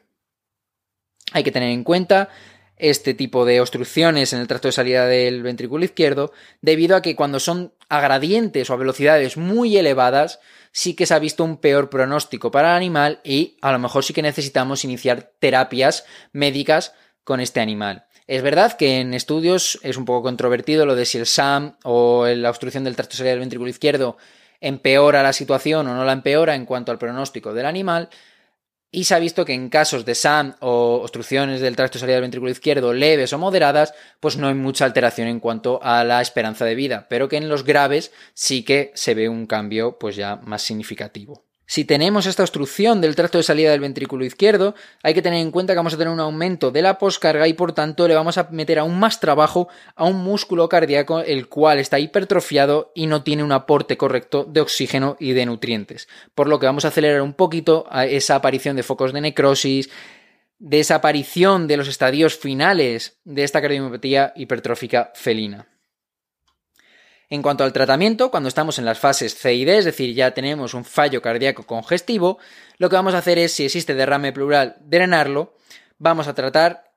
Hay 1.33 1.45
que 1.45 1.53
tener 1.53 1.71
en 1.71 1.85
cuenta 1.85 2.31
este 2.79 3.12
tipo 3.12 3.45
de 3.45 3.61
obstrucciones 3.61 4.33
en 4.33 4.40
el 4.40 4.49
tracto 4.49 4.69
de 4.69 4.73
salida 4.73 5.07
del 5.07 5.43
ventrículo 5.43 5.85
izquierdo 5.85 6.33
debido 6.62 6.97
a 6.97 7.03
que 7.03 7.17
cuando 7.17 7.38
son 7.38 7.75
a 7.90 8.01
gradientes 8.01 8.71
o 8.71 8.73
a 8.73 8.79
velocidades 8.79 9.37
muy 9.37 9.77
elevadas 9.77 10.40
sí 10.74 10.94
que 10.94 11.06
se 11.06 11.14
ha 11.14 11.20
visto 11.20 11.44
un 11.44 11.58
peor 11.58 11.88
pronóstico 11.88 12.50
para 12.50 12.72
el 12.72 12.76
animal 12.76 13.20
y 13.22 13.56
a 13.62 13.70
lo 13.70 13.78
mejor 13.78 14.04
sí 14.04 14.12
que 14.12 14.22
necesitamos 14.22 14.84
iniciar 14.84 15.30
terapias 15.38 16.04
médicas 16.32 16.92
con 17.22 17.38
este 17.38 17.60
animal. 17.60 18.06
Es 18.26 18.42
verdad 18.42 18.76
que 18.76 19.00
en 19.00 19.14
estudios 19.14 19.78
es 19.82 19.96
un 19.96 20.04
poco 20.04 20.24
controvertido 20.24 20.84
lo 20.84 20.96
de 20.96 21.06
si 21.06 21.18
el 21.18 21.26
SAM 21.26 21.76
o 21.84 22.26
la 22.26 22.50
obstrucción 22.50 22.82
del 22.82 22.96
tracto 22.96 23.22
del 23.22 23.38
ventrículo 23.38 23.70
izquierdo 23.70 24.16
empeora 24.60 25.22
la 25.22 25.32
situación 25.32 25.87
o 25.87 25.94
no 25.94 26.04
la 26.04 26.12
empeora 26.12 26.56
en 26.56 26.66
cuanto 26.66 26.90
al 26.90 26.98
pronóstico 26.98 27.54
del 27.54 27.66
animal, 27.66 28.08
y 28.94 29.04
se 29.04 29.14
ha 29.14 29.18
visto 29.18 29.44
que 29.44 29.52
en 29.52 29.68
casos 29.68 30.04
de 30.04 30.14
SAM 30.14 30.54
o 30.61 31.00
obstrucciones 31.02 31.61
del 31.61 31.74
tracto 31.74 31.98
salida 31.98 32.14
del 32.14 32.22
ventrículo 32.22 32.50
izquierdo 32.50 32.92
leves 32.92 33.33
o 33.33 33.38
moderadas, 33.38 33.92
pues 34.20 34.37
no 34.37 34.46
hay 34.48 34.54
mucha 34.54 34.85
alteración 34.85 35.26
en 35.26 35.40
cuanto 35.40 35.80
a 35.83 36.04
la 36.04 36.22
esperanza 36.22 36.64
de 36.64 36.76
vida, 36.76 37.07
pero 37.11 37.28
que 37.28 37.37
en 37.37 37.48
los 37.48 37.64
graves 37.64 38.12
sí 38.35 38.62
que 38.62 38.92
se 38.94 39.14
ve 39.14 39.28
un 39.28 39.46
cambio 39.46 39.98
pues 39.98 40.14
ya 40.16 40.37
más 40.37 40.62
significativo. 40.62 41.43
Si 41.66 41.87
tenemos 41.87 42.27
esta 42.27 42.42
obstrucción 42.42 43.00
del 43.00 43.16
tracto 43.16 43.38
de 43.38 43.44
salida 43.44 43.70
del 43.70 43.81
ventrículo 43.81 44.24
izquierdo, 44.24 44.74
hay 45.03 45.14
que 45.14 45.22
tener 45.22 45.40
en 45.40 45.50
cuenta 45.50 45.72
que 45.72 45.79
vamos 45.79 45.94
a 45.94 45.96
tener 45.96 46.12
un 46.12 46.20
aumento 46.20 46.70
de 46.70 46.83
la 46.83 46.98
poscarga 46.98 47.48
y 47.48 47.55
por 47.55 47.72
tanto 47.72 48.07
le 48.07 48.14
vamos 48.14 48.37
a 48.37 48.48
meter 48.50 48.79
aún 48.79 48.98
más 48.98 49.18
trabajo 49.18 49.68
a 49.96 50.05
un 50.05 50.22
músculo 50.22 50.68
cardíaco 50.68 51.20
el 51.20 51.48
cual 51.48 51.79
está 51.79 51.98
hipertrofiado 51.98 52.92
y 52.94 53.07
no 53.07 53.22
tiene 53.22 53.42
un 53.42 53.53
aporte 53.53 53.96
correcto 53.96 54.44
de 54.44 54.61
oxígeno 54.61 55.16
y 55.18 55.33
de 55.33 55.46
nutrientes. 55.46 56.07
Por 56.35 56.48
lo 56.48 56.59
que 56.59 56.66
vamos 56.66 56.85
a 56.85 56.88
acelerar 56.88 57.22
un 57.22 57.33
poquito 57.33 57.87
esa 57.92 58.37
aparición 58.37 58.77
de 58.77 58.83
focos 58.83 59.14
de 59.14 59.22
necrosis, 59.22 59.88
de 60.59 60.81
esa 60.81 60.96
aparición 60.96 61.66
de 61.66 61.79
los 61.79 61.88
estadios 61.88 62.37
finales 62.37 63.18
de 63.24 63.42
esta 63.42 63.62
cardiomiopatía 63.62 64.33
hipertrófica 64.37 65.12
felina. 65.14 65.73
En 67.30 67.42
cuanto 67.42 67.64
al 67.64 67.72
tratamiento, 67.72 68.30
cuando 68.30 68.48
estamos 68.48 68.78
en 68.78 68.84
las 68.84 68.98
fases 68.98 69.34
C 69.34 69.54
y 69.54 69.64
D, 69.64 69.78
es 69.78 69.84
decir, 69.84 70.14
ya 70.14 70.32
tenemos 70.32 70.74
un 70.74 70.84
fallo 70.84 71.22
cardíaco 71.22 71.64
congestivo, 71.64 72.38
lo 72.78 72.90
que 72.90 72.96
vamos 72.96 73.14
a 73.14 73.18
hacer 73.18 73.38
es, 73.38 73.52
si 73.52 73.64
existe 73.64 73.94
derrame 73.94 74.32
pleural, 74.32 74.76
drenarlo, 74.80 75.54
vamos 75.98 76.28
a 76.28 76.34
tratar 76.34 76.92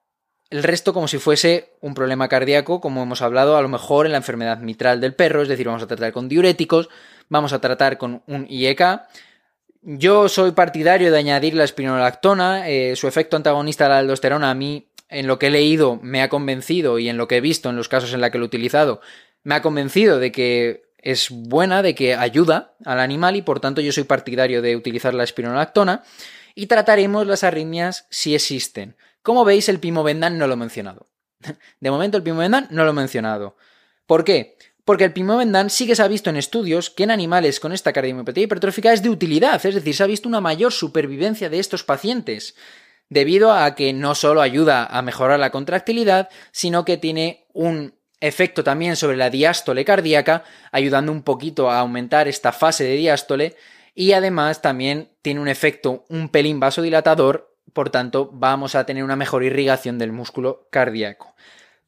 el 0.49 0.63
resto 0.63 0.93
como 0.93 1.07
si 1.07 1.17
fuese 1.17 1.73
un 1.81 1.93
problema 1.93 2.27
cardíaco, 2.27 2.79
como 2.79 3.03
hemos 3.03 3.21
hablado 3.21 3.57
a 3.57 3.61
lo 3.61 3.67
mejor 3.67 4.05
en 4.05 4.13
la 4.13 4.19
enfermedad 4.19 4.59
mitral 4.59 5.01
del 5.01 5.13
perro, 5.13 5.41
es 5.41 5.49
decir, 5.49 5.67
vamos 5.67 5.83
a 5.83 5.87
tratar 5.87 6.13
con 6.13 6.29
diuréticos, 6.29 6.89
vamos 7.29 7.53
a 7.53 7.59
tratar 7.59 7.97
con 7.97 8.23
un 8.27 8.45
IEK. 8.49 9.01
Yo 9.81 10.29
soy 10.29 10.51
partidario 10.51 11.11
de 11.11 11.17
añadir 11.17 11.53
la 11.53 11.63
espinolactona, 11.63 12.69
eh, 12.69 12.95
su 12.95 13.07
efecto 13.07 13.37
antagonista 13.37 13.85
a 13.85 13.89
la 13.89 13.97
aldosterona 13.99 14.49
a 14.49 14.55
mí 14.55 14.89
en 15.09 15.27
lo 15.27 15.39
que 15.39 15.47
he 15.47 15.51
leído 15.51 15.99
me 16.01 16.21
ha 16.21 16.29
convencido 16.29 16.99
y 16.99 17.09
en 17.09 17.17
lo 17.17 17.27
que 17.27 17.37
he 17.37 17.41
visto 17.41 17.69
en 17.69 17.77
los 17.77 17.87
casos 17.87 18.13
en 18.13 18.21
los 18.21 18.29
que 18.29 18.37
lo 18.37 18.45
he 18.45 18.47
utilizado 18.47 19.01
me 19.47 19.55
ha 19.55 19.61
convencido 19.61 20.19
de 20.19 20.33
que 20.33 20.91
es 20.97 21.29
buena, 21.29 21.81
de 21.81 21.95
que 21.95 22.15
ayuda 22.15 22.73
al 22.83 22.99
animal 22.99 23.37
y 23.37 23.41
por 23.41 23.61
tanto 23.61 23.79
yo 23.79 23.93
soy 23.93 24.03
partidario 24.03 24.61
de 24.61 24.75
utilizar 24.75 25.13
la 25.13 25.23
espironolactona 25.23 26.03
y 26.53 26.67
trataremos 26.67 27.25
las 27.25 27.45
arritmias 27.45 28.07
si 28.09 28.35
existen. 28.35 28.97
Como 29.21 29.45
veis, 29.45 29.69
el 29.69 29.79
pimovendan 29.79 30.37
no 30.37 30.47
lo 30.47 30.55
he 30.55 30.57
mencionado. 30.57 31.07
De 31.79 31.89
momento 31.89 32.17
el 32.17 32.23
pimovendan 32.23 32.67
no 32.71 32.83
lo 32.83 32.89
he 32.89 32.93
mencionado. 32.93 33.55
¿Por 34.05 34.25
qué? 34.25 34.57
Porque 34.83 35.05
el 35.05 35.13
pimovendan 35.13 35.69
sí 35.69 35.87
que 35.87 35.95
se 35.95 36.03
ha 36.03 36.09
visto 36.09 36.29
en 36.29 36.35
estudios 36.35 36.89
que 36.89 37.03
en 37.03 37.11
animales 37.11 37.61
con 37.61 37.71
esta 37.71 37.93
cardiomiopatía 37.93 38.43
hipertrófica 38.43 38.91
es 38.91 39.01
de 39.01 39.09
utilidad, 39.09 39.65
es 39.65 39.75
decir, 39.75 39.95
se 39.95 40.03
ha 40.03 40.07
visto 40.07 40.27
una 40.27 40.41
mayor 40.41 40.73
supervivencia 40.73 41.49
de 41.49 41.59
estos 41.59 41.85
pacientes, 41.85 42.55
debido 43.07 43.53
a 43.53 43.75
que 43.75 43.93
no 43.93 44.13
solo 44.13 44.41
ayuda 44.41 44.85
a 44.85 45.01
mejorar 45.01 45.39
la 45.39 45.51
contractilidad, 45.51 46.27
sino 46.51 46.83
que 46.83 46.97
tiene 46.97 47.45
un 47.53 47.96
efecto 48.19 48.63
también 48.63 48.95
sobre 48.95 49.17
la 49.17 49.29
diástole 49.29 49.85
cardíaca, 49.85 50.43
ayudando 50.71 51.11
un 51.11 51.23
poquito 51.23 51.69
a 51.69 51.79
aumentar 51.79 52.27
esta 52.27 52.51
fase 52.51 52.83
de 52.83 52.95
diástole 52.95 53.55
y 53.93 54.13
además 54.13 54.61
también 54.61 55.09
tiene 55.21 55.39
un 55.39 55.47
efecto 55.47 56.05
un 56.09 56.29
pelín 56.29 56.59
vasodilatador, 56.59 57.55
por 57.73 57.89
tanto 57.89 58.29
vamos 58.31 58.75
a 58.75 58.85
tener 58.85 59.03
una 59.03 59.15
mejor 59.15 59.43
irrigación 59.43 59.97
del 59.97 60.11
músculo 60.11 60.67
cardíaco. 60.71 61.35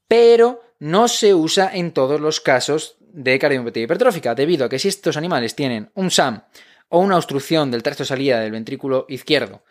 Pero 0.07 0.63
no 0.79 1.07
se 1.07 1.33
usa 1.33 1.69
en 1.73 1.91
todos 1.91 2.19
los 2.19 2.39
casos 2.41 2.97
de 2.99 3.37
cardiomiopatía 3.39 3.83
hipertrófica, 3.83 4.35
debido 4.35 4.65
a 4.65 4.69
que 4.69 4.79
si 4.79 4.87
estos 4.87 5.17
animales 5.17 5.55
tienen 5.55 5.91
un 5.95 6.11
SAM 6.11 6.43
o 6.89 6.99
una 6.99 7.17
obstrucción 7.17 7.71
del 7.71 7.83
tracto 7.83 8.03
de 8.03 8.07
salida 8.07 8.39
del 8.39 8.51
ventrículo 8.51 9.05
izquierdo, 9.09 9.63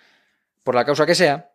por 0.65 0.75
la 0.75 0.85
causa 0.85 1.07
que 1.07 1.15
sea, 1.15 1.51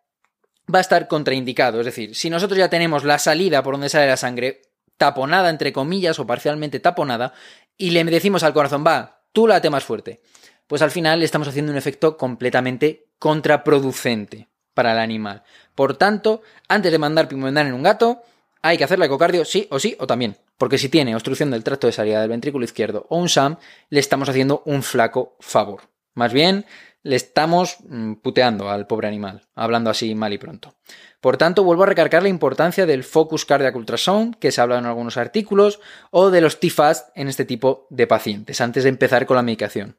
va 0.74 0.80
a 0.80 0.82
estar 0.82 1.08
contraindicado. 1.08 1.80
Es 1.80 1.86
decir, 1.86 2.16
si 2.16 2.30
nosotros 2.30 2.58
ya 2.58 2.70
tenemos 2.70 3.04
la 3.04 3.20
salida 3.20 3.64
por 3.64 3.76
donde 3.76 3.90
sale 3.90 4.08
la 4.08 4.18
sangre 4.18 4.62
taponada, 4.98 5.50
entre 5.50 5.74
comillas, 5.74 6.20
o 6.20 6.28
parcialmente 6.28 6.80
taponada, 6.80 7.34
y 7.78 7.92
le 7.92 8.04
decimos 8.04 8.44
al 8.44 8.54
corazón, 8.54 8.84
va, 8.86 9.24
tú 9.32 9.48
late 9.48 9.70
más 9.70 9.84
fuerte, 9.84 10.22
pues 10.68 10.82
al 10.82 10.92
final 10.92 11.20
le 11.20 11.26
estamos 11.26 11.48
haciendo 11.48 11.72
un 11.72 11.78
efecto 11.78 12.18
completamente 12.18 13.08
contraproducente 13.20 14.50
para 14.74 14.94
el 14.94 15.00
animal. 15.00 15.44
Por 15.76 15.98
tanto, 15.98 16.42
antes 16.68 16.92
de 16.92 17.00
mandar 17.00 17.28
pimovendan 17.28 17.68
en 17.68 17.74
un 17.74 17.84
gato, 17.84 18.24
hay 18.62 18.78
que 18.78 18.84
hacer 18.86 18.98
la 18.98 19.06
ecocardio 19.06 19.46
sí 19.46 19.68
o 19.70 19.80
sí 19.80 19.96
o 20.00 20.08
también. 20.08 20.38
Porque 20.58 20.78
si 20.78 20.90
tiene 20.90 21.16
obstrucción 21.16 21.52
del 21.52 21.64
tracto 21.64 21.88
de 21.88 21.94
salida 21.94 22.22
del 22.22 22.30
ventrículo 22.30 22.64
izquierdo 22.64 23.06
o 23.10 23.18
un 23.18 23.30
SAM, 23.30 23.58
le 23.90 24.00
estamos 24.00 24.30
haciendo 24.30 24.64
un 24.66 24.84
flaco 24.84 25.36
favor. 25.40 25.82
Más 26.14 26.32
bien, 26.32 26.66
le 27.04 27.18
estamos 27.18 27.78
mm, 27.88 28.14
puteando 28.16 28.70
al 28.70 28.88
pobre 28.88 29.08
animal, 29.08 29.48
hablando 29.56 29.90
así 29.90 30.16
mal 30.16 30.34
y 30.34 30.38
pronto. 30.38 30.76
Por 31.22 31.38
tanto, 31.38 31.64
vuelvo 31.64 31.84
a 31.84 31.88
recargar 31.88 32.24
la 32.24 32.30
importancia 32.30 32.86
del 32.86 33.04
Focus 33.04 33.46
Cardiac 33.46 33.76
Ultrasound, 33.76 34.38
que 34.40 34.52
se 34.52 34.60
ha 34.60 34.64
hablado 34.64 34.80
en 34.80 34.88
algunos 34.88 35.18
artículos, 35.18 35.80
o 36.12 36.32
de 36.32 36.42
los 36.42 36.60
TFAST 36.60 37.10
en 37.16 37.28
este 37.28 37.46
tipo 37.46 37.88
de 37.90 38.08
pacientes, 38.08 38.60
antes 38.62 38.84
de 38.84 38.90
empezar 38.90 39.26
con 39.26 39.36
la 39.36 39.44
medicación. 39.44 39.98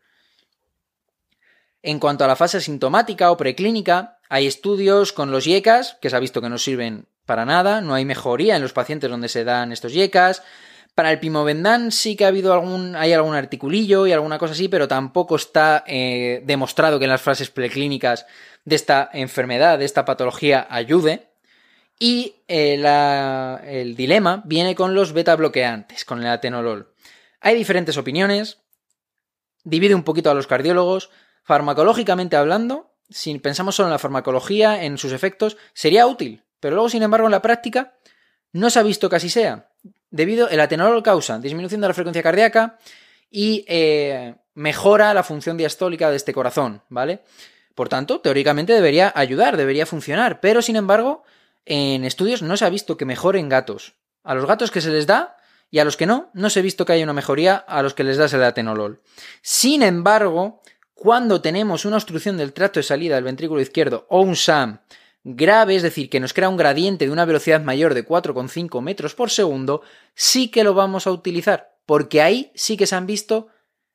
En 1.83 1.99
cuanto 1.99 2.25
a 2.25 2.27
la 2.27 2.37
fase 2.37 2.63
sintomática 2.63 3.31
o 3.31 3.37
preclínica, 3.37 4.19
hay 4.31 4.47
estudios 4.47 5.13
con 5.13 5.31
los 5.31 5.47
IECAS, 5.47 5.99
que 6.01 6.09
se 6.09 6.17
ha 6.17 6.21
visto 6.21 6.41
que 6.41 6.49
no 6.49 6.57
sirven 6.57 7.07
para 7.27 7.45
nada, 7.45 7.81
no 7.83 7.95
hay 7.95 8.05
mejoría 8.05 8.57
en 8.57 8.63
los 8.63 8.73
pacientes 8.73 9.11
donde 9.11 9.29
se 9.29 9.45
dan 9.45 9.73
estos 9.73 9.95
IECAS, 9.95 10.43
para 10.95 11.11
el 11.11 11.19
Pimovendan 11.19 11.91
sí 11.91 12.15
que 12.15 12.25
ha 12.25 12.29
habido 12.29 12.53
algún, 12.53 12.95
hay 12.95 13.13
algún 13.13 13.35
articulillo 13.35 14.07
y 14.07 14.13
alguna 14.13 14.39
cosa 14.39 14.53
así, 14.53 14.69
pero 14.69 14.87
tampoco 14.87 15.37
está 15.37 15.83
eh, 15.87 16.43
demostrado 16.47 16.99
que 16.99 17.07
en 17.07 17.11
las 17.11 17.23
fases 17.23 17.51
preclínicas 17.51 18.27
de 18.65 18.77
esta 18.77 19.11
enfermedad, 19.13 19.79
de 19.79 19.85
esta 19.85 20.05
patología, 20.05 20.67
ayude. 20.71 21.31
Y 21.99 22.37
eh, 22.49 22.75
el 23.67 23.97
dilema 23.97 24.43
viene 24.47 24.75
con 24.75 24.95
los 24.95 25.13
beta 25.13 25.35
bloqueantes, 25.37 26.05
con 26.05 26.21
el 26.21 26.27
atenolol. 26.27 26.93
Hay 27.41 27.57
diferentes 27.57 27.97
opiniones, 27.97 28.59
divide 29.65 29.95
un 29.95 30.05
poquito 30.05 30.31
a 30.31 30.35
los 30.35 30.47
cardiólogos. 30.47 31.11
Farmacológicamente 31.43 32.37
hablando, 32.37 32.95
si 33.11 33.37
pensamos 33.39 33.77
solo 33.77 33.89
en 33.89 33.93
la 33.93 33.99
farmacología, 33.99 34.85
en 34.85 34.97
sus 34.97 35.13
efectos, 35.13 35.57
sería 35.73 36.07
útil, 36.07 36.45
pero 36.59 36.77
luego, 36.77 36.89
sin 36.89 37.03
embargo, 37.03 37.27
en 37.27 37.33
la 37.33 37.43
práctica 37.43 37.99
no 38.53 38.71
se 38.71 38.79
ha 38.79 38.83
visto 38.83 39.11
que 39.11 39.17
así 39.17 39.29
sea 39.29 39.74
debido 40.15 40.49
el 40.49 40.61
atenolol 40.61 41.03
causa 41.03 41.41
disminución 41.41 41.81
de 41.81 41.89
la 41.89 41.95
frecuencia 41.95 42.23
cardíaca 42.23 42.79
y 43.33 43.65
eh, 43.67 44.37
mejora 44.55 45.13
la 45.13 45.25
función 45.25 45.57
diastólica 45.57 46.09
de 46.09 46.17
este 46.17 46.33
corazón, 46.33 46.83
¿vale? 46.89 47.23
Por 47.75 47.89
tanto, 47.89 48.21
teóricamente 48.21 48.73
debería 48.73 49.13
ayudar, 49.17 49.57
debería 49.57 49.87
funcionar, 49.87 50.39
pero 50.39 50.63
sin 50.63 50.77
embargo, 50.77 51.25
en 51.65 52.05
estudios 52.05 52.43
no 52.43 52.57
se 52.57 52.65
ha 52.65 52.71
visto 52.71 52.97
que 52.97 53.05
mejore 53.05 53.41
en 53.41 53.49
gatos. 53.49 53.95
A 54.23 54.37
los 54.37 54.47
gatos 54.47 54.71
que 54.71 54.81
se 54.81 54.91
les 54.91 55.09
da 55.09 55.37
y 55.69 55.81
a 55.81 55.85
los 55.85 55.97
que 55.97 56.07
no, 56.07 56.31
no 56.33 56.49
se 56.49 56.61
ha 56.61 56.63
visto 56.63 56.87
que 56.87 56.93
haya 56.93 57.03
una 57.03 57.13
mejoría 57.13 57.57
a 57.57 57.83
los 57.83 57.95
que 57.95 58.05
les 58.05 58.17
das 58.17 58.33
el 58.35 58.45
atenolol. 58.45 59.01
Sin 59.43 59.83
embargo, 59.83 60.63
cuando 60.95 61.41
tenemos 61.41 61.85
una 61.85 61.97
obstrucción 61.97 62.37
del 62.37 62.53
tracto 62.53 62.79
de 62.79 62.85
salida 62.85 63.17
del 63.17 63.25
ventrículo 63.25 63.61
izquierdo 63.61 64.07
o 64.09 64.21
un 64.21 64.37
SAM 64.37 64.79
grave, 65.25 65.75
es 65.75 65.83
decir, 65.83 66.11
que 66.11 66.21
nos 66.21 66.35
crea 66.35 66.51
un 66.51 66.57
gradiente 66.57 67.07
de 67.07 67.11
una 67.11 67.25
velocidad 67.25 67.63
mayor 67.63 67.95
de 67.95 68.07
4,5 68.07 68.81
metros 68.83 69.15
por 69.15 69.31
segundo, 69.31 69.83
sí 70.15 70.51
que 70.51 70.63
lo 70.65 70.75
vamos 70.75 71.07
a 71.07 71.11
utilizar, 71.11 71.79
porque 71.87 72.23
ahí 72.23 72.53
sí 72.55 72.77
que 72.77 72.87
se 72.87 72.95
han 72.95 73.07
visto 73.07 73.49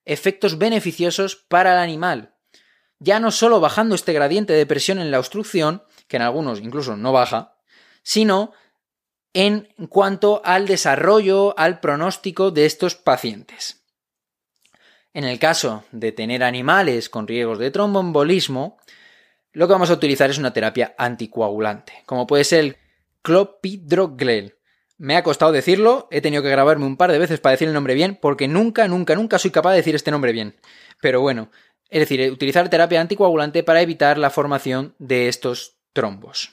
efectos 0.06 0.58
beneficiosos 0.58 1.36
para 1.36 1.74
el 1.74 1.80
animal. 1.80 2.34
Ya 2.98 3.20
no 3.20 3.32
solo 3.32 3.60
bajando 3.60 3.96
este 3.96 4.12
gradiente 4.12 4.54
de 4.54 4.66
presión 4.66 5.00
en 5.00 5.12
la 5.12 5.20
obstrucción, 5.20 5.84
que 6.08 6.18
en 6.18 6.24
algunos 6.24 6.60
incluso 6.60 6.98
no 6.98 7.14
baja, 7.14 7.56
sino 8.02 8.52
en 9.34 9.70
cuanto 9.90 10.42
al 10.44 10.66
desarrollo, 10.66 11.58
al 11.58 11.80
pronóstico 11.80 12.50
de 12.50 12.66
estos 12.66 12.96
pacientes. 12.96 13.84
En 15.14 15.24
el 15.24 15.40
caso 15.40 15.84
de 15.92 16.12
tener 16.12 16.44
animales 16.44 17.10
con 17.10 17.28
riesgos 17.28 17.60
de 17.60 17.72
tromboembolismo, 17.72 18.80
lo 19.54 19.68
que 19.68 19.74
vamos 19.74 19.90
a 19.90 19.94
utilizar 19.94 20.30
es 20.30 20.38
una 20.38 20.54
terapia 20.54 20.94
anticoagulante, 20.98 22.04
como 22.06 22.28
puede 22.28 22.44
ser 22.44 22.60
el 22.60 22.78
clopidogrel. 23.22 24.56
Me 24.98 25.16
ha 25.16 25.24
costado 25.24 25.52
decirlo, 25.52 26.08
he 26.12 26.22
tenido 26.22 26.44
que 26.44 26.50
grabarme 26.50 26.86
un 26.86 26.98
par 26.98 27.12
de 27.12 27.20
veces 27.20 27.40
para 27.40 27.52
decir 27.52 27.68
el 27.68 27.74
nombre 27.74 27.94
bien, 27.94 28.18
porque 28.22 28.48
nunca, 28.48 28.88
nunca, 28.88 29.16
nunca 29.16 29.40
soy 29.40 29.52
capaz 29.52 29.72
de 29.72 29.78
decir 29.78 29.96
este 29.96 30.12
nombre 30.12 30.34
bien. 30.34 30.58
Pero 31.02 31.22
bueno, 31.22 31.52
es 31.90 32.02
decir, 32.02 32.32
utilizar 32.32 32.70
terapia 32.70 33.02
anticoagulante 33.02 33.64
para 33.64 33.82
evitar 33.82 34.18
la 34.18 34.30
formación 34.30 34.96
de 35.00 35.30
estos 35.30 35.78
trombos. 35.94 36.52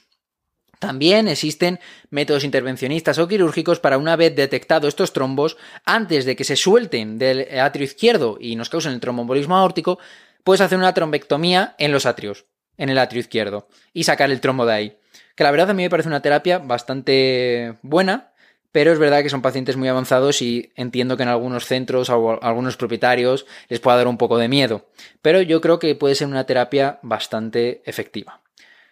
También 0.79 1.27
existen 1.27 1.81
métodos 2.11 2.45
intervencionistas 2.45 3.19
o 3.19 3.27
quirúrgicos 3.27 3.81
para 3.81 3.99
una 3.99 4.15
vez 4.15 4.37
detectado 4.37 4.89
estos 4.89 5.13
trombos, 5.13 5.57
antes 5.85 6.25
de 6.25 6.37
que 6.37 6.45
se 6.45 6.57
suelten 6.57 7.19
del 7.19 7.59
atrio 7.59 7.85
izquierdo 7.85 8.39
y 8.41 8.57
nos 8.57 8.69
causen 8.69 8.93
el 8.93 9.01
tromboembolismo 9.01 9.57
aórtico, 9.57 9.99
puedes 10.45 10.61
hacer 10.61 10.79
una 10.79 10.95
trombectomía 10.95 11.75
en 11.79 11.93
los 11.93 12.07
atrios 12.07 12.47
en 12.79 12.89
el 12.89 12.99
atrio 12.99 13.21
izquierdo 13.21 13.69
y 13.93 14.05
sacar 14.05 14.31
el 14.31 14.41
trombo 14.41 14.67
de 14.67 14.73
ahí. 14.73 14.99
Que 15.35 15.45
la 15.45 15.51
verdad 15.51 15.71
a 15.71 15.75
mí 15.75 15.83
me 15.83 15.91
parece 15.91 16.09
una 16.09 16.23
terapia 16.23 16.59
bastante 16.59 17.75
buena, 17.83 18.33
pero 18.73 18.93
es 18.93 18.99
verdad 18.99 19.23
que 19.23 19.31
son 19.31 19.43
pacientes 19.43 19.77
muy 19.77 19.89
avanzados 19.89 20.43
y 20.43 20.73
entiendo 20.77 21.17
que 21.17 21.23
en 21.23 21.31
algunos 21.31 21.65
centros 21.65 22.11
o 22.11 22.43
algunos 22.43 22.77
propietarios 22.77 23.47
les 23.69 23.81
pueda 23.81 23.97
dar 23.97 24.09
un 24.09 24.19
poco 24.19 24.39
de 24.39 24.49
miedo. 24.49 24.91
Pero 25.23 25.41
yo 25.41 25.61
creo 25.61 25.79
que 25.79 25.95
puede 25.95 26.15
ser 26.15 26.27
una 26.27 26.45
terapia 26.45 26.99
bastante 27.03 27.83
efectiva. 27.87 28.43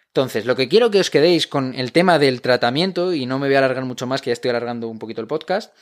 Entonces, 0.07 0.45
lo 0.45 0.55
que 0.55 0.69
quiero 0.69 0.91
que 0.91 1.01
os 1.01 1.09
quedéis 1.09 1.45
con 1.45 1.75
el 1.75 1.91
tema 1.91 2.17
del 2.19 2.41
tratamiento, 2.41 3.13
y 3.13 3.25
no 3.25 3.37
me 3.37 3.47
voy 3.47 3.55
a 3.55 3.59
alargar 3.59 3.83
mucho 3.83 4.07
más, 4.07 4.21
que 4.21 4.29
ya 4.29 4.33
estoy 4.33 4.49
alargando 4.49 4.87
un 4.87 4.97
poquito 4.97 5.19
el 5.19 5.27
podcast, 5.27 5.73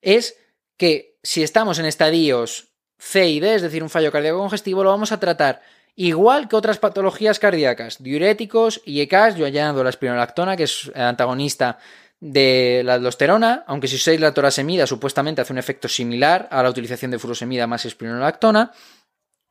es 0.00 0.38
que 0.76 1.18
si 1.22 1.42
estamos 1.42 1.78
en 1.78 1.84
estadios 1.84 2.68
C 2.98 3.28
y 3.28 3.38
D, 3.38 3.54
es 3.54 3.62
decir, 3.62 3.82
un 3.82 3.90
fallo 3.90 4.10
cardíaco 4.10 4.38
congestivo, 4.38 4.82
lo 4.82 4.90
vamos 4.90 5.12
a 5.12 5.20
tratar 5.20 5.60
Igual 5.94 6.48
que 6.48 6.56
otras 6.56 6.78
patologías 6.78 7.38
cardíacas, 7.38 8.02
diuréticos 8.02 8.80
ECAS, 8.86 9.36
yo 9.36 9.44
añado 9.44 9.84
la 9.84 9.90
espironolactona, 9.90 10.56
que 10.56 10.64
es 10.64 10.90
antagonista 10.94 11.78
de 12.18 12.82
la 12.84 12.94
aldosterona, 12.94 13.64
aunque 13.66 13.88
si 13.88 13.96
usáis 13.96 14.20
la 14.20 14.32
torasemida 14.32 14.86
supuestamente 14.86 15.42
hace 15.42 15.52
un 15.52 15.58
efecto 15.58 15.88
similar 15.88 16.48
a 16.50 16.62
la 16.62 16.70
utilización 16.70 17.10
de 17.10 17.18
furosemida 17.18 17.66
más 17.66 17.84
espironolactona, 17.84 18.72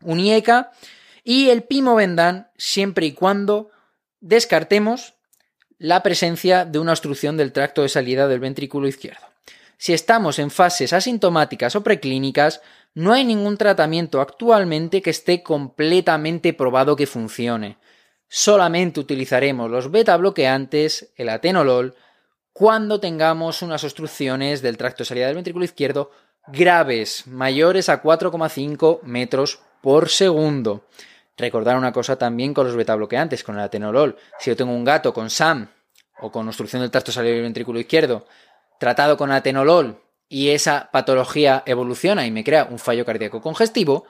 un 0.04 0.20
IECA 0.20 0.72
y 1.24 1.50
el 1.50 1.64
pimovendan 1.64 2.50
siempre 2.58 3.06
y 3.06 3.12
cuando 3.12 3.70
descartemos 4.20 5.16
la 5.78 6.02
presencia 6.02 6.66
de 6.66 6.80
una 6.80 6.92
obstrucción 6.94 7.38
del 7.38 7.52
tracto 7.52 7.82
de 7.82 7.90
salida 7.90 8.28
del 8.28 8.40
ventrículo 8.40 8.88
izquierdo. 8.88 9.31
Si 9.82 9.94
estamos 9.94 10.38
en 10.38 10.52
fases 10.52 10.94
asintomáticas 10.94 11.76
o 11.76 11.82
preclínicas, 11.82 12.62
no 12.94 13.14
hay 13.14 13.26
ningún 13.26 13.58
tratamiento 13.58 14.22
actualmente 14.22 15.02
que 15.02 15.10
esté 15.10 15.42
completamente 15.42 16.54
probado 16.54 16.96
que 16.96 17.08
funcione. 17.08 17.80
Solamente 18.28 19.00
utilizaremos 19.00 19.72
los 19.72 19.90
beta 19.90 20.16
bloqueantes, 20.18 21.12
el 21.16 21.30
atenolol, 21.30 21.96
cuando 22.54 23.00
tengamos 23.00 23.64
unas 23.64 23.84
obstrucciones 23.84 24.62
del 24.62 24.78
tracto 24.78 25.00
de 25.00 25.06
salida 25.06 25.26
del 25.26 25.38
ventrículo 25.38 25.66
izquierdo 25.66 26.12
graves, 26.46 27.26
mayores 27.26 27.90
a 27.90 28.04
4,5 28.04 29.02
metros 29.02 29.62
por 29.82 30.10
segundo. 30.10 30.86
Recordar 31.38 31.76
una 31.76 31.92
cosa 31.92 32.18
también 32.18 32.54
con 32.54 32.68
los 32.68 32.76
beta 32.76 32.94
bloqueantes, 32.94 33.44
con 33.44 33.56
el 33.56 33.62
atenolol. 33.62 34.16
Si 34.38 34.52
yo 34.52 34.56
tengo 34.56 34.74
un 34.74 34.84
gato 34.84 35.12
con 35.12 35.32
SAM 35.32 35.70
o 36.20 36.32
con 36.32 36.48
obstrucción 36.48 36.84
del 36.84 36.92
tracto 36.92 37.10
de 37.10 37.16
salida 37.16 37.34
del 37.34 37.42
ventrículo 37.42 37.80
izquierdo, 37.80 38.28
tratado 38.82 39.16
con 39.16 39.32
atenolol 39.32 40.02
y 40.28 40.50
esa 40.50 40.90
patología 40.92 41.62
evoluciona 41.68 42.26
y 42.26 42.32
me 42.32 42.44
crea 42.44 42.68
un 42.68 42.80
fallo 42.80 43.06
cardíaco 43.06 43.40
congestivo, 43.40 44.06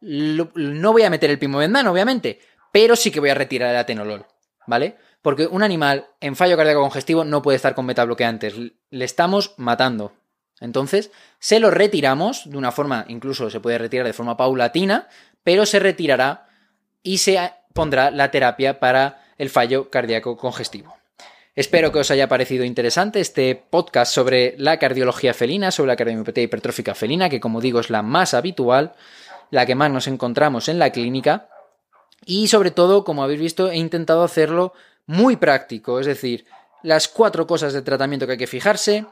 no 0.00 0.92
voy 0.92 1.02
a 1.04 1.10
meter 1.10 1.30
el 1.30 1.38
pimovendano, 1.38 1.92
obviamente, 1.92 2.40
pero 2.72 2.96
sí 2.96 3.12
que 3.12 3.20
voy 3.20 3.30
a 3.30 3.36
retirar 3.36 3.70
el 3.70 3.76
atenolol, 3.76 4.26
¿vale? 4.66 4.96
Porque 5.22 5.46
un 5.46 5.62
animal 5.62 6.08
en 6.20 6.34
fallo 6.34 6.56
cardíaco 6.56 6.80
congestivo 6.80 7.22
no 7.22 7.42
puede 7.42 7.54
estar 7.54 7.76
con 7.76 7.86
betabloqueantes, 7.86 8.54
le 8.90 9.04
estamos 9.04 9.54
matando. 9.56 10.14
Entonces, 10.58 11.12
se 11.38 11.60
lo 11.60 11.70
retiramos 11.70 12.50
de 12.50 12.58
una 12.58 12.72
forma, 12.72 13.04
incluso 13.06 13.50
se 13.50 13.60
puede 13.60 13.78
retirar 13.78 14.04
de 14.04 14.12
forma 14.12 14.36
paulatina, 14.36 15.06
pero 15.44 15.64
se 15.64 15.78
retirará 15.78 16.48
y 17.04 17.18
se 17.18 17.52
pondrá 17.72 18.10
la 18.10 18.32
terapia 18.32 18.80
para 18.80 19.22
el 19.36 19.48
fallo 19.48 19.90
cardíaco 19.90 20.36
congestivo. 20.36 20.97
Espero 21.58 21.90
que 21.90 21.98
os 21.98 22.12
haya 22.12 22.28
parecido 22.28 22.62
interesante 22.62 23.18
este 23.18 23.56
podcast 23.56 24.14
sobre 24.14 24.54
la 24.58 24.78
cardiología 24.78 25.34
felina, 25.34 25.72
sobre 25.72 25.88
la 25.88 25.96
cardiomiopatía 25.96 26.44
hipertrófica 26.44 26.94
felina, 26.94 27.28
que 27.28 27.40
como 27.40 27.60
digo 27.60 27.80
es 27.80 27.90
la 27.90 28.00
más 28.00 28.32
habitual, 28.32 28.92
la 29.50 29.66
que 29.66 29.74
más 29.74 29.90
nos 29.90 30.06
encontramos 30.06 30.68
en 30.68 30.78
la 30.78 30.92
clínica. 30.92 31.48
Y 32.24 32.46
sobre 32.46 32.70
todo, 32.70 33.02
como 33.02 33.24
habéis 33.24 33.40
visto, 33.40 33.72
he 33.72 33.76
intentado 33.76 34.22
hacerlo 34.22 34.72
muy 35.06 35.34
práctico, 35.34 35.98
es 35.98 36.06
decir, 36.06 36.46
las 36.84 37.08
cuatro 37.08 37.48
cosas 37.48 37.72
de 37.72 37.82
tratamiento 37.82 38.26
que 38.26 38.32
hay 38.34 38.38
que 38.38 38.46
fijarse, 38.46 39.06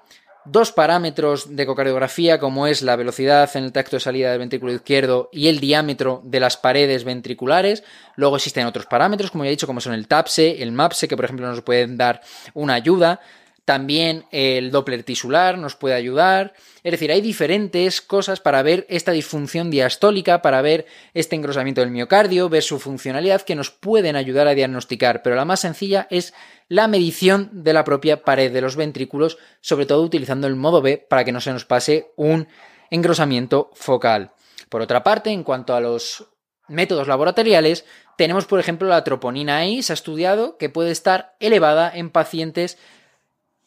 dos 0.47 0.73
parámetros 0.73 1.57
de 1.57 1.63
ecocardiografía 1.63 2.39
como 2.39 2.67
es 2.67 2.83
la 2.83 2.97
velocidad 2.97 3.51
en 3.55 3.65
el 3.65 3.73
tacto 3.73 3.97
de 3.97 4.01
salida 4.01 4.31
del 4.31 4.39
ventrículo 4.39 4.73
izquierdo 4.73 5.29
y 5.33 5.49
el 5.49 5.61
diámetro 5.61 6.23
de 6.25 6.41
las 6.41 6.57
paredes 6.57 7.05
ventriculares. 7.05 7.85
Luego 8.17 8.37
existen 8.37 8.67
otros 8.67 8.87
parámetros, 8.87 9.31
como 9.31 9.45
ya 9.45 9.49
he 9.49 9.51
dicho, 9.51 9.67
como 9.67 9.81
son 9.81 9.95
el 9.95 10.09
TAPSE, 10.09 10.63
el 10.63 10.73
MAPSE, 10.73 11.09
que 11.09 11.17
por 11.17 11.25
ejemplo 11.25 11.47
nos 11.47 11.63
pueden 11.63 11.97
dar 11.97 12.21
una 12.55 12.75
ayuda. 12.75 13.21
También 13.67 14.27
el 14.31 14.71
Doppler 14.71 15.03
tisular 15.03 15.59
nos 15.59 15.75
puede 15.75 15.97
ayudar. 15.97 16.55
Es 16.85 16.93
decir, 16.93 17.11
hay 17.11 17.21
diferentes 17.21 18.01
cosas 18.01 18.39
para 18.39 18.63
ver 18.63 18.87
esta 18.89 19.11
disfunción 19.11 19.73
diastólica, 19.73 20.41
para 20.41 20.63
ver 20.63 20.87
este 21.15 21.35
engrosamiento 21.35 21.81
del 21.81 21.91
miocardio, 21.91 22.49
ver 22.49 22.63
su 22.63 22.79
funcionalidad 22.79 23.43
que 23.43 23.57
nos 23.57 23.73
pueden 23.73 24.15
ayudar 24.15 24.47
a 24.47 24.55
diagnosticar. 24.55 25.21
Pero 25.25 25.35
la 25.35 25.45
más 25.45 25.59
sencilla 25.59 26.07
es 26.11 26.33
la 26.69 26.87
medición 26.87 27.51
de 27.65 27.73
la 27.73 27.83
propia 27.83 28.23
pared 28.23 28.53
de 28.53 28.61
los 28.61 28.77
ventrículos, 28.77 29.37
sobre 29.61 29.87
todo 29.87 30.05
utilizando 30.05 30.47
el 30.47 30.55
modo 30.55 30.81
B 30.81 30.99
para 30.99 31.25
que 31.25 31.33
no 31.33 31.41
se 31.41 31.53
nos 31.53 31.65
pase 31.65 32.13
un 32.15 32.47
engrosamiento 32.91 33.73
focal. 33.75 34.31
Por 34.69 34.81
otra 34.81 35.03
parte, 35.03 35.31
en 35.31 35.43
cuanto 35.43 35.75
a 35.75 35.81
los 35.81 36.29
métodos 36.69 37.09
laboratoriales, 37.09 37.85
tenemos 38.17 38.47
por 38.47 38.61
ejemplo 38.61 38.89
la 38.89 39.03
troponina 39.03 39.67
I, 39.67 39.83
se 39.83 39.93
ha 39.93 39.95
estudiado 39.95 40.57
que 40.57 40.69
puede 40.69 40.93
estar 40.93 41.35
elevada 41.41 41.91
en 41.93 42.11
pacientes 42.11 42.79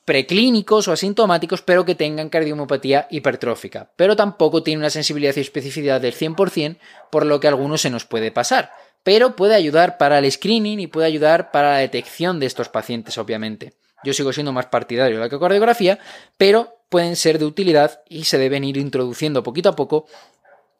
preclínicos 0.09 0.87
o 0.87 0.91
asintomáticos, 0.91 1.61
pero 1.61 1.85
que 1.85 1.93
tengan 1.93 2.29
cardiomiopatía 2.29 3.05
hipertrófica. 3.11 3.91
Pero 3.95 4.15
tampoco 4.15 4.63
tiene 4.63 4.79
una 4.79 4.89
sensibilidad 4.89 5.35
y 5.35 5.41
especificidad 5.41 6.01
del 6.01 6.15
100%, 6.15 6.79
por 7.11 7.27
lo 7.27 7.39
que 7.39 7.45
a 7.45 7.51
algunos 7.51 7.81
se 7.81 7.91
nos 7.91 8.05
puede 8.05 8.31
pasar. 8.31 8.71
Pero 9.03 9.35
puede 9.35 9.53
ayudar 9.53 9.99
para 9.99 10.17
el 10.17 10.31
screening 10.31 10.79
y 10.79 10.87
puede 10.87 11.05
ayudar 11.05 11.51
para 11.51 11.73
la 11.73 11.77
detección 11.77 12.39
de 12.39 12.47
estos 12.47 12.69
pacientes, 12.69 13.19
obviamente. 13.19 13.73
Yo 14.03 14.13
sigo 14.13 14.33
siendo 14.33 14.51
más 14.51 14.65
partidario 14.65 15.17
de 15.17 15.19
la 15.19 15.27
ecocardiografía, 15.27 15.99
pero 16.39 16.79
pueden 16.89 17.15
ser 17.15 17.37
de 17.37 17.45
utilidad 17.45 18.01
y 18.09 18.23
se 18.23 18.39
deben 18.39 18.63
ir 18.63 18.77
introduciendo 18.77 19.43
poquito 19.43 19.69
a 19.69 19.75
poco 19.75 20.07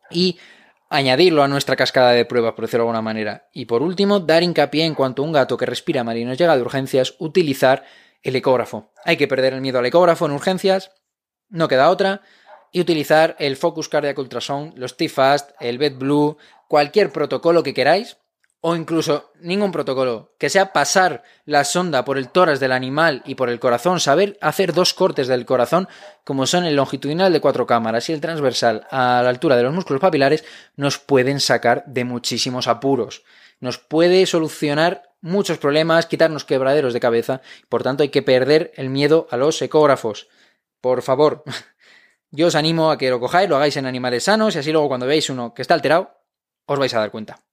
y 0.10 0.40
añadirlo 0.90 1.44
a 1.44 1.48
nuestra 1.48 1.76
cascada 1.76 2.14
de 2.14 2.26
pruebas, 2.26 2.54
por 2.54 2.66
decirlo 2.66 2.86
de 2.86 2.88
alguna 2.88 3.04
manera. 3.04 3.48
Y 3.54 3.66
por 3.66 3.84
último, 3.84 4.22
dar 4.22 4.42
hincapié 4.42 4.86
en 4.86 4.96
cuanto 4.96 5.22
a 5.22 5.26
un 5.26 5.34
gato 5.34 5.56
que 5.56 5.68
respira 5.68 6.04
nos 6.04 6.36
llega 6.36 6.56
de 6.56 6.64
urgencias, 6.64 7.14
utilizar 7.20 7.84
el 8.24 8.36
ecógrafo. 8.36 8.92
Hay 9.06 9.18
que 9.18 9.28
perder 9.28 9.54
el 9.54 9.62
miedo 9.62 9.80
al 9.80 9.86
ecógrafo 9.86 10.26
en 10.26 10.32
urgencias, 10.32 10.92
no 11.50 11.68
queda 11.68 11.90
otra, 11.90 12.22
y 12.72 12.82
utilizar 12.82 13.36
el 13.40 13.58
Focus 13.58 13.90
Cardiac 13.90 14.18
Ultrasound, 14.18 14.78
los 14.78 14.98
T-Fast, 14.98 15.52
el 15.60 15.78
BedBlue, 15.78 16.38
cualquier 16.68 17.12
protocolo 17.12 17.64
que 17.64 17.74
queráis, 17.74 18.18
o 18.62 18.76
incluso 18.76 19.32
ningún 19.40 19.72
protocolo, 19.72 20.36
que 20.38 20.50
sea 20.50 20.74
pasar 20.74 21.24
la 21.46 21.64
sonda 21.64 22.04
por 22.04 22.18
el 22.18 22.30
tórax 22.30 22.60
del 22.60 22.74
animal 22.74 23.24
y 23.26 23.36
por 23.36 23.50
el 23.50 23.60
corazón, 23.60 24.02
saber 24.02 24.38
hacer 24.42 24.74
dos 24.74 24.94
cortes 24.94 25.28
del 25.28 25.46
corazón, 25.46 25.88
como 26.26 26.46
son 26.46 26.66
el 26.66 26.76
longitudinal 26.76 27.32
de 27.32 27.40
cuatro 27.40 27.66
cámaras 27.66 28.10
y 28.10 28.14
el 28.14 28.22
transversal 28.22 28.86
a 28.92 29.22
la 29.24 29.30
altura 29.30 29.56
de 29.56 29.64
los 29.64 29.74
músculos 29.74 30.02
papilares, 30.02 30.44
nos 30.76 30.98
pueden 31.00 31.40
sacar 31.40 31.86
de 31.88 32.04
muchísimos 32.04 32.68
apuros. 32.68 33.24
Nos 33.62 33.78
puede 33.78 34.26
solucionar 34.26 35.09
muchos 35.22 35.58
problemas, 35.58 36.06
quitarnos 36.06 36.46
quebraderos 36.46 36.94
de 36.94 37.00
cabeza. 37.00 37.42
Por 37.68 37.84
tanto, 37.84 38.04
hay 38.04 38.10
que 38.10 38.22
perder 38.22 38.72
el 38.76 38.90
miedo 38.90 39.28
a 39.32 39.38
los 39.38 39.62
ecógrafos. 39.62 40.28
Por 40.82 41.02
favor, 41.02 41.44
yo 42.32 42.48
os 42.48 42.56
animo 42.56 42.92
a 42.92 42.98
que 42.98 43.10
lo 43.10 43.20
cojáis, 43.20 43.50
lo 43.50 43.56
hagáis 43.56 43.78
en 43.78 43.86
animales 43.86 44.24
sanos 44.24 44.56
y 44.56 44.60
así 44.60 44.72
luego 44.72 44.88
cuando 44.88 45.08
veáis 45.08 45.30
uno 45.30 45.54
que 45.54 45.62
está 45.62 45.74
alterado, 45.74 46.12
os 46.66 46.80
vais 46.80 46.94
a 46.94 47.00
dar 47.00 47.12
cuenta. 47.12 47.44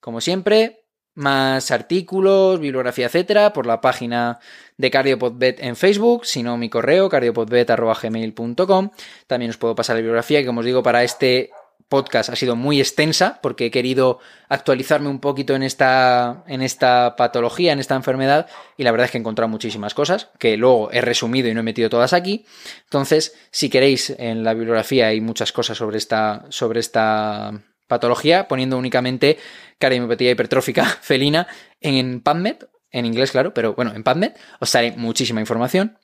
Como 0.00 0.20
siempre, 0.20 0.84
más 1.14 1.70
artículos, 1.72 2.60
bibliografía, 2.60 3.06
etcétera, 3.06 3.52
por 3.52 3.66
la 3.66 3.80
página 3.80 4.38
de 4.76 4.90
CardioPodBet 4.90 5.60
en 5.60 5.74
Facebook, 5.74 6.24
si 6.24 6.44
no 6.44 6.56
mi 6.56 6.70
correo, 6.70 7.08
cardiopodbet.gmail.com. 7.08 8.90
También 9.26 9.50
os 9.50 9.56
puedo 9.56 9.74
pasar 9.74 9.96
la 9.96 10.00
bibliografía 10.00 10.40
que, 10.40 10.46
como 10.46 10.60
os 10.60 10.66
digo, 10.66 10.82
para 10.82 11.02
este 11.02 11.50
podcast 11.88 12.30
ha 12.30 12.36
sido 12.36 12.56
muy 12.56 12.80
extensa 12.80 13.40
porque 13.42 13.66
he 13.66 13.70
querido 13.70 14.18
actualizarme 14.48 15.08
un 15.08 15.20
poquito 15.20 15.54
en 15.54 15.62
esta, 15.62 16.44
en 16.46 16.62
esta 16.62 17.16
patología, 17.16 17.72
en 17.72 17.78
esta 17.78 17.94
enfermedad, 17.94 18.46
y 18.76 18.84
la 18.84 18.90
verdad 18.90 19.06
es 19.06 19.10
que 19.10 19.18
he 19.18 19.20
encontrado 19.20 19.48
muchísimas 19.48 19.94
cosas 19.94 20.30
que 20.38 20.56
luego 20.56 20.90
he 20.92 21.00
resumido 21.00 21.48
y 21.48 21.54
no 21.54 21.60
he 21.60 21.64
metido 21.64 21.90
todas 21.90 22.12
aquí. 22.12 22.44
Entonces, 22.84 23.34
si 23.50 23.70
queréis, 23.70 24.10
en 24.10 24.44
la 24.44 24.54
bibliografía 24.54 25.08
hay 25.08 25.20
muchas 25.20 25.52
cosas 25.52 25.78
sobre 25.78 25.98
esta, 25.98 26.44
sobre 26.50 26.80
esta 26.80 27.62
patología, 27.86 28.48
poniendo 28.48 28.78
únicamente 28.78 29.38
cardiomiopatía 29.78 30.30
hipertrófica 30.30 30.84
felina 31.00 31.48
en 31.80 32.20
PubMed, 32.20 32.56
en 32.90 33.06
inglés, 33.06 33.32
claro, 33.32 33.52
pero 33.52 33.74
bueno, 33.74 33.92
en 33.94 34.02
PubMed 34.02 34.32
os 34.60 34.72
daré 34.72 34.92
muchísima 34.92 35.40
información. 35.40 35.98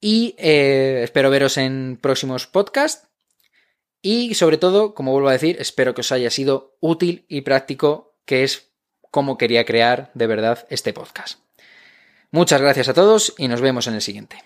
Y 0.00 0.36
eh, 0.38 1.00
espero 1.02 1.28
veros 1.28 1.56
en 1.56 1.98
próximos 2.00 2.46
podcasts 2.46 3.07
y 4.02 4.34
sobre 4.34 4.58
todo, 4.58 4.94
como 4.94 5.12
vuelvo 5.12 5.28
a 5.28 5.32
decir, 5.32 5.56
espero 5.60 5.94
que 5.94 6.02
os 6.02 6.12
haya 6.12 6.30
sido 6.30 6.76
útil 6.80 7.24
y 7.28 7.40
práctico, 7.42 8.16
que 8.24 8.44
es 8.44 8.70
como 9.10 9.38
quería 9.38 9.64
crear 9.64 10.10
de 10.14 10.26
verdad 10.26 10.66
este 10.70 10.92
podcast. 10.92 11.40
Muchas 12.30 12.60
gracias 12.60 12.88
a 12.88 12.94
todos 12.94 13.34
y 13.38 13.48
nos 13.48 13.60
vemos 13.60 13.86
en 13.86 13.94
el 13.94 14.02
siguiente. 14.02 14.42